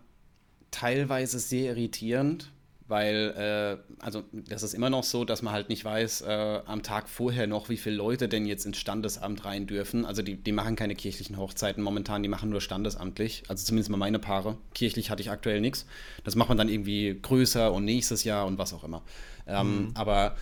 teilweise 0.71 1.39
sehr 1.39 1.71
irritierend, 1.71 2.53
weil, 2.87 3.79
äh, 3.79 4.05
also 4.05 4.25
das 4.33 4.63
ist 4.63 4.75
immer 4.75 4.91
noch 4.91 5.05
so, 5.05 5.25
dass 5.25 5.41
man 5.41 5.55
halt 5.55 5.71
nicht 5.71 5.85
weiß 5.85 6.23
äh, 6.23 6.61
am 6.67 6.83
Tag 6.83 7.09
vorher 7.09 7.47
noch, 7.47 7.71
wie 7.71 7.79
viele 7.79 7.97
Leute 7.97 8.29
denn 8.29 8.45
jetzt 8.45 8.67
ins 8.67 8.77
Standesamt 8.77 9.45
rein 9.45 9.67
dürfen. 9.67 10.05
Also 10.05 10.23
die, 10.23 10.37
die 10.37 10.53
machen 10.53 10.77
keine 10.77 10.95
kirchlichen 10.95 11.39
Hochzeiten 11.39 11.83
momentan, 11.83 12.23
die 12.23 12.29
machen 12.29 12.51
nur 12.51 12.61
standesamtlich. 12.61 13.45
Also 13.49 13.65
zumindest 13.65 13.91
mal 13.91 13.97
meine 13.97 14.19
Paare. 14.19 14.59
Kirchlich 14.75 15.11
hatte 15.11 15.23
ich 15.23 15.31
aktuell 15.31 15.63
nichts. 15.63 15.87
Das 16.25 16.37
macht 16.37 16.51
man 16.51 16.59
dann 16.59 16.69
irgendwie 16.69 17.19
größer 17.21 17.73
und 17.73 17.87
nächstes 17.87 18.25
Jahr 18.25 18.47
und 18.47 18.59
was 18.59 18.75
auch 18.75 18.85
immer. 18.85 19.03
Ähm, 19.47 19.87
mhm. 19.87 19.91
Aber 19.95 20.37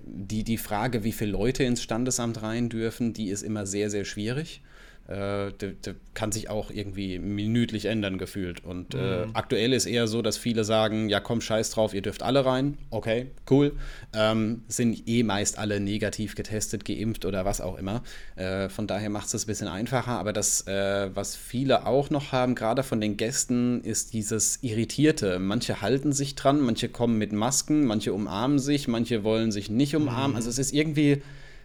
die, 0.00 0.44
die 0.44 0.58
Frage, 0.58 1.04
wie 1.04 1.12
viele 1.12 1.32
Leute 1.32 1.64
ins 1.64 1.82
Standesamt 1.82 2.42
rein 2.42 2.68
dürfen, 2.68 3.14
die 3.14 3.28
ist 3.28 3.42
immer 3.42 3.64
sehr, 3.64 3.88
sehr 3.88 4.04
schwierig. 4.04 4.62
Äh, 5.08 5.52
der, 5.52 5.70
der, 5.84 5.94
kann 6.12 6.32
sich 6.32 6.50
auch 6.50 6.70
irgendwie 6.70 7.18
minütlich 7.18 7.86
ändern 7.86 8.18
gefühlt. 8.18 8.62
Und 8.62 8.94
äh, 8.94 9.24
mhm. 9.24 9.30
aktuell 9.32 9.72
ist 9.72 9.86
eher 9.86 10.06
so, 10.06 10.20
dass 10.20 10.36
viele 10.36 10.64
sagen, 10.64 11.08
ja 11.08 11.18
komm, 11.18 11.40
scheiß 11.40 11.70
drauf, 11.70 11.94
ihr 11.94 12.02
dürft 12.02 12.22
alle 12.22 12.44
rein. 12.44 12.76
Okay, 12.90 13.30
cool. 13.48 13.72
Ähm, 14.12 14.64
sind 14.68 15.08
eh 15.08 15.22
meist 15.22 15.58
alle 15.58 15.80
negativ 15.80 16.34
getestet, 16.34 16.84
geimpft 16.84 17.24
oder 17.24 17.46
was 17.46 17.62
auch 17.62 17.78
immer. 17.78 18.02
Äh, 18.36 18.68
von 18.68 18.86
daher 18.86 19.08
macht 19.08 19.26
es 19.26 19.32
das 19.32 19.44
ein 19.44 19.46
bisschen 19.46 19.68
einfacher. 19.68 20.18
Aber 20.18 20.34
das, 20.34 20.66
äh, 20.66 21.08
was 21.14 21.36
viele 21.36 21.86
auch 21.86 22.10
noch 22.10 22.32
haben, 22.32 22.54
gerade 22.54 22.82
von 22.82 23.00
den 23.00 23.16
Gästen, 23.16 23.80
ist 23.84 24.12
dieses 24.12 24.62
Irritierte. 24.62 25.38
Manche 25.38 25.80
halten 25.80 26.12
sich 26.12 26.34
dran, 26.34 26.60
manche 26.60 26.90
kommen 26.90 27.16
mit 27.16 27.32
Masken, 27.32 27.86
manche 27.86 28.12
umarmen 28.12 28.58
sich, 28.58 28.88
manche 28.88 29.24
wollen 29.24 29.52
sich 29.52 29.70
nicht 29.70 29.96
umarmen. 29.96 30.32
Mhm. 30.32 30.36
Also 30.36 30.50
es 30.50 30.58
ist 30.58 30.74
irgendwie 30.74 31.22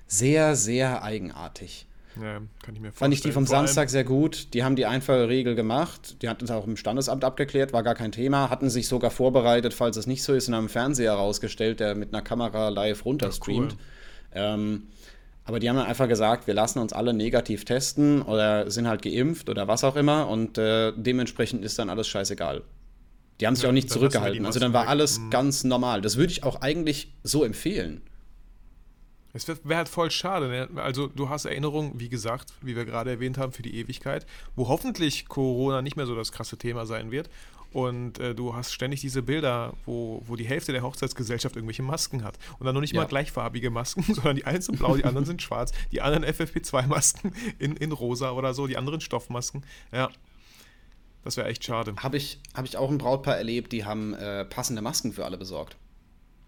sehr, 0.07 0.55
sehr 0.55 1.03
eigenartig. 1.03 1.87
Ja, 2.21 2.41
kann 2.61 2.75
ich 2.75 2.81
mir 2.81 2.91
vorstellen. 2.91 2.93
Fand 2.93 3.13
ich 3.13 3.21
die 3.21 3.31
vom 3.31 3.47
Samstag 3.47 3.89
sehr 3.89 4.03
gut. 4.03 4.53
Die 4.53 4.63
haben 4.63 4.75
die 4.75 4.85
einfache 4.85 5.27
Regel 5.27 5.55
gemacht. 5.55 6.21
Die 6.21 6.29
hatten 6.29 6.45
es 6.45 6.51
auch 6.51 6.67
im 6.67 6.77
Standesamt 6.77 7.23
abgeklärt, 7.23 7.73
war 7.73 7.83
gar 7.83 7.95
kein 7.95 8.11
Thema. 8.11 8.49
Hatten 8.49 8.69
sich 8.69 8.87
sogar 8.87 9.11
vorbereitet, 9.11 9.73
falls 9.73 9.97
es 9.97 10.07
nicht 10.07 10.23
so 10.23 10.33
ist, 10.33 10.47
und 10.47 10.55
haben 10.55 10.63
einen 10.63 10.69
Fernseher 10.69 11.13
rausgestellt, 11.13 11.79
der 11.79 11.95
mit 11.95 12.13
einer 12.13 12.21
Kamera 12.21 12.69
live 12.69 13.05
runterstreamt. 13.05 13.73
Cool. 13.73 13.79
Ähm, 14.33 14.83
aber 15.45 15.59
die 15.59 15.69
haben 15.69 15.75
dann 15.75 15.87
einfach 15.87 16.07
gesagt, 16.07 16.47
wir 16.47 16.53
lassen 16.53 16.79
uns 16.79 16.93
alle 16.93 17.13
negativ 17.13 17.65
testen 17.65 18.21
oder 18.21 18.69
sind 18.71 18.87
halt 18.87 19.01
geimpft 19.01 19.49
oder 19.49 19.67
was 19.67 19.83
auch 19.83 19.95
immer 19.95 20.29
und 20.29 20.57
äh, 20.57 20.93
dementsprechend 20.95 21.65
ist 21.65 21.77
dann 21.79 21.89
alles 21.89 22.07
scheißegal. 22.07 22.61
Die 23.41 23.47
haben 23.47 23.55
sich 23.55 23.63
ja, 23.63 23.69
auch 23.69 23.73
nicht 23.73 23.89
zurückgehalten. 23.89 24.45
Also 24.45 24.59
dann 24.59 24.73
war 24.73 24.87
alles 24.87 25.19
mhm. 25.19 25.29
ganz 25.31 25.63
normal. 25.63 26.01
Das 26.01 26.15
würde 26.15 26.31
ich 26.31 26.43
auch 26.43 26.61
eigentlich 26.61 27.13
so 27.23 27.43
empfehlen. 27.43 28.01
Es 29.33 29.47
wäre 29.47 29.77
halt 29.77 29.89
voll 29.89 30.11
schade. 30.11 30.47
Ne? 30.47 30.69
Also 30.81 31.07
du 31.07 31.27
hast 31.27 31.45
Erinnerungen, 31.45 31.99
wie 31.99 32.09
gesagt, 32.09 32.53
wie 32.61 32.75
wir 32.75 32.85
gerade 32.85 33.09
erwähnt 33.09 33.39
haben, 33.39 33.51
für 33.51 33.63
die 33.63 33.75
Ewigkeit, 33.75 34.27
wo 34.55 34.67
hoffentlich 34.67 35.27
Corona 35.27 35.81
nicht 35.81 35.97
mehr 35.97 36.05
so 36.05 36.15
das 36.15 36.31
krasse 36.31 36.57
Thema 36.57 36.85
sein 36.85 37.11
wird. 37.11 37.29
Und 37.71 38.19
äh, 38.19 38.35
du 38.35 38.55
hast 38.55 38.71
ständig 38.71 39.01
diese 39.01 39.23
Bilder, 39.23 39.73
wo, 39.85 40.21
wo 40.27 40.35
die 40.35 40.45
Hälfte 40.45 40.71
der 40.71 40.83
Hochzeitsgesellschaft 40.83 41.55
irgendwelche 41.55 41.81
Masken 41.81 42.23
hat. 42.23 42.37
Und 42.59 42.67
dann 42.67 42.75
noch 42.75 42.81
nicht 42.81 42.93
ja. 42.93 43.01
mal 43.01 43.07
gleichfarbige 43.07 43.71
Masken, 43.71 44.03
sondern 44.07 44.35
die 44.35 44.45
einen 44.45 44.61
sind 44.61 44.77
blau, 44.77 44.95
die 44.95 45.05
anderen 45.05 45.25
sind 45.25 45.41
schwarz, 45.41 45.71
die 45.91 46.01
anderen 46.01 46.23
FFP2-Masken 46.23 47.33
in, 47.57 47.75
in 47.75 47.91
rosa 47.91 48.31
oder 48.31 48.53
so, 48.53 48.67
die 48.67 48.77
anderen 48.77 49.01
Stoffmasken. 49.01 49.65
Ja. 49.91 50.09
Das 51.23 51.37
wäre 51.37 51.47
echt 51.47 51.63
schade. 51.63 51.95
Habe 51.97 52.17
ich, 52.17 52.39
hab 52.53 52.65
ich 52.65 52.77
auch 52.77 52.91
ein 52.91 52.99
Brautpaar 52.99 53.37
erlebt, 53.37 53.71
die 53.71 53.85
haben 53.85 54.13
äh, 54.13 54.45
passende 54.45 54.83
Masken 54.83 55.11
für 55.11 55.25
alle 55.25 55.39
besorgt. 55.39 55.75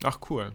Ach, 0.04 0.20
cool. 0.30 0.52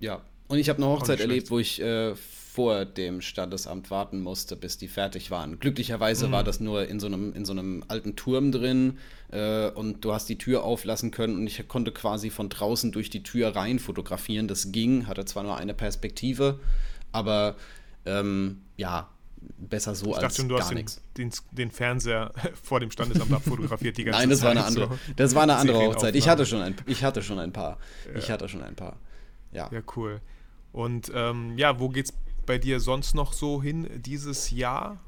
Ja, 0.00 0.22
und 0.54 0.60
ich 0.60 0.68
habe 0.68 0.78
eine 0.78 0.86
Hochzeit 0.86 1.20
erlebt, 1.20 1.50
wo 1.50 1.58
ich 1.58 1.80
äh, 1.82 2.14
vor 2.14 2.84
dem 2.84 3.20
Standesamt 3.20 3.90
warten 3.90 4.22
musste, 4.22 4.54
bis 4.54 4.78
die 4.78 4.86
fertig 4.86 5.32
waren. 5.32 5.58
Glücklicherweise 5.58 6.28
mhm. 6.28 6.32
war 6.32 6.44
das 6.44 6.60
nur 6.60 6.86
in 6.86 7.00
so 7.00 7.08
einem, 7.08 7.32
in 7.34 7.44
so 7.44 7.52
einem 7.52 7.82
alten 7.88 8.14
Turm 8.14 8.52
drin 8.52 8.98
äh, 9.32 9.70
und 9.70 10.04
du 10.04 10.12
hast 10.12 10.28
die 10.28 10.38
Tür 10.38 10.62
auflassen 10.62 11.10
können 11.10 11.34
und 11.34 11.48
ich 11.48 11.66
konnte 11.66 11.90
quasi 11.90 12.30
von 12.30 12.50
draußen 12.50 12.92
durch 12.92 13.10
die 13.10 13.24
Tür 13.24 13.56
rein 13.56 13.80
fotografieren. 13.80 14.46
Das 14.46 14.70
ging, 14.70 15.08
hatte 15.08 15.24
zwar 15.24 15.42
nur 15.42 15.56
eine 15.56 15.74
Perspektive, 15.74 16.60
aber 17.10 17.56
ähm, 18.06 18.62
ja, 18.76 19.08
besser 19.58 19.96
so 19.96 20.12
ich 20.12 20.18
als 20.18 20.36
schon, 20.36 20.48
du 20.48 20.54
gar 20.56 20.72
nichts. 20.72 21.02
Den, 21.16 21.32
den, 21.50 21.72
Fernseher 21.72 22.30
vor 22.62 22.78
dem 22.78 22.92
Standesamt 22.92 23.32
abfotografiert 23.32 23.96
die 23.96 24.04
ganze 24.04 24.20
Nein, 24.20 24.30
das 24.30 24.38
Zeit. 24.38 24.44
war 24.44 24.50
eine 24.52 24.64
andere. 24.64 24.86
So. 24.86 25.12
Das 25.16 25.34
war 25.34 25.42
eine 25.42 25.56
andere 25.56 25.78
Hochzeit. 25.80 26.14
Ich 26.14 26.28
hatte 26.28 26.46
schon 26.46 26.62
ein, 26.62 26.76
ich 26.86 27.02
hatte 27.02 27.20
schon 27.20 27.40
ein 27.40 27.52
paar. 27.52 27.78
Ja. 28.06 28.18
Ich 28.20 28.30
hatte 28.30 28.48
schon 28.48 28.62
ein 28.62 28.76
paar. 28.76 28.96
Ja. 29.50 29.68
Ja, 29.72 29.82
cool. 29.96 30.20
Und 30.74 31.12
ähm, 31.14 31.56
ja, 31.56 31.78
wo 31.78 31.88
geht's 31.88 32.12
bei 32.46 32.58
dir 32.58 32.80
sonst 32.80 33.14
noch 33.14 33.32
so 33.32 33.62
hin 33.62 33.88
dieses 34.04 34.50
Jahr? 34.50 34.98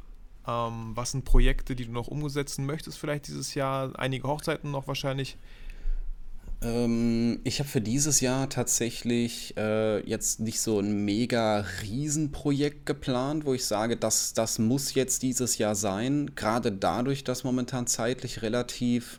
Ähm, 0.47 0.93
was 0.95 1.11
sind 1.11 1.25
Projekte, 1.25 1.75
die 1.75 1.87
du 1.87 1.93
noch 1.93 2.07
umsetzen 2.07 2.67
möchtest, 2.67 2.99
vielleicht 2.99 3.27
dieses 3.27 3.55
Jahr? 3.55 3.99
Einige 3.99 4.29
Hochzeiten 4.29 4.71
noch 4.71 4.87
wahrscheinlich. 4.87 5.37
Ähm, 6.63 7.41
ich 7.43 7.59
habe 7.59 7.69
für 7.69 7.81
dieses 7.81 8.21
Jahr 8.21 8.49
tatsächlich 8.49 9.57
äh, 9.57 10.09
jetzt 10.09 10.39
nicht 10.39 10.61
so 10.61 10.79
ein 10.79 11.05
mega 11.05 11.65
Riesenprojekt 11.83 12.87
geplant, 12.87 13.45
wo 13.45 13.53
ich 13.53 13.67
sage, 13.67 13.97
das, 13.97 14.35
das 14.35 14.61
muss 14.61 14.95
jetzt 14.95 15.25
dieses 15.25 15.59
Jahr 15.59 15.75
sein. 15.75 16.31
Gerade 16.37 16.71
dadurch, 16.71 17.25
dass 17.25 17.43
momentan 17.43 17.89
zeitlich 17.89 18.43
relativ 18.43 19.19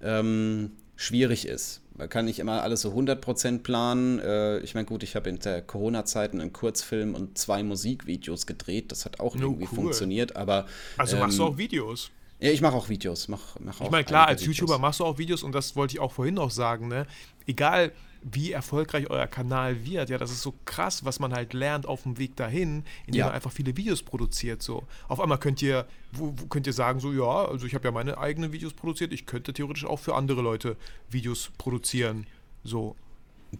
ähm, 0.00 0.70
schwierig 0.94 1.48
ist. 1.48 1.80
Man 1.98 2.08
kann 2.08 2.26
nicht 2.26 2.38
immer 2.38 2.62
alles 2.62 2.82
so 2.82 2.92
100% 2.92 3.58
planen. 3.64 4.20
Äh, 4.20 4.60
ich 4.60 4.74
meine, 4.74 4.86
gut, 4.86 5.02
ich 5.02 5.16
habe 5.16 5.28
in 5.28 5.40
der 5.40 5.60
Corona-Zeiten 5.62 6.40
einen 6.40 6.52
Kurzfilm 6.52 7.16
und 7.16 7.36
zwei 7.36 7.64
Musikvideos 7.64 8.46
gedreht. 8.46 8.92
Das 8.92 9.04
hat 9.04 9.18
auch 9.18 9.34
no, 9.34 9.48
irgendwie 9.48 9.66
cool. 9.72 9.82
funktioniert, 9.82 10.36
aber. 10.36 10.66
Also 10.96 11.16
ähm, 11.16 11.22
machst 11.22 11.38
du 11.38 11.44
auch 11.44 11.58
Videos? 11.58 12.10
Ja, 12.40 12.52
ich 12.52 12.60
mache 12.60 12.76
auch 12.76 12.88
Videos. 12.88 13.26
Mach, 13.26 13.56
mach 13.58 13.80
ich 13.80 13.90
meine, 13.90 14.04
klar, 14.04 14.28
als 14.28 14.42
Videos. 14.42 14.58
YouTuber 14.58 14.78
machst 14.78 15.00
du 15.00 15.04
auch 15.04 15.18
Videos 15.18 15.42
und 15.42 15.52
das 15.52 15.74
wollte 15.74 15.94
ich 15.94 16.00
auch 16.00 16.12
vorhin 16.12 16.34
noch 16.34 16.52
sagen, 16.52 16.86
ne? 16.86 17.04
Egal, 17.46 17.92
wie 18.22 18.52
erfolgreich 18.52 19.10
euer 19.10 19.26
Kanal 19.26 19.84
wird. 19.84 20.10
Ja, 20.10 20.18
das 20.18 20.30
ist 20.30 20.42
so 20.42 20.54
krass, 20.64 21.04
was 21.04 21.20
man 21.20 21.32
halt 21.32 21.52
lernt 21.52 21.86
auf 21.86 22.02
dem 22.02 22.18
Weg 22.18 22.36
dahin, 22.36 22.84
indem 23.06 23.20
ja. 23.20 23.26
man 23.26 23.34
einfach 23.34 23.52
viele 23.52 23.76
Videos 23.76 24.02
produziert. 24.02 24.62
So. 24.62 24.84
Auf 25.08 25.20
einmal 25.20 25.38
könnt 25.38 25.62
ihr, 25.62 25.86
wo, 26.12 26.34
wo 26.36 26.46
könnt 26.46 26.66
ihr 26.66 26.72
sagen, 26.72 27.00
so, 27.00 27.12
ja, 27.12 27.46
also 27.46 27.66
ich 27.66 27.74
habe 27.74 27.84
ja 27.84 27.92
meine 27.92 28.18
eigenen 28.18 28.52
Videos 28.52 28.72
produziert, 28.72 29.12
ich 29.12 29.26
könnte 29.26 29.52
theoretisch 29.52 29.84
auch 29.84 29.98
für 29.98 30.14
andere 30.14 30.42
Leute 30.42 30.76
Videos 31.10 31.50
produzieren. 31.58 32.26
So. 32.64 32.96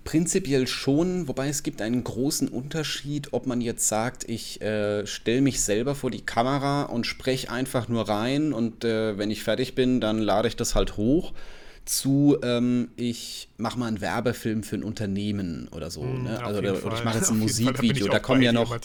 Prinzipiell 0.04 0.66
schon, 0.66 1.28
wobei 1.28 1.48
es 1.48 1.62
gibt 1.62 1.80
einen 1.80 2.04
großen 2.04 2.48
Unterschied, 2.48 3.32
ob 3.32 3.46
man 3.46 3.62
jetzt 3.62 3.88
sagt, 3.88 4.28
ich 4.28 4.60
äh, 4.60 5.06
stelle 5.06 5.40
mich 5.40 5.62
selber 5.62 5.94
vor 5.94 6.10
die 6.10 6.20
Kamera 6.20 6.82
und 6.82 7.06
spreche 7.06 7.50
einfach 7.50 7.88
nur 7.88 8.06
rein 8.06 8.52
und 8.52 8.84
äh, 8.84 9.16
wenn 9.16 9.30
ich 9.30 9.42
fertig 9.42 9.74
bin, 9.74 10.02
dann 10.02 10.18
lade 10.18 10.46
ich 10.46 10.56
das 10.56 10.74
halt 10.74 10.98
hoch 10.98 11.32
zu, 11.88 12.36
ähm, 12.42 12.90
ich 12.96 13.48
mache 13.56 13.78
mal 13.78 13.86
einen 13.86 14.00
Werbefilm 14.00 14.62
für 14.62 14.76
ein 14.76 14.82
Unternehmen 14.82 15.68
oder 15.68 15.90
so. 15.90 16.02
Mm, 16.02 16.24
ne? 16.24 16.44
also, 16.44 16.58
oder, 16.58 16.84
oder, 16.84 16.96
ich 16.96 17.04
mache 17.04 17.18
jetzt 17.18 17.30
ein 17.30 17.38
Musikvideo. 17.38 18.06
Da, 18.06 18.12
da 18.14 18.18
kommen 18.18 18.42
ja 18.42 18.52
noch. 18.52 18.76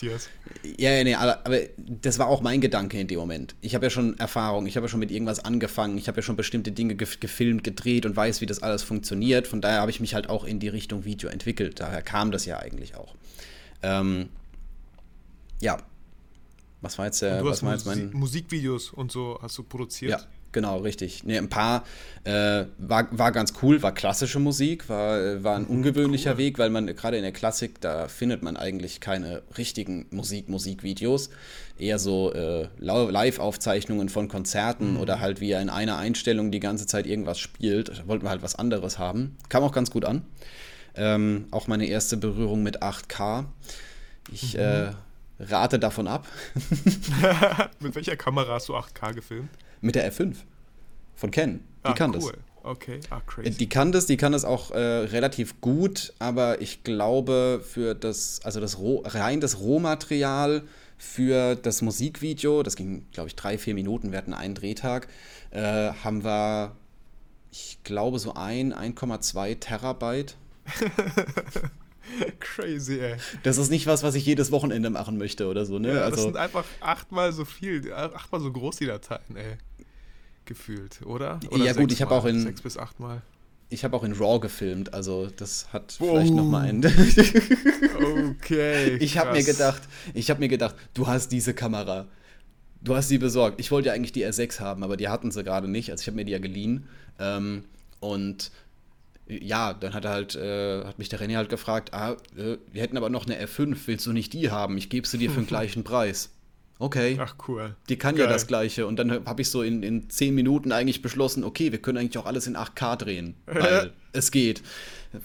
Ja, 0.78 0.90
ja, 0.90 1.04
nee, 1.04 1.14
aber, 1.14 1.44
aber, 1.44 1.58
das 1.76 2.18
war 2.18 2.28
auch 2.28 2.40
mein 2.40 2.60
Gedanke 2.60 2.98
in 2.98 3.06
dem 3.06 3.18
Moment. 3.18 3.54
Ich 3.60 3.74
habe 3.74 3.86
ja 3.86 3.90
schon 3.90 4.18
Erfahrung, 4.18 4.66
ich 4.66 4.76
habe 4.76 4.86
ja 4.86 4.88
schon 4.88 5.00
mit 5.00 5.10
irgendwas 5.10 5.44
angefangen, 5.44 5.98
ich 5.98 6.08
habe 6.08 6.18
ja 6.18 6.22
schon 6.22 6.36
bestimmte 6.36 6.72
Dinge 6.72 6.94
gef 6.94 7.20
gefilmt, 7.20 7.62
gedreht 7.62 8.06
und 8.06 8.16
weiß, 8.16 8.40
wie 8.40 8.46
das 8.46 8.62
alles 8.62 8.82
funktioniert. 8.82 9.46
Von 9.46 9.60
daher 9.60 9.80
habe 9.80 9.90
ich 9.90 10.00
mich 10.00 10.14
halt 10.14 10.30
auch 10.30 10.44
in 10.44 10.58
die 10.58 10.68
Richtung 10.68 11.04
Video 11.04 11.28
entwickelt. 11.28 11.80
Daher 11.80 12.00
kam 12.00 12.30
das 12.30 12.46
ja 12.46 12.58
eigentlich 12.58 12.96
auch. 12.96 13.14
Ähm, 13.82 14.30
ja. 15.60 15.76
Was 16.80 16.98
war 16.98 17.06
jetzt 17.06 17.20
der. 17.22 17.40
du 17.40 17.46
was 17.46 17.62
war 17.62 17.74
jetzt 17.74 17.86
mein 17.86 18.12
Musikvideos 18.12 18.90
und 18.90 19.12
so 19.12 19.38
hast 19.42 19.56
du 19.58 19.62
produziert? 19.62 20.10
Ja. 20.10 20.26
Genau, 20.54 20.78
richtig. 20.78 21.24
Ne, 21.24 21.36
ein 21.36 21.48
paar 21.48 21.82
äh, 22.22 22.66
war, 22.78 23.08
war 23.10 23.32
ganz 23.32 23.54
cool, 23.60 23.82
war 23.82 23.92
klassische 23.92 24.38
Musik, 24.38 24.88
war, 24.88 25.42
war 25.42 25.56
ein 25.56 25.62
mhm, 25.62 25.70
ungewöhnlicher 25.70 26.32
cool. 26.32 26.38
Weg, 26.38 26.58
weil 26.60 26.70
man 26.70 26.86
gerade 26.86 27.16
in 27.16 27.24
der 27.24 27.32
Klassik, 27.32 27.80
da 27.80 28.06
findet 28.06 28.44
man 28.44 28.56
eigentlich 28.56 29.00
keine 29.00 29.42
richtigen 29.58 30.06
Musik-Musikvideos. 30.10 31.30
Eher 31.76 31.98
so 31.98 32.32
äh, 32.32 32.68
Live-Aufzeichnungen 32.78 34.08
von 34.08 34.28
Konzerten 34.28 34.92
mhm. 34.92 35.00
oder 35.00 35.18
halt 35.18 35.40
wie 35.40 35.50
er 35.50 35.60
in 35.60 35.70
einer 35.70 35.98
Einstellung 35.98 36.52
die 36.52 36.60
ganze 36.60 36.86
Zeit 36.86 37.06
irgendwas 37.06 37.40
spielt. 37.40 37.88
Da 37.88 38.06
wollten 38.06 38.24
wir 38.24 38.30
halt 38.30 38.42
was 38.42 38.54
anderes 38.54 39.00
haben. 39.00 39.36
Kam 39.48 39.64
auch 39.64 39.72
ganz 39.72 39.90
gut 39.90 40.04
an. 40.04 40.22
Ähm, 40.94 41.46
auch 41.50 41.66
meine 41.66 41.86
erste 41.86 42.16
Berührung 42.16 42.62
mit 42.62 42.80
8K. 42.80 43.46
Ich 44.30 44.54
mhm. 44.54 44.60
äh, 44.60 44.92
rate 45.40 45.80
davon 45.80 46.06
ab. 46.06 46.28
mit 47.80 47.96
welcher 47.96 48.14
Kamera 48.14 48.54
hast 48.54 48.68
du 48.68 48.76
8K 48.76 49.14
gefilmt? 49.14 49.50
Mit 49.84 49.96
der 49.96 50.10
F5 50.10 50.36
von 51.14 51.30
Ken. 51.30 51.60
Die 51.84 51.90
ah, 51.90 51.92
kann 51.92 52.10
cool. 52.12 52.32
das. 52.32 52.32
Okay, 52.62 53.00
ah, 53.10 53.20
crazy. 53.26 53.50
Die 53.50 53.68
kann 53.68 53.92
das, 53.92 54.06
die 54.06 54.16
kann 54.16 54.32
das 54.32 54.46
auch 54.46 54.70
äh, 54.70 54.78
relativ 54.78 55.60
gut, 55.60 56.14
aber 56.18 56.62
ich 56.62 56.82
glaube, 56.84 57.62
für 57.62 57.94
das, 57.94 58.40
also 58.42 58.60
das 58.60 58.78
Roh, 58.78 59.02
rein 59.04 59.42
das 59.42 59.60
Rohmaterial 59.60 60.62
für 60.96 61.56
das 61.56 61.82
Musikvideo, 61.82 62.62
das 62.62 62.76
ging, 62.76 63.04
glaube 63.12 63.28
ich, 63.28 63.36
drei, 63.36 63.58
vier 63.58 63.74
Minuten, 63.74 64.10
wir 64.10 64.16
hatten 64.16 64.32
einen 64.32 64.54
Drehtag, 64.54 65.08
äh, 65.50 65.60
haben 65.60 66.24
wir, 66.24 66.74
ich 67.52 67.80
glaube, 67.84 68.18
so 68.18 68.32
ein, 68.32 68.72
1,2 68.72 69.60
Terabyte. 69.60 70.36
Crazy, 72.40 73.00
ey. 73.00 73.16
Das 73.42 73.58
ist 73.58 73.68
nicht 73.68 73.86
was, 73.86 74.02
was 74.02 74.14
ich 74.14 74.24
jedes 74.24 74.50
Wochenende 74.50 74.88
machen 74.88 75.18
möchte 75.18 75.48
oder 75.48 75.66
so, 75.66 75.78
ne? 75.78 75.96
Ja, 75.96 76.00
also, 76.04 76.16
das 76.16 76.24
sind 76.24 76.36
einfach 76.38 76.64
achtmal 76.80 77.34
so 77.34 77.44
viel, 77.44 77.92
achtmal 77.92 78.40
so 78.40 78.50
groß 78.50 78.76
die 78.76 78.86
Dateien, 78.86 79.36
ey 79.36 79.58
gefühlt, 80.46 81.00
oder? 81.04 81.40
oder 81.50 81.64
ja, 81.64 81.72
gut, 81.72 81.92
ich 81.92 82.02
habe 82.02 82.14
auch 82.14 82.24
in. 82.24 82.40
Sechs 82.40 82.62
bis 82.62 82.76
achtmal. 82.76 83.22
ich 83.68 83.84
habe 83.84 83.96
auch 83.96 84.04
in 84.04 84.12
RAW 84.12 84.40
gefilmt, 84.40 84.94
also 84.94 85.28
das 85.36 85.72
hat 85.72 85.96
oh. 86.00 86.12
vielleicht 86.12 86.34
noch 86.34 86.44
mal 86.44 86.68
einen. 86.68 86.84
okay. 88.36 88.96
Ich 88.96 89.18
habe 89.18 89.32
mir 89.32 89.44
gedacht, 89.44 89.82
ich 90.12 90.30
habe 90.30 90.40
mir 90.40 90.48
gedacht, 90.48 90.74
du 90.94 91.06
hast 91.06 91.28
diese 91.28 91.54
Kamera. 91.54 92.06
Du 92.80 92.94
hast 92.94 93.08
sie 93.08 93.16
besorgt. 93.18 93.60
Ich 93.60 93.70
wollte 93.70 93.88
ja 93.88 93.94
eigentlich 93.94 94.12
die 94.12 94.26
R6 94.26 94.60
haben, 94.60 94.82
aber 94.82 94.98
die 94.98 95.08
hatten 95.08 95.30
sie 95.30 95.42
gerade 95.42 95.68
nicht. 95.68 95.90
Also 95.90 96.02
ich 96.02 96.06
habe 96.06 96.16
mir 96.16 96.26
die 96.26 96.32
ja 96.32 96.38
geliehen. 96.38 96.86
Ähm, 97.18 97.64
und 98.00 98.50
ja, 99.26 99.72
dann 99.72 99.94
hat 99.94 100.04
er 100.04 100.10
halt, 100.10 100.34
äh, 100.34 100.84
hat 100.84 100.98
mich 100.98 101.08
der 101.08 101.20
René 101.20 101.36
halt 101.36 101.48
gefragt, 101.48 101.94
ah, 101.94 102.16
äh, 102.36 102.58
wir 102.70 102.82
hätten 102.82 102.96
aber 102.96 103.08
noch 103.08 103.24
eine 103.26 103.42
R5, 103.42 103.76
willst 103.86 104.06
du 104.06 104.12
nicht 104.12 104.32
die 104.32 104.50
haben? 104.50 104.76
Ich 104.76 104.90
gebe 104.90 105.06
sie 105.06 105.18
dir 105.18 105.30
für 105.30 105.40
den 105.40 105.46
gleichen 105.48 105.84
Preis. 105.84 106.30
Okay. 106.78 107.16
Ach 107.20 107.36
cool. 107.48 107.76
Die 107.88 107.96
kann 107.96 108.16
Geil. 108.16 108.26
ja 108.26 108.32
das 108.32 108.46
gleiche. 108.46 108.86
Und 108.86 108.96
dann 108.96 109.24
habe 109.26 109.42
ich 109.42 109.50
so 109.50 109.62
in, 109.62 109.82
in 109.82 110.10
10 110.10 110.34
Minuten 110.34 110.72
eigentlich 110.72 111.02
beschlossen, 111.02 111.44
okay, 111.44 111.70
wir 111.72 111.78
können 111.80 111.98
eigentlich 111.98 112.18
auch 112.18 112.26
alles 112.26 112.46
in 112.46 112.56
8K 112.56 112.96
drehen, 112.96 113.34
weil 113.46 113.92
es 114.12 114.30
geht. 114.30 114.62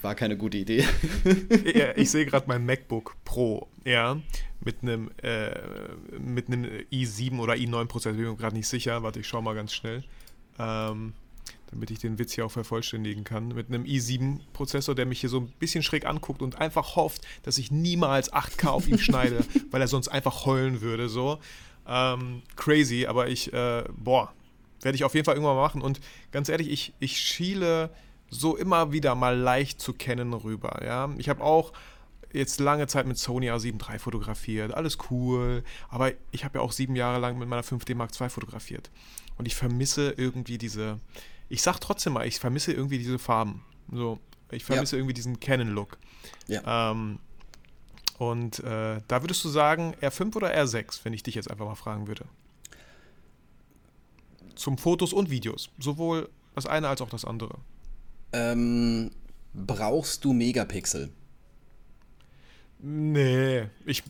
War 0.02 0.14
keine 0.14 0.36
gute 0.36 0.58
Idee. 0.58 0.84
ja, 1.74 1.96
ich 1.96 2.10
sehe 2.10 2.24
gerade 2.24 2.46
mein 2.46 2.64
MacBook 2.64 3.16
Pro, 3.24 3.66
ja, 3.84 4.20
mit 4.60 4.82
einem 4.82 5.10
äh, 5.22 5.50
mit 6.16 6.46
einem 6.46 6.64
i7 6.92 7.38
oder 7.40 7.54
i9 7.54 7.86
Prozessor, 7.86 8.16
bin 8.16 8.30
mir 8.30 8.36
gerade 8.36 8.54
nicht 8.54 8.68
sicher. 8.68 9.02
Warte, 9.02 9.18
ich 9.18 9.26
schaue 9.26 9.42
mal 9.42 9.54
ganz 9.56 9.72
schnell. 9.72 10.04
Ähm, 10.60 11.14
damit 11.70 11.90
ich 11.90 11.98
den 11.98 12.18
Witz 12.18 12.32
hier 12.32 12.46
auch 12.46 12.50
vervollständigen 12.50 13.24
kann, 13.24 13.48
mit 13.48 13.68
einem 13.68 13.84
i7-Prozessor, 13.84 14.94
der 14.94 15.06
mich 15.06 15.20
hier 15.20 15.30
so 15.30 15.40
ein 15.40 15.52
bisschen 15.58 15.82
schräg 15.82 16.06
anguckt 16.06 16.42
und 16.42 16.60
einfach 16.60 16.96
hofft, 16.96 17.22
dass 17.42 17.58
ich 17.58 17.70
niemals 17.70 18.32
8K 18.32 18.68
auf 18.68 18.88
ihm 18.88 18.98
schneide, 19.00 19.44
weil 19.70 19.80
er 19.80 19.88
sonst 19.88 20.08
einfach 20.08 20.46
heulen 20.46 20.80
würde. 20.80 21.08
So 21.08 21.38
ähm, 21.86 22.42
crazy, 22.56 23.06
aber 23.06 23.28
ich, 23.28 23.52
äh, 23.52 23.84
boah, 23.96 24.32
werde 24.82 24.96
ich 24.96 25.04
auf 25.04 25.14
jeden 25.14 25.24
Fall 25.24 25.34
irgendwann 25.34 25.56
mal 25.56 25.62
machen. 25.62 25.82
Und 25.82 26.00
ganz 26.32 26.48
ehrlich, 26.48 26.70
ich, 26.70 26.94
ich 26.98 27.18
schiele 27.18 27.90
so 28.30 28.56
immer 28.56 28.92
wieder 28.92 29.14
mal 29.14 29.36
leicht 29.36 29.80
zu 29.80 29.92
kennen 29.92 30.32
rüber. 30.32 30.80
Ja, 30.84 31.10
ich 31.18 31.28
habe 31.28 31.42
auch 31.42 31.72
jetzt 32.32 32.60
lange 32.60 32.86
Zeit 32.86 33.06
mit 33.06 33.18
Sony 33.18 33.50
A7 33.50 33.90
III 33.90 33.98
fotografiert, 33.98 34.72
alles 34.72 34.98
cool, 35.10 35.64
aber 35.88 36.12
ich 36.30 36.44
habe 36.44 36.58
ja 36.58 36.64
auch 36.64 36.70
sieben 36.70 36.94
Jahre 36.94 37.18
lang 37.18 37.38
mit 37.38 37.48
meiner 37.48 37.64
5D 37.64 37.94
Mark 37.96 38.12
II 38.18 38.28
fotografiert. 38.28 38.90
Und 39.36 39.46
ich 39.46 39.56
vermisse 39.56 40.14
irgendwie 40.16 40.58
diese, 40.58 41.00
ich 41.50 41.62
sag 41.62 41.78
trotzdem 41.80 42.14
mal, 42.14 42.26
ich 42.26 42.38
vermisse 42.38 42.72
irgendwie 42.72 42.98
diese 42.98 43.18
Farben. 43.18 43.62
So, 43.92 44.18
ich 44.50 44.64
vermisse 44.64 44.96
ja. 44.96 45.00
irgendwie 45.00 45.14
diesen 45.14 45.38
Canon-Look. 45.40 45.98
Ja. 46.46 46.92
Ähm, 46.92 47.18
und 48.18 48.60
äh, 48.60 49.00
da 49.08 49.22
würdest 49.22 49.44
du 49.44 49.48
sagen, 49.48 49.94
R5 50.00 50.36
oder 50.36 50.54
R6, 50.54 51.00
wenn 51.04 51.12
ich 51.12 51.22
dich 51.22 51.34
jetzt 51.34 51.50
einfach 51.50 51.66
mal 51.66 51.74
fragen 51.74 52.06
würde? 52.06 52.24
Zum 54.54 54.78
Fotos 54.78 55.12
und 55.12 55.30
Videos. 55.30 55.70
Sowohl 55.78 56.28
das 56.54 56.66
eine 56.66 56.88
als 56.88 57.00
auch 57.00 57.08
das 57.08 57.24
andere. 57.24 57.58
Ähm, 58.32 59.10
brauchst 59.52 60.24
du 60.24 60.32
Megapixel? 60.32 61.10
Nee, 62.82 63.66
ich 63.84 64.02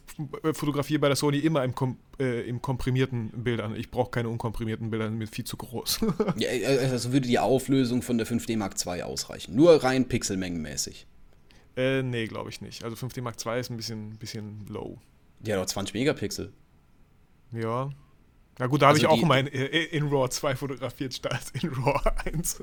fotografiere 0.52 1.00
bei 1.00 1.08
der 1.08 1.16
Sony 1.16 1.38
immer 1.38 1.64
im, 1.64 1.74
kom 1.74 1.98
äh, 2.20 2.48
im 2.48 2.62
komprimierten 2.62 3.30
Bildern. 3.42 3.74
Ich 3.74 3.90
brauche 3.90 4.10
keine 4.10 4.28
unkomprimierten 4.28 4.90
Bilder, 4.90 5.10
mir 5.10 5.26
viel 5.26 5.44
zu 5.44 5.56
groß. 5.56 6.00
ja, 6.36 6.48
äh, 6.50 6.88
also 6.90 7.12
würde 7.12 7.26
die 7.26 7.38
Auflösung 7.38 8.02
von 8.02 8.16
der 8.16 8.26
5D 8.26 8.56
Mark 8.56 8.74
II 8.86 9.02
ausreichen. 9.02 9.56
Nur 9.56 9.82
rein 9.82 10.06
pixelmengenmäßig. 10.06 11.06
Äh, 11.76 12.02
nee, 12.02 12.26
glaube 12.26 12.50
ich 12.50 12.60
nicht. 12.60 12.84
Also 12.84 12.94
5D 12.94 13.22
Mark 13.22 13.44
II 13.44 13.58
ist 13.58 13.70
ein 13.70 13.76
bisschen, 13.76 14.16
bisschen 14.18 14.66
low. 14.68 14.98
Ja, 15.44 15.56
doch 15.56 15.66
20 15.66 15.94
Megapixel. 15.94 16.52
Ja. 17.52 17.90
Na 18.58 18.66
gut, 18.66 18.82
da 18.82 18.88
habe 18.88 18.98
also 18.98 19.06
ich 19.06 19.10
auch 19.10 19.26
mal 19.26 19.40
in, 19.40 19.46
in, 19.46 20.08
RAW 20.08 20.28
2 20.28 20.54
fotografiert 20.54 21.14
statt 21.14 21.52
in 21.60 21.70
RAW 21.70 21.98
1. 22.24 22.62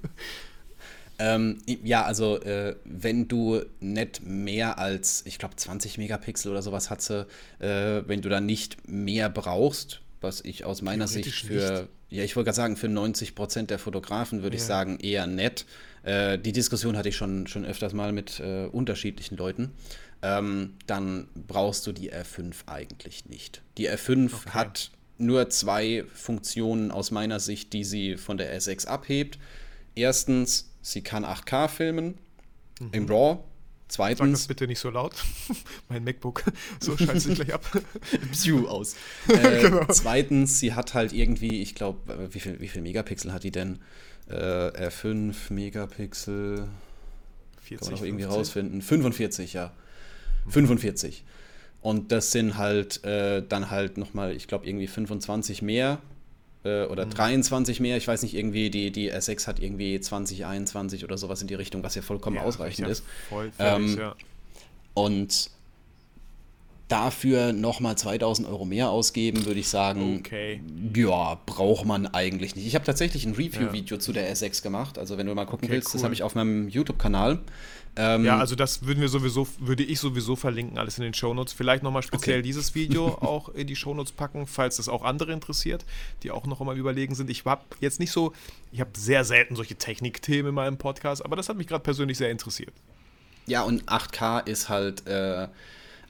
Ähm, 1.19 1.57
ja, 1.65 2.03
also 2.03 2.39
äh, 2.41 2.75
wenn 2.85 3.27
du 3.27 3.61
nicht 3.79 4.21
mehr 4.23 4.77
als, 4.77 5.23
ich 5.25 5.39
glaube 5.39 5.55
20 5.55 5.97
Megapixel 5.97 6.51
oder 6.51 6.61
sowas 6.61 6.89
hat 6.89 7.01
sie, 7.01 7.25
äh, 7.59 8.03
wenn 8.05 8.21
du 8.21 8.29
da 8.29 8.39
nicht 8.39 8.87
mehr 8.87 9.29
brauchst, 9.29 10.01
was 10.21 10.41
ich 10.41 10.65
aus 10.65 10.81
meiner 10.81 11.07
Sicht 11.07 11.33
für, 11.33 11.53
nicht. 11.53 11.89
ja, 12.09 12.23
ich 12.23 12.35
wollte 12.35 12.45
gerade 12.45 12.55
sagen, 12.55 12.77
für 12.77 12.87
90 12.87 13.33
Prozent 13.33 13.69
der 13.71 13.79
Fotografen 13.79 14.43
würde 14.43 14.57
ja. 14.57 14.61
ich 14.61 14.67
sagen 14.67 14.99
eher 14.99 15.25
nett. 15.25 15.65
Äh, 16.03 16.37
die 16.37 16.51
Diskussion 16.51 16.95
hatte 16.97 17.09
ich 17.09 17.15
schon, 17.15 17.47
schon 17.47 17.65
öfters 17.65 17.93
mal 17.93 18.11
mit 18.11 18.39
äh, 18.39 18.65
unterschiedlichen 18.65 19.37
Leuten. 19.37 19.71
Ähm, 20.21 20.73
dann 20.87 21.27
brauchst 21.35 21.85
du 21.87 21.91
die 21.91 22.11
R5 22.11 22.53
eigentlich 22.67 23.25
nicht. 23.25 23.61
Die 23.77 23.89
R5 23.89 24.33
okay. 24.33 24.49
hat 24.49 24.91
nur 25.17 25.49
zwei 25.49 26.05
Funktionen 26.13 26.91
aus 26.91 27.11
meiner 27.11 27.39
Sicht, 27.39 27.73
die 27.73 27.83
sie 27.83 28.17
von 28.17 28.37
der 28.37 28.55
R6 28.59 28.87
abhebt. 28.87 29.37
Erstens, 29.95 30.66
sie 30.87 31.01
kann 31.01 31.25
8K 31.25 31.67
filmen 31.67 32.17
mhm. 32.79 32.89
im 32.91 33.05
RAW. 33.07 33.39
Zweitens. 33.89 34.19
Sag 34.19 34.31
das 34.31 34.47
bitte 34.47 34.67
nicht 34.67 34.79
so 34.79 34.89
laut. 34.89 35.13
mein 35.89 36.03
MacBook. 36.03 36.43
So 36.79 36.97
schaltet 36.97 37.21
sich 37.21 37.35
gleich 37.35 37.53
ab. 37.53 37.65
Psiu 38.31 38.67
aus. 38.67 38.95
Äh, 39.29 39.61
genau. 39.61 39.85
Zweitens, 39.85 40.59
sie 40.59 40.73
hat 40.73 40.93
halt 40.93 41.13
irgendwie, 41.13 41.61
ich 41.61 41.73
glaube, 41.73 42.13
äh, 42.13 42.33
wie 42.33 42.39
viel, 42.39 42.59
wie 42.59 42.67
viel 42.67 42.81
Megapixel 42.81 43.31
hat 43.31 43.43
die 43.43 43.51
denn? 43.51 43.79
Äh, 44.29 44.33
R5 44.35 45.53
Megapixel. 45.53 46.67
40, 47.61 47.79
kann 47.79 47.91
man 47.91 47.99
auch 47.99 48.05
irgendwie 48.05 48.23
50? 48.23 48.39
rausfinden. 48.39 48.81
45, 48.81 49.53
ja. 49.53 49.71
Mhm. 50.45 50.51
45. 50.51 51.23
Und 51.81 52.11
das 52.11 52.33
sind 52.33 52.57
halt 52.57 53.03
äh, 53.05 53.41
dann 53.47 53.71
halt 53.71 53.97
nochmal, 53.97 54.33
ich 54.33 54.47
glaube, 54.47 54.67
irgendwie 54.67 54.87
25 54.87 55.61
mehr 55.61 56.01
äh, 56.67 56.85
oder 56.85 57.05
mhm. 57.05 57.11
23 57.11 57.79
mehr. 57.79 57.97
Ich 57.97 58.07
weiß 58.07 58.21
nicht, 58.23 58.35
irgendwie 58.35 58.69
die, 58.69 58.91
die 58.91 59.11
R6 59.11 59.47
hat 59.47 59.59
irgendwie 59.59 59.99
20, 59.99 60.45
21 60.45 61.03
oder 61.03 61.17
sowas 61.17 61.41
in 61.41 61.47
die 61.47 61.55
Richtung, 61.55 61.83
was 61.83 61.95
ja 61.95 62.01
vollkommen 62.01 62.37
ja, 62.37 62.43
ausreichend 62.43 62.87
ist. 62.87 63.03
Voll 63.29 63.51
fertig, 63.51 63.93
ähm, 63.93 63.97
ja. 63.97 64.15
Und 64.93 65.51
dafür 66.87 67.51
nochmal 67.51 67.97
2000 67.97 68.47
Euro 68.47 68.63
mehr 68.63 68.89
ausgeben, 68.89 69.45
würde 69.45 69.59
ich 69.59 69.67
sagen, 69.67 70.19
okay. 70.19 70.61
ja, 70.95 71.37
braucht 71.45 71.85
man 71.85 72.07
eigentlich 72.07 72.55
nicht. 72.55 72.65
Ich 72.65 72.75
habe 72.75 72.85
tatsächlich 72.85 73.25
ein 73.25 73.33
Review-Video 73.33 73.97
ja. 73.97 73.99
zu 73.99 74.13
der 74.13 74.33
R6 74.33 74.63
gemacht. 74.63 74.97
Also 74.97 75.17
wenn 75.17 75.27
du 75.27 75.35
mal 75.35 75.45
gucken 75.45 75.65
okay, 75.65 75.73
willst, 75.73 75.89
cool. 75.89 75.93
das 75.93 76.03
habe 76.03 76.13
ich 76.13 76.23
auf 76.23 76.35
meinem 76.35 76.69
YouTube-Kanal. 76.69 77.39
Ähm, 77.97 78.25
ja, 78.25 78.37
also 78.37 78.55
das 78.55 78.85
würden 78.85 79.01
wir 79.01 79.09
sowieso, 79.09 79.47
würde 79.59 79.83
ich 79.83 79.99
sowieso 79.99 80.35
verlinken, 80.35 80.77
alles 80.77 80.97
in 80.97 81.03
den 81.03 81.13
Shownotes. 81.13 81.51
Vielleicht 81.51 81.83
nochmal 81.83 82.03
speziell 82.03 82.37
okay. 82.37 82.43
dieses 82.43 82.75
Video 82.75 83.07
auch 83.21 83.49
in 83.49 83.67
die 83.67 83.75
Shownotes 83.75 84.13
packen, 84.13 84.45
falls 84.45 84.77
das 84.77 84.87
auch 84.87 85.03
andere 85.03 85.33
interessiert, 85.33 85.83
die 86.23 86.31
auch 86.31 86.45
noch 86.45 86.61
einmal 86.61 86.77
überlegen 86.77 87.15
sind. 87.15 87.29
Ich 87.29 87.43
habe 87.43 87.63
jetzt 87.81 87.99
nicht 87.99 88.11
so, 88.11 88.33
ich 88.71 88.79
habe 88.79 88.91
sehr 88.95 89.25
selten 89.25 89.55
solche 89.55 89.75
Technikthemen 89.75 90.49
in 90.49 90.55
meinem 90.55 90.77
Podcast, 90.77 91.25
aber 91.25 91.35
das 91.35 91.49
hat 91.49 91.57
mich 91.57 91.67
gerade 91.67 91.83
persönlich 91.83 92.17
sehr 92.17 92.29
interessiert. 92.29 92.73
Ja, 93.47 93.63
und 93.63 93.85
8K 93.85 94.45
ist 94.45 94.69
halt, 94.69 95.07
äh, 95.07 95.47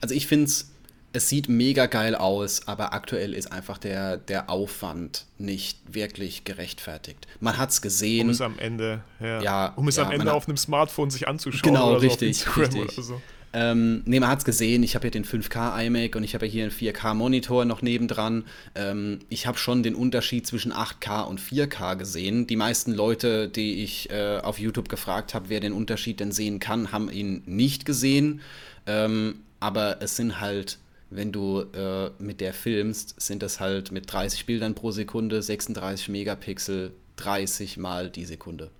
also 0.02 0.14
ich 0.14 0.28
finde 0.28 0.46
es 0.46 0.72
es 1.14 1.30
sieht 1.30 1.50
mega 1.50 1.88
geil 1.88 2.16
aus, 2.16 2.68
aber 2.68 2.94
aktuell 2.94 3.34
ist 3.34 3.52
einfach 3.52 3.78
der, 3.78 4.18
der 4.18 4.50
Aufwand 4.50 5.26
nicht 5.38 5.80
wirklich 5.92 6.44
gerechtfertigt. 6.44 7.28
Man 7.40 7.58
hat 7.58 7.72
es 7.72 7.82
gesehen. 7.82 8.28
Um 8.28 8.32
es 8.32 8.42
am 8.42 8.60
Ende, 8.60 9.04
ja. 9.20 9.42
ja 9.42 9.74
um 9.76 9.88
es 9.88 9.96
ja, 9.96 10.04
am 10.04 10.12
Ende 10.12 10.34
auf 10.34 10.48
einem 10.48 10.58
Smartphone 10.58 11.10
sich 11.10 11.28
anzuschauen. 11.28 11.74
Genau, 11.74 11.94
richtig. 11.96 12.38
So 12.40 12.52
richtig. 12.52 12.92
So. 12.92 13.22
Ähm, 13.54 14.04
ne, 14.06 14.20
man 14.20 14.30
hat 14.30 14.40
es 14.40 14.46
gesehen, 14.46 14.84
ich 14.84 14.96
habe 14.96 15.08
ja 15.08 15.12
den 15.12 15.24
5K 15.24 15.86
iMac 15.86 16.16
und 16.16 16.24
ich 16.24 16.36
habe 16.36 16.46
ja 16.46 16.52
hier 16.52 16.64
einen 16.64 16.72
4K-Monitor 16.72 17.66
noch 17.66 17.82
nebendran. 17.82 18.44
Ähm, 18.76 19.20
ich 19.30 19.48
habe 19.48 19.58
schon 19.58 19.84
den 19.84 19.96
Unterschied 19.96 20.46
zwischen 20.46 20.74
8K 20.74 21.24
und 21.24 21.40
4K 21.40 21.96
gesehen. 21.96 22.46
Die 22.46 22.58
meisten 22.58 22.94
Leute, 22.94 23.48
die 23.48 23.84
ich 23.84 24.10
äh, 24.12 24.40
auf 24.44 24.60
YouTube 24.60 24.90
gefragt 24.90 25.34
habe, 25.34 25.50
wer 25.50 25.62
den 25.62 25.72
Unterschied 25.72 26.20
denn 26.20 26.32
sehen 26.32 26.60
kann, 26.60 26.92
haben 26.92 27.10
ihn 27.10 27.42
nicht 27.46 27.86
gesehen. 27.86 28.42
Ähm, 28.86 29.40
aber 29.60 30.02
es 30.02 30.16
sind 30.16 30.40
halt 30.40 30.80
wenn 31.10 31.32
du 31.32 31.62
äh, 31.74 32.12
mit 32.20 32.42
der 32.42 32.54
filmst, 32.54 33.16
sind 33.20 33.42
das 33.42 33.60
halt 33.60 33.92
mit 33.92 34.12
30 34.12 34.46
Bildern 34.46 34.76
pro 34.76 34.92
Sekunde, 34.92 35.42
36 35.42 36.10
Megapixel, 36.10 36.92
30 37.16 37.78
mal 37.78 38.10
die 38.10 38.26
Sekunde. 38.26 38.72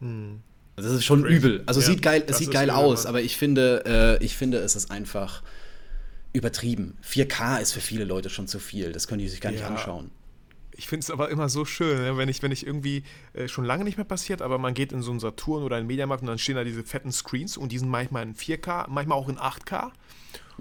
Hm. 0.00 0.40
Also 0.76 0.90
das 0.90 0.98
ist 0.98 1.04
schon 1.04 1.22
Crazy. 1.22 1.36
übel. 1.36 1.62
Also 1.66 1.80
ja, 1.80 1.86
sieht 1.86 2.02
geil, 2.02 2.22
es 2.28 2.38
sieht 2.38 2.52
geil 2.52 2.70
aus, 2.70 3.06
aber 3.06 3.20
ich 3.20 3.36
finde, 3.36 4.18
äh, 4.20 4.24
ich 4.24 4.36
finde, 4.36 4.58
es 4.58 4.76
ist 4.76 4.92
einfach 4.92 5.42
übertrieben. 6.32 6.96
4K 7.04 7.60
ist 7.60 7.72
für 7.72 7.80
viele 7.80 8.04
Leute 8.04 8.30
schon 8.30 8.46
zu 8.46 8.60
viel. 8.60 8.92
Das 8.92 9.08
können 9.08 9.18
die 9.18 9.28
sich 9.28 9.40
gar 9.40 9.50
nicht 9.50 9.62
ja. 9.62 9.66
anschauen. 9.66 10.12
Ich 10.78 10.86
finde 10.86 11.02
es 11.02 11.10
aber 11.10 11.28
immer 11.28 11.48
so 11.48 11.64
schön, 11.64 12.00
ne? 12.00 12.16
wenn 12.16 12.28
ich, 12.28 12.40
wenn 12.40 12.52
ich 12.52 12.64
irgendwie 12.64 13.02
äh, 13.32 13.48
schon 13.48 13.64
lange 13.64 13.82
nicht 13.82 13.96
mehr 13.96 14.04
passiert, 14.04 14.42
aber 14.42 14.58
man 14.58 14.74
geht 14.74 14.92
in 14.92 15.02
so 15.02 15.10
einen 15.10 15.18
Saturn 15.18 15.64
oder 15.64 15.74
einen 15.74 15.88
Mediamarkt 15.88 16.22
und 16.22 16.28
dann 16.28 16.38
stehen 16.38 16.54
da 16.54 16.62
diese 16.62 16.84
fetten 16.84 17.10
Screens 17.10 17.56
und 17.56 17.72
die 17.72 17.78
sind 17.78 17.88
manchmal 17.88 18.22
in 18.22 18.36
4K, 18.36 18.86
manchmal 18.88 19.18
auch 19.18 19.28
in 19.28 19.38
8K. 19.38 19.90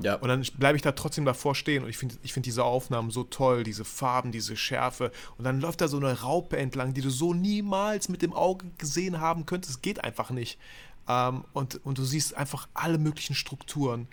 Ja. 0.01 0.15
Und 0.15 0.27
dann 0.27 0.43
bleibe 0.57 0.75
ich 0.75 0.81
da 0.81 0.93
trotzdem 0.93 1.23
davor 1.23 1.53
stehen 1.53 1.83
und 1.83 1.89
ich 1.89 1.97
finde 1.97 2.15
ich 2.23 2.33
find 2.33 2.47
diese 2.47 2.63
Aufnahmen 2.63 3.11
so 3.11 3.25
toll, 3.25 3.63
diese 3.63 3.85
Farben, 3.85 4.31
diese 4.31 4.57
Schärfe. 4.57 5.11
Und 5.37 5.45
dann 5.45 5.61
läuft 5.61 5.81
da 5.81 5.87
so 5.87 5.97
eine 5.97 6.21
Raupe 6.21 6.57
entlang, 6.57 6.95
die 6.95 7.01
du 7.01 7.11
so 7.11 7.35
niemals 7.35 8.09
mit 8.09 8.23
dem 8.23 8.33
Auge 8.33 8.65
gesehen 8.79 9.19
haben 9.19 9.45
könntest. 9.45 9.83
Geht 9.83 10.03
einfach 10.03 10.31
nicht. 10.31 10.57
Ähm, 11.07 11.45
und, 11.53 11.85
und 11.85 11.99
du 11.99 12.03
siehst 12.03 12.35
einfach 12.35 12.67
alle 12.73 12.97
möglichen 12.97 13.35
Strukturen 13.35 14.07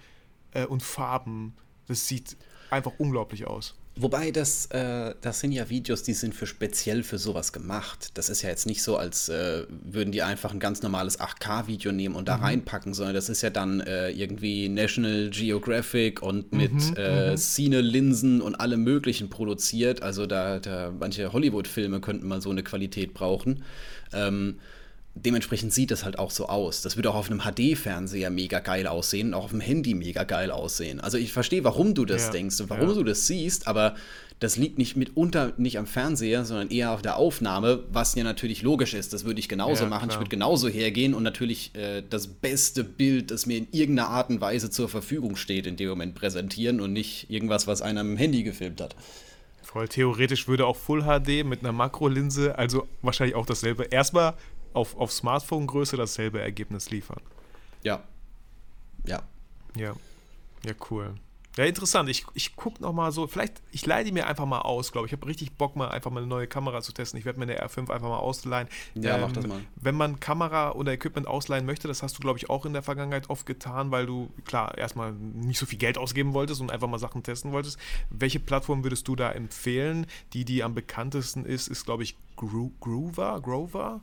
äh, 0.53 0.67
und 0.67 0.83
Farben. 0.83 1.55
Das 1.87 2.07
sieht 2.09 2.37
einfach 2.69 2.93
unglaublich 2.99 3.47
aus. 3.47 3.75
Wobei 3.97 4.33
das, 4.33 4.67
äh, 4.67 5.15
das 5.21 5.39
sind 5.39 5.53
ja 5.53 5.71
Videos, 5.71 6.03
die 6.03 6.15
sind 6.15 6.35
für 6.35 6.47
speziell 6.47 7.05
für 7.05 7.17
sowas 7.17 7.53
gemacht. 7.53 8.11
Das 8.15 8.29
ist 8.29 8.43
ja 8.43 8.49
jetzt 8.49 8.67
nicht 8.67 8.83
so, 8.83 8.97
als 8.97 9.29
äh, 9.29 9.67
würden 9.69 10.11
die 10.11 10.23
einfach 10.23 10.53
ein 10.53 10.59
ganz 10.59 10.83
normales 10.83 11.21
8K-Video 11.21 11.93
nehmen 11.93 12.17
und 12.17 12.27
da 12.27 12.39
mhm. 12.39 12.45
reinpacken, 12.45 12.93
sondern 12.93 13.15
das 13.15 13.29
ist 13.29 13.43
ja 13.43 13.51
dann 13.51 13.81
äh, 13.81 14.11
irgendwie 14.11 14.69
National 14.69 15.31
Geographic 15.31 16.23
und 16.23 16.53
mit 16.53 16.73
mhm, 16.73 16.95
äh, 16.97 17.31
mhm. 17.31 17.37
Cine-Linsen 17.37 18.41
und 18.41 18.57
allem 18.57 18.83
Möglichen 18.83 19.31
produziert. 19.31 20.03
Also 20.03 20.27
da, 20.27 20.59
da 20.59 20.93
manche 20.99 21.33
Hollywood-Filme 21.33 22.01
könnten 22.01 22.27
mal 22.27 22.43
so 22.43 22.51
eine 22.51 22.65
Qualität 22.65 23.15
brauchen. 23.15 23.63
Ähm, 24.13 24.59
dementsprechend 25.15 25.73
sieht 25.73 25.91
das 25.91 26.05
halt 26.05 26.19
auch 26.19 26.31
so 26.31 26.49
aus. 26.49 26.83
Das 26.83 26.97
würde 26.97 27.11
auch 27.11 27.15
auf 27.15 27.31
einem 27.31 27.43
HD-Fernseher 27.43 28.31
mega 28.31 28.59
geil 28.59 28.87
aussehen, 28.87 29.33
auch 29.33 29.45
auf 29.45 29.51
dem 29.51 29.61
Handy 29.61 29.95
mega 29.95 30.25
geil 30.25 30.51
aussehen. 30.51 31.01
Also 31.01 31.19
ich 31.19 31.33
verstehe, 31.33 31.63
warum 31.65 31.95
du 31.95 32.05
das 32.05 32.27
ja, 32.27 32.33
denkst 32.33 32.61
und 32.61 32.71
warum 32.71 32.89
ja. 32.89 32.95
du 32.95 33.05
das 33.05 33.27
siehst, 33.27 33.69
aber 33.69 33.95
das 34.41 34.57
liegt 34.57 34.79
nicht 34.79 34.97
mitunter 34.97 35.53
nicht 35.57 35.79
am 35.79 35.87
Fernseher, 35.87 36.45
sondern 36.45 36.69
eher 36.69 36.91
auf 36.91 37.03
der 37.03 37.17
Aufnahme, 37.17 37.85
was 37.93 38.15
ja 38.17 38.25
natürlich 38.25 38.63
logisch 38.63 38.93
ist. 38.93 39.13
Das 39.13 39.25
würde 39.25 39.39
ich 39.39 39.49
genauso 39.49 39.85
ja, 39.85 39.89
machen. 39.89 40.09
Klar. 40.09 40.17
Ich 40.17 40.21
würde 40.21 40.31
genauso 40.31 40.69
hergehen 40.69 41.15
und 41.15 41.23
natürlich 41.23 41.75
äh, 41.77 42.03
das 42.03 42.27
beste 42.27 42.83
Bild, 42.83 43.31
das 43.31 43.47
mir 43.47 43.59
in 43.59 43.69
irgendeiner 43.71 44.09
Art 44.09 44.31
und 44.31 44.41
Weise 44.41 44.69
zur 44.71 44.89
Verfügung 44.89 45.37
steht, 45.37 45.67
in 45.67 45.77
dem 45.77 45.89
Moment 45.89 46.17
präsentieren 46.17 46.81
und 46.81 46.93
nicht 46.93 47.31
irgendwas, 47.31 47.69
was 47.69 47.81
einer 47.81 48.01
im 48.01 48.17
Handy 48.17 48.43
gefilmt 48.43 48.81
hat. 48.81 48.97
Voll 49.63 49.89
theoretisch 49.89 50.47
würde 50.47 50.67
auch 50.67 50.77
Full 50.77 51.03
HD 51.03 51.45
mit 51.45 51.61
einer 51.61 51.73
Makrolinse, 51.73 52.59
also 52.59 52.87
wahrscheinlich 53.03 53.35
auch 53.35 53.47
dasselbe. 53.47 53.85
Erstmal 53.85 54.35
auf, 54.75 54.97
auf 54.97 55.13
Smartphone-Größe 55.13 55.97
dasselbe 55.97 56.41
Ergebnis 56.41 56.91
liefern. 56.91 57.21
Ja. 57.83 58.03
Ja. 59.07 59.23
Ja. 59.77 59.95
Ja, 60.65 60.73
cool. 60.91 61.15
Ja, 61.57 61.65
interessant. 61.65 62.09
Ich, 62.09 62.27
ich 62.35 62.57
gucke 62.57 62.83
nochmal 62.83 63.13
so, 63.13 63.29
vielleicht, 63.29 63.63
ich 63.71 63.87
leihe 63.87 64.05
die 64.05 64.11
mir 64.11 64.27
einfach 64.27 64.45
mal 64.45 64.63
aus, 64.63 64.91
glaube 64.91 65.07
ich. 65.07 65.13
Ich 65.13 65.19
habe 65.19 65.29
richtig 65.29 65.53
Bock, 65.53 65.77
mal 65.77 65.89
einfach 65.89 66.11
mal 66.11 66.19
eine 66.19 66.27
neue 66.27 66.49
Kamera 66.49 66.83
zu 66.83 66.93
testen. 66.93 67.19
Ich 67.19 67.25
werde 67.25 67.39
mir 67.39 67.45
eine 67.45 67.65
R5 67.65 67.91
einfach 67.91 68.09
mal 68.09 68.19
ausleihen. 68.19 68.67
Ja, 68.95 69.15
ähm, 69.15 69.21
mach 69.21 69.33
das 69.33 69.47
mal. 69.47 69.61
Wenn 69.77 69.95
man 69.95 70.19
Kamera 70.19 70.73
oder 70.73 70.93
Equipment 70.93 71.29
ausleihen 71.29 71.65
möchte, 71.65 71.87
das 71.87 72.03
hast 72.03 72.19
du, 72.19 72.21
glaube 72.21 72.41
ich, 72.41 72.51
auch 72.51 72.67
in 72.67 72.73
der 72.73 72.83
Vergangenheit 72.83 73.31
oft 73.31 73.47
getan, 73.47 73.93
weil 73.93 74.05
du, 74.05 74.31
klar, 74.45 74.77
erstmal 74.77 75.13
nicht 75.13 75.61
so 75.61 75.67
viel 75.67 75.79
Geld 75.79 75.97
ausgeben 75.97 76.35
wolltest 76.35 76.61
und 76.61 76.73
einfach 76.73 76.89
mal 76.89 76.99
Sachen 76.99 77.23
testen 77.23 77.53
wolltest. 77.53 77.79
Welche 78.11 78.41
Plattform 78.41 78.83
würdest 78.83 79.07
du 79.07 79.15
da 79.15 79.31
empfehlen? 79.31 80.07
Die, 80.33 80.45
die 80.45 80.65
am 80.65 80.75
bekanntesten 80.75 81.45
ist, 81.45 81.69
ist, 81.69 81.85
glaube 81.85 82.03
ich, 82.03 82.17
Gro 82.35 82.73
Groover? 82.81 83.41
Grover? 83.41 84.01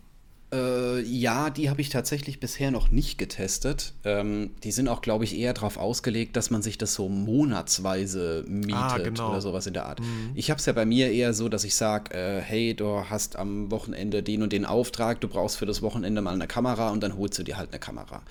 Äh, 0.54 1.00
ja, 1.02 1.50
die 1.50 1.70
habe 1.70 1.80
ich 1.80 1.90
tatsächlich 1.90 2.42
bisher 2.42 2.72
noch 2.72 2.92
nicht 2.92 3.18
getestet. 3.18 3.94
Ähm, 4.04 4.52
die 4.64 4.74
sind 4.74 4.90
auch, 4.90 5.02
glaube 5.02 5.24
ich, 5.24 5.38
eher 5.38 5.54
darauf 5.54 5.78
ausgelegt, 5.78 6.36
dass 6.36 6.50
man 6.50 6.62
sich 6.62 6.78
das 6.78 6.94
so 6.94 7.08
monatsweise 7.08 8.44
mietet 8.48 8.76
ah, 8.76 8.98
genau. 8.98 9.30
oder 9.30 9.40
sowas 9.40 9.66
in 9.68 9.74
der 9.74 9.86
Art. 9.86 10.02
Mhm. 10.02 10.32
Ich 10.36 10.50
habe 10.50 10.60
es 10.60 10.66
ja 10.66 10.74
bei 10.74 10.86
mir 10.86 11.10
eher 11.10 11.34
so, 11.34 11.48
dass 11.48 11.64
ich 11.64 11.76
sage, 11.76 12.14
äh, 12.14 12.42
hey, 12.42 12.74
du 12.74 13.10
hast 13.10 13.38
am 13.38 13.72
Wochenende 13.72 14.24
den 14.24 14.44
und 14.44 14.52
den 14.52 14.66
Auftrag, 14.66 15.22
du 15.22 15.30
brauchst 15.30 15.56
für 15.56 15.66
das 15.66 15.82
Wochenende 15.82 16.22
mal 16.22 16.34
eine 16.34 16.48
Kamera 16.48 16.90
und 16.90 17.02
dann 17.02 17.16
holst 17.18 17.40
du 17.40 17.44
dir 17.44 17.56
halt 17.56 17.70
eine 17.72 17.80
Kamera. 17.80 18.22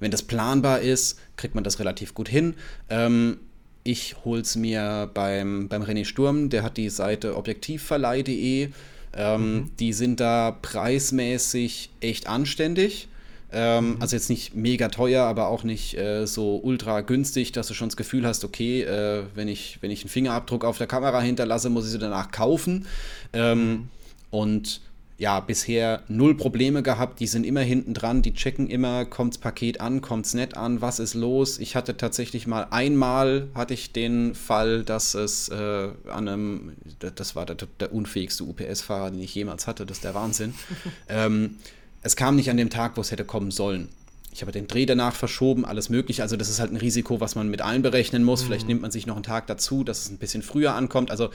Wenn 0.00 0.10
das 0.10 0.22
planbar 0.22 0.80
ist, 0.80 1.18
kriegt 1.36 1.54
man 1.54 1.64
das 1.64 1.78
relativ 1.78 2.12
gut 2.12 2.28
hin. 2.28 2.56
Ähm, 2.90 3.38
ich 3.84 4.16
hol's 4.26 4.54
mir 4.54 5.10
beim, 5.14 5.68
beim 5.68 5.82
René 5.82 6.04
Sturm, 6.04 6.50
der 6.50 6.62
hat 6.62 6.76
die 6.76 6.90
Seite 6.90 7.38
objektivverleih.de 7.38 8.68
ähm, 9.16 9.54
mhm. 9.54 9.70
Die 9.78 9.92
sind 9.92 10.20
da 10.20 10.56
preismäßig 10.62 11.90
echt 12.00 12.26
anständig. 12.26 13.08
Ähm, 13.52 13.94
mhm. 13.94 13.96
Also 14.00 14.14
jetzt 14.14 14.30
nicht 14.30 14.54
mega 14.54 14.88
teuer, 14.88 15.24
aber 15.24 15.48
auch 15.48 15.64
nicht 15.64 15.98
äh, 15.98 16.26
so 16.26 16.60
ultra 16.62 17.00
günstig, 17.00 17.52
dass 17.52 17.66
du 17.66 17.74
schon 17.74 17.88
das 17.88 17.96
Gefühl 17.96 18.26
hast, 18.26 18.44
okay, 18.44 18.82
äh, 18.82 19.24
wenn, 19.34 19.48
ich, 19.48 19.78
wenn 19.80 19.90
ich 19.90 20.02
einen 20.02 20.10
Fingerabdruck 20.10 20.64
auf 20.64 20.78
der 20.78 20.86
Kamera 20.86 21.20
hinterlasse, 21.20 21.70
muss 21.70 21.86
ich 21.86 21.90
sie 21.90 21.98
danach 21.98 22.30
kaufen. 22.30 22.86
Ähm, 23.32 23.68
mhm. 23.68 23.88
Und 24.30 24.80
ja, 25.20 25.38
bisher 25.38 26.02
null 26.08 26.34
Probleme 26.34 26.82
gehabt. 26.82 27.20
Die 27.20 27.26
sind 27.26 27.44
immer 27.44 27.60
hinten 27.60 27.92
dran, 27.92 28.22
die 28.22 28.32
checken 28.32 28.70
immer, 28.70 29.04
kommt's 29.04 29.36
Paket 29.36 29.78
an, 29.78 30.00
kommt's 30.00 30.32
nett 30.32 30.56
an, 30.56 30.80
was 30.80 30.98
ist 30.98 31.12
los? 31.12 31.58
Ich 31.58 31.76
hatte 31.76 31.98
tatsächlich 31.98 32.46
mal 32.46 32.66
einmal 32.70 33.48
hatte 33.54 33.74
ich 33.74 33.92
den 33.92 34.34
Fall, 34.34 34.82
dass 34.82 35.12
es 35.12 35.50
äh, 35.50 35.88
an 36.08 36.26
einem, 36.26 36.72
das 37.16 37.36
war 37.36 37.44
der, 37.44 37.56
der 37.78 37.92
unfähigste 37.92 38.44
UPS-Fahrer, 38.44 39.10
den 39.10 39.20
ich 39.20 39.34
jemals 39.34 39.66
hatte, 39.66 39.84
das 39.84 39.98
ist 39.98 40.04
der 40.04 40.14
Wahnsinn. 40.14 40.54
ähm, 41.10 41.56
es 42.02 42.16
kam 42.16 42.36
nicht 42.36 42.48
an 42.48 42.56
dem 42.56 42.70
Tag, 42.70 42.96
wo 42.96 43.02
es 43.02 43.10
hätte 43.10 43.26
kommen 43.26 43.50
sollen. 43.50 43.90
Ich 44.32 44.42
habe 44.42 44.52
den 44.52 44.68
Dreh 44.68 44.86
danach 44.86 45.14
verschoben, 45.14 45.64
alles 45.64 45.88
mögliche. 45.88 46.22
Also 46.22 46.36
das 46.36 46.48
ist 46.48 46.60
halt 46.60 46.70
ein 46.70 46.76
Risiko, 46.76 47.20
was 47.20 47.34
man 47.34 47.48
mit 47.48 47.62
einberechnen 47.62 48.22
muss. 48.22 48.42
Mhm. 48.42 48.46
Vielleicht 48.46 48.68
nimmt 48.68 48.80
man 48.80 48.92
sich 48.92 49.06
noch 49.06 49.16
einen 49.16 49.24
Tag 49.24 49.48
dazu, 49.48 49.82
dass 49.82 50.02
es 50.02 50.10
ein 50.10 50.18
bisschen 50.18 50.42
früher 50.42 50.74
ankommt. 50.74 51.10
Also 51.10 51.30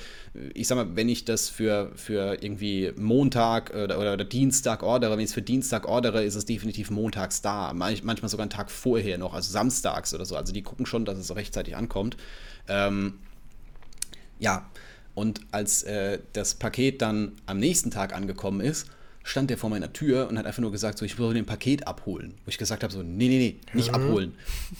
ich 0.54 0.68
sag 0.68 0.78
mal, 0.78 0.96
wenn 0.96 1.10
ich 1.10 1.26
das 1.26 1.50
für, 1.50 1.92
für 1.96 2.42
irgendwie 2.42 2.94
Montag 2.96 3.74
oder, 3.76 4.00
oder, 4.00 4.24
Dienstag 4.24 4.82
ordere, 4.82 5.12
wenn 5.12 5.20
ich 5.20 5.26
es 5.26 5.34
für 5.34 5.42
Dienstag 5.42 5.88
ordere, 5.88 6.24
ist 6.24 6.36
es 6.36 6.46
definitiv 6.46 6.90
montags 6.90 7.42
da. 7.42 7.74
Manchmal 7.74 8.30
sogar 8.30 8.44
einen 8.44 8.50
Tag 8.50 8.72
vorher 8.72 9.18
noch, 9.18 9.34
also 9.34 9.52
samstags 9.52 10.14
oder 10.14 10.26
so. 10.26 10.38
Also 10.38 10.54
die 10.54 10.62
gucken 10.62 10.86
schon, 10.86 11.04
dass 11.04 11.18
es 11.18 11.36
rechtzeitig 11.36 11.76
ankommt. 11.76 12.16
Ähm, 12.70 13.16
ja, 14.40 14.70
und 15.16 15.42
als 15.52 15.84
äh, 15.84 16.20
das 16.34 16.56
Paket 16.56 17.02
dann 17.02 17.34
am 17.46 17.58
nächsten 17.58 17.92
Tag 17.92 18.14
angekommen 18.14 18.62
ist, 18.62 18.88
stand 19.26 19.50
der 19.50 19.58
vor 19.58 19.70
meiner 19.70 19.92
Tür 19.92 20.30
und 20.30 20.38
hat 20.38 20.46
einfach 20.46 20.62
nur 20.62 20.72
gesagt, 20.72 21.00
so, 21.00 21.04
ich 21.04 21.18
will 21.18 21.36
ein 21.36 21.46
Paket 21.46 21.88
abholen. 21.88 22.36
Wo 22.46 22.50
ich 22.50 22.58
gesagt 22.58 22.84
habe, 22.84 22.94
so, 22.94 23.02
nee, 23.02 23.28
nee, 23.28 23.40
nee, 23.40 23.56
nicht 23.74 23.88
ja. 23.88 23.94
abholen. 23.96 24.36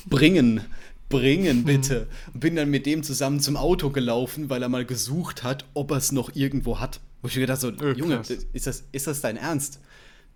Bringen, 0.06 0.62
bringen 1.10 1.62
mhm. 1.62 1.64
bitte. 1.66 2.08
Und 2.34 2.40
bin 2.42 2.56
dann 2.56 2.70
mit 2.70 2.86
dem 2.86 3.02
zusammen 3.02 3.40
zum 3.40 3.58
Auto 3.58 3.90
gelaufen, 3.90 4.50
weil 4.50 4.62
er 4.62 4.70
mal 4.70 4.86
gesucht 4.86 5.44
hat, 5.44 5.66
ob 5.74 5.92
er 5.92 5.98
es 5.98 6.12
noch 6.12 6.36
irgendwo 6.36 6.80
hat. 6.80 7.02
Wo 7.24 7.28
ich 7.28 7.36
mir 7.36 7.42
gedacht 7.42 7.60
so, 7.60 7.70
oh, 7.70 7.88
Junge, 7.88 8.22
ist 8.54 8.68
das, 8.68 8.84
ist 8.92 9.08
das 9.08 9.22
dein 9.22 9.36
Ernst? 9.36 9.80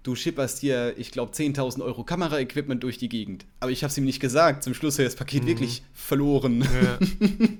Du 0.01 0.16
schipperst 0.16 0.57
hier, 0.57 0.97
ich 0.97 1.12
glaube, 1.12 1.34
10.000 1.34 1.84
Euro 1.84 2.03
Kameraequipment 2.03 2.82
durch 2.82 2.97
die 2.97 3.10
Gegend. 3.10 3.45
Aber 3.60 3.70
ich 3.70 3.84
habe 3.84 3.91
es 3.91 3.97
ihm 3.97 4.05
nicht 4.05 4.20
gesagt. 4.20 4.64
Zum 4.64 4.74
Schluss 4.74 4.97
hat 4.97 5.05
das 5.05 5.16
Paket 5.16 5.43
mhm. 5.43 5.47
wirklich 5.47 5.84
verloren. 5.93 6.68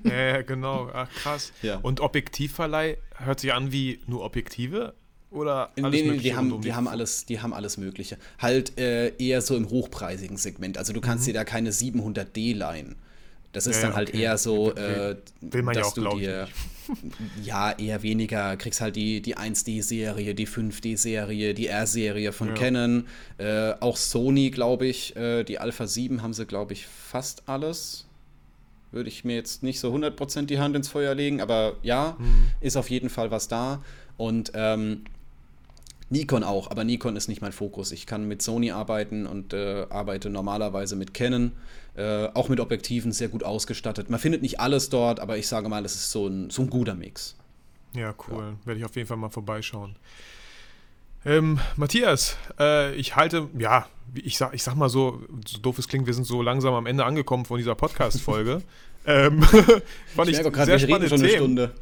Ja. 0.04 0.12
ja, 0.12 0.42
genau. 0.42 0.90
Ach, 0.92 1.08
krass. 1.10 1.52
Ja. 1.62 1.76
Und 1.76 2.00
Objektivverleih 2.00 2.96
hört 3.18 3.38
sich 3.38 3.52
an 3.52 3.70
wie 3.70 4.00
nur 4.06 4.24
Objektive? 4.24 4.94
Oder 5.30 5.70
alles 5.76 5.92
nee, 5.92 6.10
nee, 6.10 6.16
die 6.16 6.34
haben, 6.34 6.60
die, 6.60 6.74
haben 6.74 6.88
alles, 6.88 7.24
die 7.24 7.40
haben 7.40 7.52
alles 7.52 7.76
Mögliche. 7.76 8.18
Halt 8.38 8.78
äh, 8.78 9.14
eher 9.16 9.42
so 9.42 9.56
im 9.56 9.70
hochpreisigen 9.70 10.36
Segment. 10.36 10.76
Also 10.76 10.92
du 10.92 11.00
kannst 11.00 11.24
mhm. 11.24 11.26
dir 11.26 11.34
da 11.34 11.44
keine 11.44 11.70
700D 11.70 12.56
leihen. 12.56 12.96
Das 13.52 13.66
ist 13.66 13.76
ja, 13.76 13.88
dann 13.88 13.96
halt 13.96 14.10
okay. 14.10 14.22
eher 14.22 14.38
so, 14.38 14.74
äh, 14.74 15.16
Will 15.40 15.62
man 15.62 15.74
dass 15.74 15.96
ja 15.96 16.04
auch, 16.04 16.12
du 16.12 16.18
dir, 16.18 16.48
ja, 17.42 17.72
eher 17.72 18.02
weniger, 18.02 18.56
kriegst 18.56 18.80
halt 18.80 18.94
die, 18.94 19.20
die 19.20 19.36
1D-Serie, 19.36 20.34
die 20.34 20.46
5D-Serie, 20.46 21.54
die 21.54 21.66
R-Serie 21.66 22.32
von 22.32 22.48
ja. 22.48 22.54
Canon, 22.54 23.06
äh, 23.38 23.72
auch 23.80 23.96
Sony, 23.96 24.50
glaube 24.50 24.86
ich, 24.86 25.16
äh, 25.16 25.42
die 25.42 25.58
Alpha 25.58 25.88
7 25.88 26.22
haben 26.22 26.32
sie, 26.32 26.46
glaube 26.46 26.74
ich, 26.74 26.86
fast 26.86 27.48
alles. 27.48 28.06
Würde 28.92 29.08
ich 29.08 29.24
mir 29.24 29.36
jetzt 29.36 29.64
nicht 29.64 29.80
so 29.80 29.92
100% 29.92 30.46
die 30.46 30.58
Hand 30.58 30.76
ins 30.76 30.88
Feuer 30.88 31.14
legen, 31.14 31.40
aber 31.40 31.76
ja, 31.82 32.16
mhm. 32.18 32.50
ist 32.60 32.76
auf 32.76 32.90
jeden 32.90 33.08
Fall 33.08 33.32
was 33.32 33.48
da. 33.48 33.82
Und 34.16 34.52
ähm, 34.54 35.04
Nikon 36.10 36.42
auch, 36.42 36.70
aber 36.70 36.82
Nikon 36.82 37.16
ist 37.16 37.28
nicht 37.28 37.40
mein 37.40 37.52
Fokus. 37.52 37.92
Ich 37.92 38.04
kann 38.04 38.26
mit 38.26 38.42
Sony 38.42 38.72
arbeiten 38.72 39.26
und 39.26 39.52
äh, 39.52 39.86
arbeite 39.90 40.28
normalerweise 40.28 40.96
mit 40.96 41.14
Canon, 41.14 41.52
äh, 41.96 42.26
auch 42.34 42.48
mit 42.48 42.58
Objektiven 42.58 43.12
sehr 43.12 43.28
gut 43.28 43.44
ausgestattet. 43.44 44.10
Man 44.10 44.18
findet 44.18 44.42
nicht 44.42 44.58
alles 44.58 44.88
dort, 44.88 45.20
aber 45.20 45.38
ich 45.38 45.46
sage 45.46 45.68
mal, 45.68 45.84
das 45.84 45.94
ist 45.94 46.10
so 46.10 46.26
ein, 46.26 46.50
so 46.50 46.62
ein 46.62 46.70
guter 46.70 46.94
Mix. 46.94 47.36
Ja, 47.94 48.12
cool. 48.28 48.56
Ja. 48.60 48.66
Werde 48.66 48.80
ich 48.80 48.84
auf 48.84 48.96
jeden 48.96 49.06
Fall 49.06 49.16
mal 49.16 49.30
vorbeischauen. 49.30 49.94
Ähm, 51.24 51.60
Matthias, 51.76 52.36
äh, 52.58 52.94
ich 52.96 53.14
halte, 53.14 53.48
ja, 53.56 53.86
ich 54.14 54.36
sag, 54.36 54.52
ich 54.54 54.64
sag 54.64 54.74
mal 54.74 54.88
so, 54.88 55.22
so 55.46 55.58
doof 55.58 55.78
es 55.78 55.86
klingt, 55.86 56.06
wir 56.06 56.14
sind 56.14 56.24
so 56.24 56.42
langsam 56.42 56.74
am 56.74 56.86
Ende 56.86 57.04
angekommen 57.04 57.44
von 57.44 57.58
dieser 57.58 57.76
Podcast-Folge. 57.76 58.62
ähm, 59.06 59.42
fand 59.42 60.28
ich, 60.28 60.38
ich 60.38 60.42
merke 60.42 60.50
gerade, 60.50 60.72
eine 60.72 61.28
Stunde. 61.28 61.72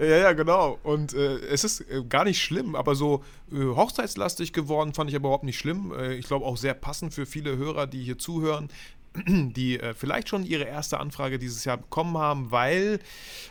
Ja, 0.00 0.16
ja, 0.16 0.32
genau. 0.32 0.78
Und 0.82 1.12
äh, 1.14 1.38
es 1.38 1.64
ist 1.64 1.80
äh, 1.80 2.04
gar 2.08 2.24
nicht 2.24 2.40
schlimm, 2.40 2.76
aber 2.76 2.94
so 2.94 3.24
äh, 3.50 3.56
hochzeitslastig 3.56 4.52
geworden 4.52 4.94
fand 4.94 5.10
ich 5.10 5.16
aber 5.16 5.28
überhaupt 5.28 5.44
nicht 5.44 5.58
schlimm. 5.58 5.92
Äh, 5.92 6.14
ich 6.14 6.26
glaube 6.26 6.46
auch 6.46 6.56
sehr 6.56 6.74
passend 6.74 7.14
für 7.14 7.26
viele 7.26 7.56
Hörer, 7.56 7.86
die 7.86 8.02
hier 8.02 8.18
zuhören. 8.18 8.68
die 9.26 9.80
äh, 9.80 9.94
vielleicht 9.94 10.28
schon 10.28 10.44
ihre 10.44 10.64
erste 10.64 11.00
Anfrage 11.00 11.38
dieses 11.38 11.64
Jahr 11.64 11.76
bekommen 11.76 12.16
haben, 12.18 12.50
weil 12.50 13.00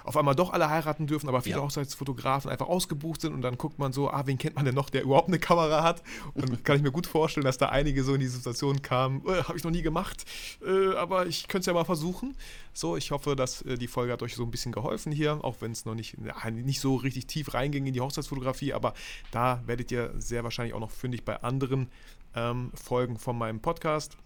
auf 0.03 0.17
einmal 0.17 0.35
doch 0.35 0.51
alle 0.51 0.69
heiraten 0.69 1.07
dürfen, 1.07 1.27
aber 1.29 1.41
viele 1.41 1.57
ja. 1.57 1.61
Hochzeitsfotografen 1.61 2.49
einfach 2.49 2.67
ausgebucht 2.67 3.21
sind 3.21 3.33
und 3.33 3.41
dann 3.41 3.57
guckt 3.57 3.79
man 3.79 3.93
so, 3.93 4.09
ah, 4.09 4.23
wen 4.25 4.37
kennt 4.37 4.55
man 4.55 4.65
denn 4.65 4.75
noch, 4.75 4.89
der 4.89 5.03
überhaupt 5.03 5.27
eine 5.27 5.39
Kamera 5.39 5.83
hat? 5.83 6.03
Und 6.33 6.63
kann 6.63 6.77
ich 6.77 6.83
mir 6.83 6.91
gut 6.91 7.07
vorstellen, 7.07 7.45
dass 7.45 7.57
da 7.57 7.69
einige 7.69 8.03
so 8.03 8.13
in 8.13 8.19
die 8.19 8.27
Situation 8.27 8.81
kamen, 8.81 9.21
äh, 9.27 9.43
habe 9.43 9.57
ich 9.57 9.63
noch 9.63 9.71
nie 9.71 9.81
gemacht, 9.81 10.25
äh, 10.65 10.95
aber 10.95 11.27
ich 11.27 11.47
könnte 11.47 11.61
es 11.61 11.65
ja 11.67 11.73
mal 11.73 11.85
versuchen. 11.85 12.35
So, 12.73 12.95
ich 12.95 13.11
hoffe, 13.11 13.35
dass 13.35 13.63
äh, 13.63 13.77
die 13.77 13.87
Folge 13.87 14.13
hat 14.13 14.21
euch 14.21 14.35
so 14.35 14.43
ein 14.43 14.51
bisschen 14.51 14.71
geholfen 14.71 15.11
hier, 15.11 15.43
auch 15.43 15.57
wenn 15.61 15.71
es 15.71 15.85
noch 15.85 15.95
nicht, 15.95 16.17
ja, 16.23 16.49
nicht 16.51 16.79
so 16.79 16.95
richtig 16.95 17.27
tief 17.27 17.53
reinging 17.53 17.85
in 17.87 17.93
die 17.93 18.01
Hochzeitsfotografie, 18.01 18.73
aber 18.73 18.93
da 19.31 19.61
werdet 19.65 19.91
ihr 19.91 20.13
sehr 20.17 20.43
wahrscheinlich 20.43 20.73
auch 20.73 20.79
noch 20.79 20.91
fündig 20.91 21.25
bei 21.25 21.41
anderen 21.41 21.89
ähm, 22.35 22.71
Folgen 22.75 23.17
von 23.17 23.37
meinem 23.37 23.59
Podcast. 23.59 24.17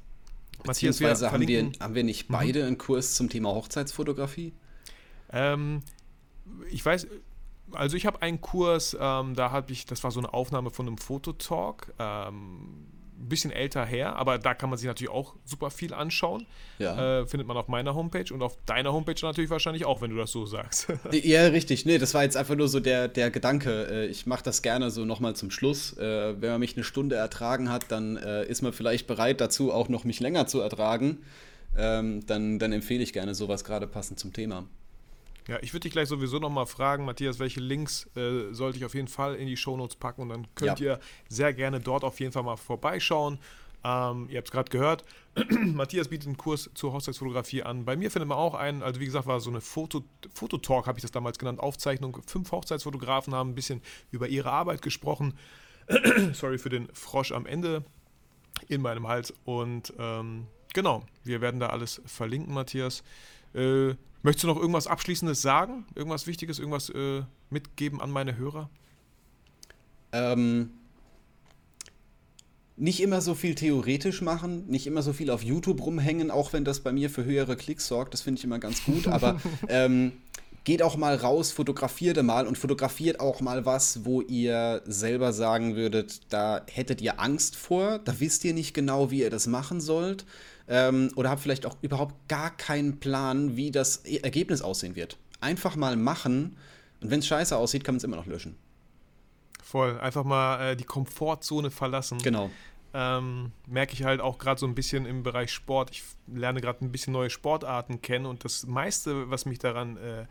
Beziehungsweise 0.64 1.32
haben 1.32 1.48
wir, 1.48 1.72
haben 1.80 1.96
wir 1.96 2.04
nicht 2.04 2.28
beide 2.28 2.62
mhm. 2.62 2.68
einen 2.68 2.78
Kurs 2.78 3.16
zum 3.16 3.30
Thema 3.30 3.50
Hochzeitsfotografie? 3.50 4.54
Ähm, 5.32 5.82
ich 6.70 6.86
weiß, 6.86 7.08
also 7.74 7.98
ich 7.98 8.06
habe 8.06 8.22
einen 8.22 8.42
Kurs, 8.42 8.96
ähm, 9.00 9.36
da 9.36 9.52
habe 9.52 9.72
ich, 9.72 9.86
das 9.86 10.04
war 10.04 10.12
so 10.12 10.20
eine 10.20 10.34
Aufnahme 10.34 10.70
von 10.70 10.88
einem 10.88 10.98
Fototalk, 10.98 11.94
ähm, 12.00 12.88
ein 13.22 13.30
bisschen 13.30 13.52
älter 13.52 13.86
her, 13.86 14.16
aber 14.16 14.38
da 14.38 14.54
kann 14.54 14.70
man 14.70 14.78
sich 14.78 14.88
natürlich 14.88 15.12
auch 15.12 15.36
super 15.46 15.70
viel 15.70 15.94
anschauen. 15.94 16.46
Ja. 16.80 17.22
Äh, 17.22 17.26
findet 17.28 17.48
man 17.48 17.58
auf 17.58 17.68
meiner 17.68 17.96
Homepage 17.96 18.34
und 18.34 18.42
auf 18.42 18.58
deiner 18.66 18.94
Homepage 18.94 19.20
natürlich 19.22 19.50
wahrscheinlich 19.50 19.86
auch, 19.86 20.02
wenn 20.02 20.12
du 20.12 20.18
das 20.18 20.32
so 20.32 20.46
sagst. 20.46 20.88
ja, 21.12 21.48
richtig. 21.48 21.86
Nee, 21.86 21.98
das 21.98 22.14
war 22.14 22.24
jetzt 22.24 22.38
einfach 22.38 22.56
nur 22.56 22.68
so 22.68 22.80
der, 22.80 23.08
der 23.08 23.32
Gedanke. 23.32 23.88
Äh, 23.90 24.06
ich 24.08 24.26
mache 24.26 24.44
das 24.44 24.62
gerne 24.62 24.92
so 24.92 25.06
nochmal 25.06 25.36
zum 25.36 25.52
Schluss. 25.52 25.98
Äh, 25.98 26.42
wenn 26.42 26.52
man 26.52 26.60
mich 26.60 26.76
eine 26.76 26.84
Stunde 26.84 27.16
ertragen 27.16 27.70
hat, 27.70 27.86
dann 27.92 28.18
äh, 28.18 28.46
ist 28.46 28.62
man 28.62 28.74
vielleicht 28.74 29.08
bereit 29.08 29.40
dazu, 29.42 29.72
auch 29.72 29.90
noch 29.90 30.04
mich 30.04 30.20
länger 30.20 30.48
zu 30.48 30.60
ertragen. 30.60 31.20
Ähm, 31.78 32.26
dann, 32.26 32.60
dann 32.60 32.74
empfehle 32.74 33.04
ich 33.04 33.14
gerne 33.14 33.36
sowas 33.36 33.64
gerade 33.64 33.88
passend 33.88 34.20
zum 34.20 34.34
Thema. 34.34 34.66
Ja, 35.48 35.58
ich 35.62 35.74
würde 35.74 35.82
dich 35.82 35.92
gleich 35.92 36.08
sowieso 36.08 36.40
nochmal 36.40 36.68
fragen, 36.68 37.06
Matthias, 37.06 37.40
welche 37.40 37.60
Links 37.60 38.08
äh, 38.16 38.54
sollte 38.54 38.78
ich 38.78 38.86
auf 38.86 38.94
jeden 38.94 39.08
Fall 39.08 39.36
in 39.36 39.48
die 39.48 39.58
Shownotes 39.58 39.96
packen 39.96 40.22
und 40.22 40.30
dann 40.30 40.48
könnt 40.56 40.80
ja. 40.80 40.94
ihr 40.94 41.00
sehr 41.30 41.54
gerne 41.54 41.80
dort 41.80 42.04
auf 42.04 42.20
jeden 42.20 42.32
Fall 42.32 42.44
mal 42.44 42.58
vorbeischauen. 42.58 43.40
Ähm, 43.84 44.28
ihr 44.30 44.38
habt 44.38 44.48
es 44.48 44.52
gerade 44.52 44.70
gehört, 44.70 45.04
Matthias 45.50 46.10
bietet 46.10 46.28
einen 46.28 46.38
Kurs 46.38 46.70
zur 46.76 46.94
Hochzeitsfotografie 46.94 47.64
an. 47.64 47.86
Bei 47.86 47.96
mir 47.96 48.12
findet 48.12 48.30
man 48.30 48.38
auch 48.38 48.54
einen, 48.54 48.84
also 48.84 49.00
wie 49.00 49.06
gesagt, 49.06 49.26
war 49.26 49.40
so 49.40 49.50
eine 49.50 49.62
Foto, 49.62 50.04
Fototalk, 50.34 50.86
habe 50.86 51.00
ich 51.00 51.02
das 51.02 51.12
damals 51.12 51.40
genannt, 51.40 51.60
Aufzeichnung. 51.60 52.22
Fünf 52.28 52.52
Hochzeitsfotografen 52.52 53.34
haben 53.34 53.52
ein 53.52 53.56
bisschen 53.56 53.82
über 54.12 54.28
ihre 54.28 54.52
Arbeit 54.52 54.84
gesprochen. 54.84 55.34
Sorry 56.34 56.60
für 56.60 56.70
den 56.70 56.90
Frosch 56.94 57.32
am 57.32 57.48
Ende 57.48 57.84
in 58.68 58.82
meinem 58.82 59.08
Hals. 59.08 59.34
Und 59.46 59.94
ähm, 59.98 60.46
genau, 60.74 61.04
wir 61.24 61.42
werden 61.42 61.60
da 61.60 61.68
alles 61.68 62.02
verlinken, 62.06 62.54
Matthias. 62.54 63.04
Äh, 63.56 63.96
möchtest 64.24 64.44
du 64.44 64.48
noch 64.48 64.58
irgendwas 64.58 64.88
Abschließendes 64.88 65.42
sagen? 65.42 65.86
Irgendwas 65.96 66.28
Wichtiges, 66.28 66.60
irgendwas 66.60 66.90
äh, 66.90 67.24
mitgeben 67.50 68.02
an 68.02 68.12
meine 68.12 68.38
Hörer? 68.38 68.70
Ähm, 70.12 70.72
nicht 72.78 73.02
immer 73.02 73.22
so 73.22 73.36
viel 73.36 73.56
theoretisch 73.56 74.22
machen, 74.22 74.68
nicht 74.68 74.88
immer 74.88 75.02
so 75.02 75.14
viel 75.14 75.30
auf 75.30 75.44
YouTube 75.44 75.86
rumhängen, 75.86 76.32
auch 76.32 76.54
wenn 76.54 76.66
das 76.66 76.80
bei 76.80 76.92
mir 76.92 77.10
für 77.10 77.24
höhere 77.24 77.56
Klicks 77.56 77.88
sorgt. 77.88 78.14
Das 78.14 78.22
finde 78.22 78.40
ich 78.40 78.44
immer 78.44 78.60
ganz 78.60 78.84
gut. 78.84 79.08
Aber 79.08 79.40
ähm, 79.68 80.14
geht 80.64 80.82
auch 80.82 80.98
mal 80.98 81.16
raus, 81.16 81.52
fotografiert 81.52 82.22
mal 82.24 82.48
und 82.48 82.58
fotografiert 82.58 83.20
auch 83.20 83.42
mal 83.42 83.66
was, 83.66 84.06
wo 84.06 84.22
ihr 84.22 84.82
selber 84.86 85.34
sagen 85.34 85.76
würdet, 85.76 86.22
da 86.30 86.62
hättet 86.68 87.02
ihr 87.02 87.20
Angst 87.20 87.56
vor, 87.56 88.00
da 88.00 88.20
wisst 88.20 88.46
ihr 88.46 88.54
nicht 88.54 88.74
genau, 88.74 89.12
wie 89.12 89.22
ihr 89.22 89.30
das 89.30 89.48
machen 89.48 89.82
sollt 89.82 90.26
ähm, 90.68 91.12
oder 91.16 91.30
habt 91.30 91.42
vielleicht 91.42 91.66
auch 91.66 91.78
überhaupt 91.82 92.28
gar 92.28 92.56
keinen 92.56 93.00
Plan, 93.00 93.56
wie 93.56 93.72
das 93.72 93.98
Ergebnis 93.98 94.62
aussehen 94.62 94.96
wird. 94.96 95.18
Einfach 95.40 95.76
mal 95.76 95.96
machen 95.96 96.58
und 97.02 97.10
wenn 97.10 97.20
es 97.20 97.28
scheiße 97.28 97.58
aussieht, 97.58 97.84
kann 97.84 97.96
man 97.96 97.98
es 97.98 98.04
immer 98.04 98.18
noch 98.18 98.28
löschen. 98.28 98.56
Voll, 99.64 100.00
einfach 100.00 100.24
mal 100.24 100.72
äh, 100.72 100.76
die 100.76 100.84
Komfortzone 100.84 101.72
verlassen. 101.72 102.20
Genau. 102.20 102.50
Ähm, 102.94 103.52
merke 103.68 103.94
ich 103.94 104.04
halt 104.04 104.20
auch 104.20 104.38
gerade 104.38 104.60
so 104.60 104.68
ein 104.68 104.76
bisschen 104.76 105.06
im 105.06 105.24
Bereich 105.24 105.52
Sport. 105.52 105.92
Ich 105.92 106.04
lerne 106.28 106.62
gerade 106.62 106.84
ein 106.84 106.92
bisschen 106.92 107.14
neue 107.14 107.30
Sportarten 107.30 108.02
kennen 108.02 108.26
und 108.26 108.44
das 108.44 108.68
meiste, 108.68 109.30
was 109.30 109.46
mich 109.46 109.60
daran 109.60 109.98
äh, 109.98 110.26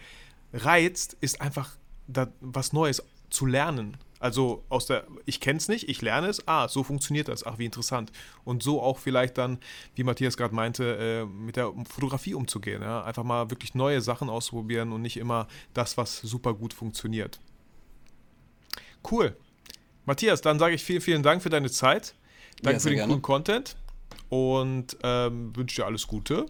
reizt, 0.53 1.17
ist 1.21 1.41
einfach 1.41 1.77
da, 2.07 2.29
was 2.41 2.73
Neues 2.73 3.03
zu 3.31 3.47
lernen. 3.47 3.97
Also 4.21 4.65
aus 4.69 4.85
der, 4.85 5.07
ich 5.25 5.41
kenne 5.41 5.57
es 5.57 5.69
nicht, 5.69 5.89
ich 5.89 6.03
lerne 6.03 6.29
es, 6.29 6.47
ah, 6.47 6.69
so 6.69 6.85
funktioniert 6.85 7.29
das, 7.29 7.45
ach, 7.45 7.59
wie 7.59 7.65
interessant. 7.65 8.13
Und 8.45 8.63
so 8.63 8.83
auch 8.83 8.99
vielleicht 8.99 9.39
dann, 9.39 9.59
wie 9.95 10.05
Matthias 10.05 10.37
gerade 10.37 10.55
meinte, 10.55 10.97
äh, 10.99 11.25
mit 11.25 11.57
der 11.57 11.73
Fotografie 11.89 12.35
umzugehen. 12.35 12.83
Ja? 12.83 13.03
Einfach 13.03 13.25
mal 13.25 13.49
wirklich 13.51 13.75
neue 13.75 14.03
Sachen 14.03 14.29
ausprobieren 14.29 14.93
und 14.93 15.01
nicht 15.01 15.17
immer 15.17 15.49
das, 15.73 15.97
was 15.97 16.19
super 16.19 16.53
gut 16.53 16.75
funktioniert. 16.75 17.41
Cool. 19.11 19.35
Matthias, 20.05 20.43
dann 20.43 20.59
sage 20.59 20.75
ich 20.75 20.85
vielen, 20.85 21.01
vielen 21.01 21.23
Dank 21.23 21.43
für 21.43 21.51
deine 21.51 21.71
Zeit. 21.71 22.15
Danke 22.63 22.77
ja, 22.77 22.81
für 22.81 22.89
den 22.91 22.97
gerne. 22.97 23.09
coolen 23.09 23.23
Content 23.23 23.77
und 24.29 24.99
ähm, 25.03 25.57
wünsche 25.57 25.77
dir 25.77 25.87
alles 25.87 26.07
Gute. 26.07 26.45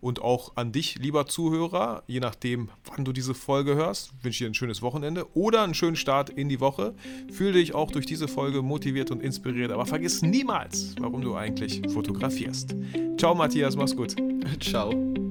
Und 0.00 0.22
auch 0.22 0.52
an 0.56 0.72
dich, 0.72 0.96
lieber 0.98 1.26
Zuhörer, 1.26 2.04
je 2.06 2.20
nachdem, 2.20 2.68
wann 2.84 3.04
du 3.04 3.12
diese 3.12 3.34
Folge 3.34 3.74
hörst, 3.74 4.12
wünsche 4.22 4.28
ich 4.28 4.38
dir 4.38 4.50
ein 4.50 4.54
schönes 4.54 4.80
Wochenende 4.82 5.26
oder 5.34 5.62
einen 5.62 5.74
schönen 5.74 5.96
Start 5.96 6.30
in 6.30 6.48
die 6.48 6.60
Woche. 6.60 6.94
Fühle 7.32 7.54
dich 7.54 7.74
auch 7.74 7.90
durch 7.90 8.06
diese 8.06 8.28
Folge 8.28 8.62
motiviert 8.62 9.10
und 9.10 9.22
inspiriert, 9.22 9.72
aber 9.72 9.86
vergiss 9.86 10.22
niemals, 10.22 10.94
warum 11.00 11.22
du 11.22 11.34
eigentlich 11.34 11.82
fotografierst. 11.92 12.76
Ciao, 13.16 13.34
Matthias, 13.34 13.76
mach's 13.76 13.96
gut. 13.96 14.14
Ciao. 14.60 15.27